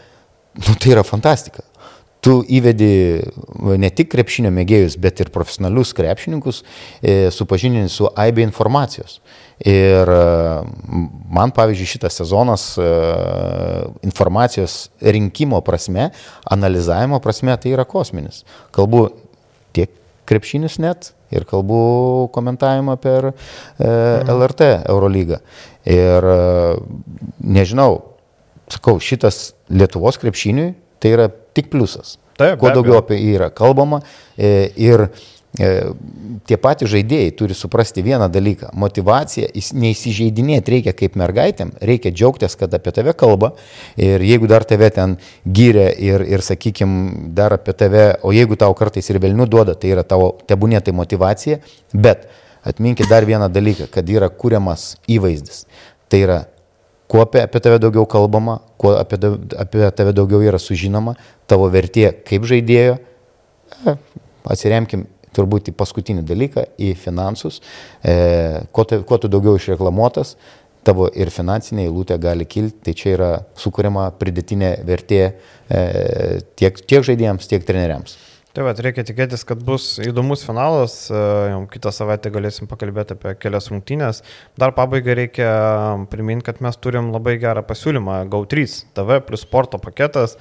nu, 0.61 0.77
tai 0.79 0.95
yra 0.95 1.05
fantastika. 1.07 1.65
Tu 2.25 2.39
įvedi 2.49 3.21
ne 3.77 3.91
tik 3.93 4.09
krepšinio 4.15 4.49
mėgėjus, 4.55 4.97
bet 5.01 5.21
ir 5.21 5.31
profesionalius 5.35 5.93
krepšininkus, 5.97 6.63
e, 7.05 7.29
supažinini 7.35 7.91
su 7.93 8.09
aibė 8.09 8.47
informacijos. 8.47 9.19
Ir 9.61 10.09
e, 10.11 10.23
man, 11.31 11.53
pavyzdžiui, 11.55 11.91
šitas 11.93 12.17
sezonas 12.19 12.65
e, 12.81 12.87
informacijos 14.09 14.89
rinkimo 15.05 15.61
prasme, 15.67 16.09
analizavimo 16.51 17.21
prasme, 17.23 17.55
tai 17.61 17.75
yra 17.77 17.85
kosminis. 17.89 18.43
Kalbu 18.75 19.07
tiek 19.77 19.93
krepšinis 20.27 20.81
net 20.83 21.13
ir 21.35 21.45
kalbu 21.47 22.31
komentavimą 22.35 22.97
per 23.05 23.31
e, 23.31 23.35
LRT 24.25 24.73
Eurolygą. 24.89 25.43
Ir 25.93 26.25
nežinau, 27.45 27.99
sakau, 28.73 28.97
šitas 28.97 29.51
Lietuvos 29.69 30.17
krepšiniui 30.21 30.73
tai 31.03 31.11
yra 31.13 31.29
tik 31.55 31.71
pliusas. 31.73 32.19
Taip, 32.39 32.59
Kuo 32.59 32.73
daugiau 32.75 32.99
apie 32.99 33.21
jį 33.21 33.37
yra 33.37 33.49
kalbama 33.55 34.01
e, 34.35 34.73
ir 34.81 35.05
e, 35.07 35.69
tie 36.51 36.59
patys 36.59 36.91
žaidėjai 36.91 37.31
turi 37.39 37.55
suprasti 37.55 38.03
vieną 38.03 38.27
dalyką. 38.35 38.73
Motivacija, 38.79 39.53
neįsižeidinėti 39.55 40.75
reikia 40.75 40.95
kaip 40.99 41.19
mergaitėm, 41.21 41.71
reikia 41.79 42.11
džiaugtis, 42.11 42.59
kad 42.59 42.75
apie 42.75 42.95
tave 42.97 43.15
kalba 43.19 43.53
ir 43.95 44.25
jeigu 44.27 44.51
dar 44.51 44.67
tave 44.67 44.91
ten 44.95 45.15
gyrė 45.47 45.93
ir, 45.95 46.27
ir 46.27 46.43
sakykime, 46.43 47.31
dar 47.39 47.55
apie 47.55 47.77
tave, 47.79 48.09
o 48.27 48.35
jeigu 48.35 48.59
tau 48.59 48.75
kartais 48.75 49.11
ir 49.11 49.23
vėlinių 49.23 49.47
duoda, 49.51 49.79
tai 49.79 49.95
yra 49.95 50.03
tavo 50.03 50.33
tebūnė 50.51 50.83
tai 50.83 50.97
motivacija, 50.99 51.61
bet 51.95 52.27
atminkit 52.67 53.07
dar 53.13 53.29
vieną 53.29 53.47
dalyką, 53.53 53.87
kad 53.95 54.11
yra 54.11 54.33
kuriamas 54.33 54.97
įvaizdis. 55.07 55.69
Tai 56.11 56.19
yra 56.25 56.43
kuo 57.11 57.23
apie, 57.25 57.43
apie 57.45 57.61
tave 57.61 57.79
daugiau 57.83 58.07
kalbama, 58.11 58.59
kuo 58.81 58.95
apie, 58.99 59.19
apie 59.61 59.91
tave 59.97 60.15
daugiau 60.17 60.43
yra 60.45 60.61
sužinoma, 60.61 61.17
tavo 61.51 61.69
vertė 61.73 62.11
kaip 62.27 62.47
žaidėjo, 62.49 62.99
e, 63.85 63.97
atsiremkim 64.55 65.07
turbūt 65.35 65.73
į 65.73 65.77
paskutinį 65.79 66.25
dalyką, 66.27 66.67
į 66.79 66.93
finansus, 66.99 67.61
e, 68.05 68.65
kuo, 68.73 68.87
te, 68.89 69.01
kuo 69.07 69.19
tu 69.21 69.31
daugiau 69.33 69.59
išreklamuotas, 69.59 70.37
tavo 70.85 71.09
ir 71.17 71.33
finansinė 71.33 71.87
eilutė 71.89 72.19
gali 72.21 72.47
kilti, 72.49 72.83
tai 72.85 72.95
čia 72.99 73.15
yra 73.15 73.31
sukūrima 73.59 74.11
pridėtinė 74.21 74.77
vertė 74.87 75.21
e, 75.25 75.33
tiek, 76.61 76.81
tiek 76.85 77.07
žaidėjams, 77.09 77.49
tiek 77.51 77.65
treneriams. 77.67 78.19
Tai 78.55 78.63
va, 78.63 78.71
reikia 78.87 79.03
tikėtis, 79.03 79.43
kad 79.43 79.63
bus 79.67 79.97
įdomus 79.99 80.45
finalas, 80.47 80.93
e, 81.11 81.23
jau 81.51 81.63
kitą 81.73 81.91
savaitę 81.91 82.31
galėsim 82.31 82.69
pakalbėti 82.71 83.17
apie 83.17 83.33
kelias 83.43 83.67
rungtynės. 83.73 84.21
Dar 84.63 84.71
pabaigai 84.77 85.17
reikia 85.19 85.49
priminti, 86.13 86.47
kad 86.47 86.61
mes 86.63 86.79
turim 86.79 87.09
labai 87.11 87.35
gerą 87.43 87.65
pasiūlymą 87.67 88.21
GAU3 88.31 88.77
TV 88.95 89.19
plus 89.27 89.43
sporto 89.43 89.81
paketas. 89.83 90.37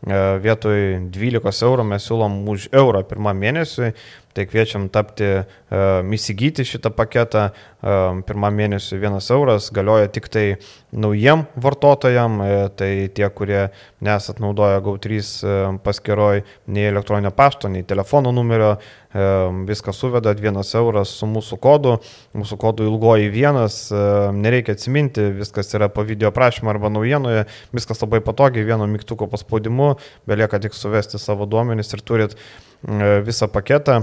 E, 0.00 0.16
vietoj 0.40 1.10
12 1.12 1.68
eurų 1.68 1.84
mes 1.90 2.08
siūlom 2.08 2.40
už 2.54 2.70
eurą 2.72 3.04
pirmą 3.04 3.36
mėnesį, 3.36 3.92
tai 4.38 4.46
kviečiam 4.46 4.86
tapti, 4.94 5.26
um, 5.42 6.12
įsigyti 6.14 6.62
šitą 6.66 6.92
paketą. 6.94 7.48
Um, 7.78 8.24
pirmą 8.26 8.50
mėnesį 8.54 8.96
vienas 8.98 9.28
euras 9.30 9.68
galioja 9.74 10.08
tik 10.10 10.26
tai 10.34 10.44
naujiem 10.90 11.44
vartotojam, 11.62 12.40
e, 12.42 12.56
tai 12.74 12.88
tie, 13.14 13.28
kurie 13.30 13.68
nesat 14.02 14.40
naudoja 14.42 14.80
GAU3 14.82 15.78
paskiroj 15.84 16.42
nei 16.74 16.88
elektroninio 16.88 17.30
pašto, 17.30 17.70
nei 17.70 17.86
telefono 17.86 18.32
numerio, 18.34 18.72
um, 19.14 19.62
viską 19.68 19.94
suvedat 19.94 20.42
vienas 20.42 20.74
euras 20.74 21.14
su 21.20 21.30
mūsų 21.30 21.60
kodu, 21.62 21.94
mūsų 22.34 22.58
kodu 22.58 22.90
ilgoji 22.90 23.30
vienas, 23.30 23.80
nereikia 24.34 24.74
atsiminti, 24.74 25.30
viskas 25.38 25.70
yra 25.78 25.86
po 25.92 26.02
video 26.02 26.34
prašymą 26.34 26.74
arba 26.74 26.90
naujienoje, 26.90 27.46
viskas 27.70 28.02
labai 28.02 28.24
patogiai, 28.26 28.66
vieno 28.66 28.90
mygtuko 28.90 29.30
paspaudimu, 29.30 29.94
belieka 30.26 30.58
tik 30.66 30.74
suvesti 30.74 31.22
savo 31.22 31.46
duomenis 31.46 31.94
ir 31.94 32.02
turit 32.02 32.38
visą 33.22 33.46
paketą. 33.54 34.02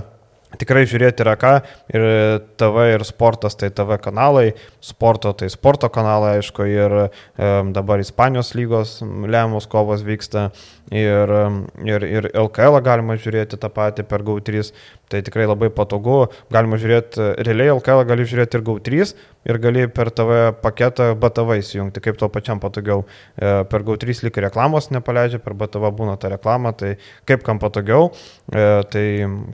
Tikrai 0.60 0.86
žiūrėti 0.90 1.26
yra 1.26 1.36
ką. 1.40 1.54
Ir 1.94 2.06
TV 2.60 2.88
ir 2.94 3.06
sportas 3.08 3.58
tai 3.60 3.72
TV 3.76 3.98
kanalai, 4.02 4.48
sporto 4.84 5.34
tai 5.38 5.50
sporto 5.54 5.90
kanalai, 5.94 6.38
aišku, 6.40 6.68
ir 6.70 6.98
e, 7.02 7.08
dabar 7.76 8.04
Ispanijos 8.04 8.54
lygos 8.58 8.98
lemiamos 9.04 9.68
kovos 9.72 10.06
vyksta 10.06 10.50
ir, 10.92 11.32
ir, 11.86 12.06
ir 12.06 12.30
LKL 12.34 12.82
galima 12.86 13.18
žiūrėti 13.18 13.58
tą 13.62 13.70
patį 13.74 14.06
per 14.10 14.24
GAU3, 14.26 14.70
tai 15.10 15.22
tikrai 15.26 15.48
labai 15.50 15.70
patogu, 15.74 16.26
galima 16.54 16.78
žiūrėti, 16.82 17.32
realiai 17.46 17.74
LKL 17.76 18.06
gali 18.10 18.28
žiūrėti 18.28 18.60
ir 18.60 18.66
GAU3 18.66 19.14
ir 19.46 19.60
gali 19.62 19.86
per 19.94 20.10
TV 20.14 20.40
paketą 20.62 21.12
BTV 21.22 21.60
įsijungti, 21.62 22.02
kaip 22.06 22.18
to 22.22 22.30
pačiam 22.34 22.62
patogiau. 22.62 23.06
E, 23.38 23.64
per 23.70 23.86
GAU3 23.86 24.26
lyg 24.26 24.40
reklamos 24.48 24.90
nepaleidžia, 24.94 25.42
per 25.44 25.54
BTV 25.58 25.92
būna 25.98 26.18
ta 26.22 26.32
reklama, 26.34 26.74
tai 26.74 26.96
kaip 27.30 27.46
kam 27.46 27.62
patogiau, 27.62 28.10
e, 28.50 28.66
tai 28.90 29.06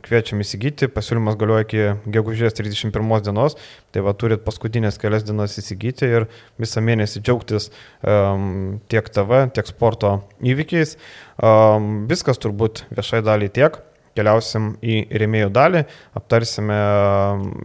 kviečiam 0.07 0.43
įsigyti, 0.43 0.91
pasiūlymas 0.91 1.39
galioja 1.39 1.67
iki 1.67 1.87
gegužės 2.15 2.55
31 2.59 3.27
dienos, 3.27 3.57
tai 3.91 4.03
va 4.05 4.13
turit 4.17 4.43
paskutinės 4.45 4.99
kelias 5.01 5.25
dienas 5.27 5.57
įsigyti 5.59 6.07
ir 6.07 6.27
visą 6.61 6.83
mėnesį 6.83 7.21
džiaugtis 7.21 7.69
um, 8.01 8.81
tiek 8.91 9.07
TV, 9.11 9.45
tiek 9.55 9.69
sporto 9.69 10.17
įvykiais. 10.41 10.97
Um, 11.37 12.05
viskas 12.11 12.41
turbūt 12.41 12.85
viešai 12.95 13.23
daliai 13.27 13.53
tiek. 13.53 13.79
Keliausim 14.11 14.73
į 14.83 15.05
rėmėjų 15.21 15.53
dalį, 15.55 15.85
aptarsime 16.19 16.75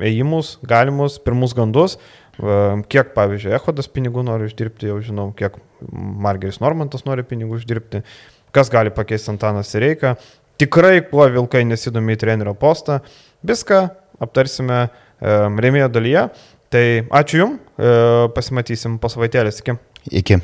ėjimus, 0.07 0.53
galimus, 0.63 1.17
pirmus 1.19 1.57
gandus, 1.59 1.97
kiek, 2.39 3.13
pavyzdžiui, 3.17 3.55
Ehodas 3.57 3.89
pinigų 3.91 4.23
nori 4.27 4.47
uždirbti, 4.47 4.91
jau 4.93 5.01
žinau, 5.03 5.31
kiek 5.35 5.57
Margeris 5.91 6.61
Normantas 6.63 7.03
nori 7.07 7.25
pinigų 7.27 7.59
uždirbti, 7.59 8.05
kas 8.55 8.71
gali 8.73 8.93
pakeisti 8.95 9.33
Antanas 9.33 9.73
Sireiką, 9.73 10.15
tikrai 10.61 11.01
kuo 11.09 11.27
Vilkai 11.33 11.65
nesidomi 11.67 12.17
į 12.17 12.21
trenerio 12.23 12.55
postą, 12.55 13.01
viską 13.47 13.89
aptarsime 14.23 14.87
rėmėjo 15.21 15.89
dalyje. 15.93 16.29
Tai 16.73 16.87
ačiū 17.15 17.41
Jums, 17.45 17.61
pasimatysim 18.35 18.99
po 18.99 19.11
savaitėlės, 19.13 19.63
iki. 19.63 19.77
Iki. 20.11 20.41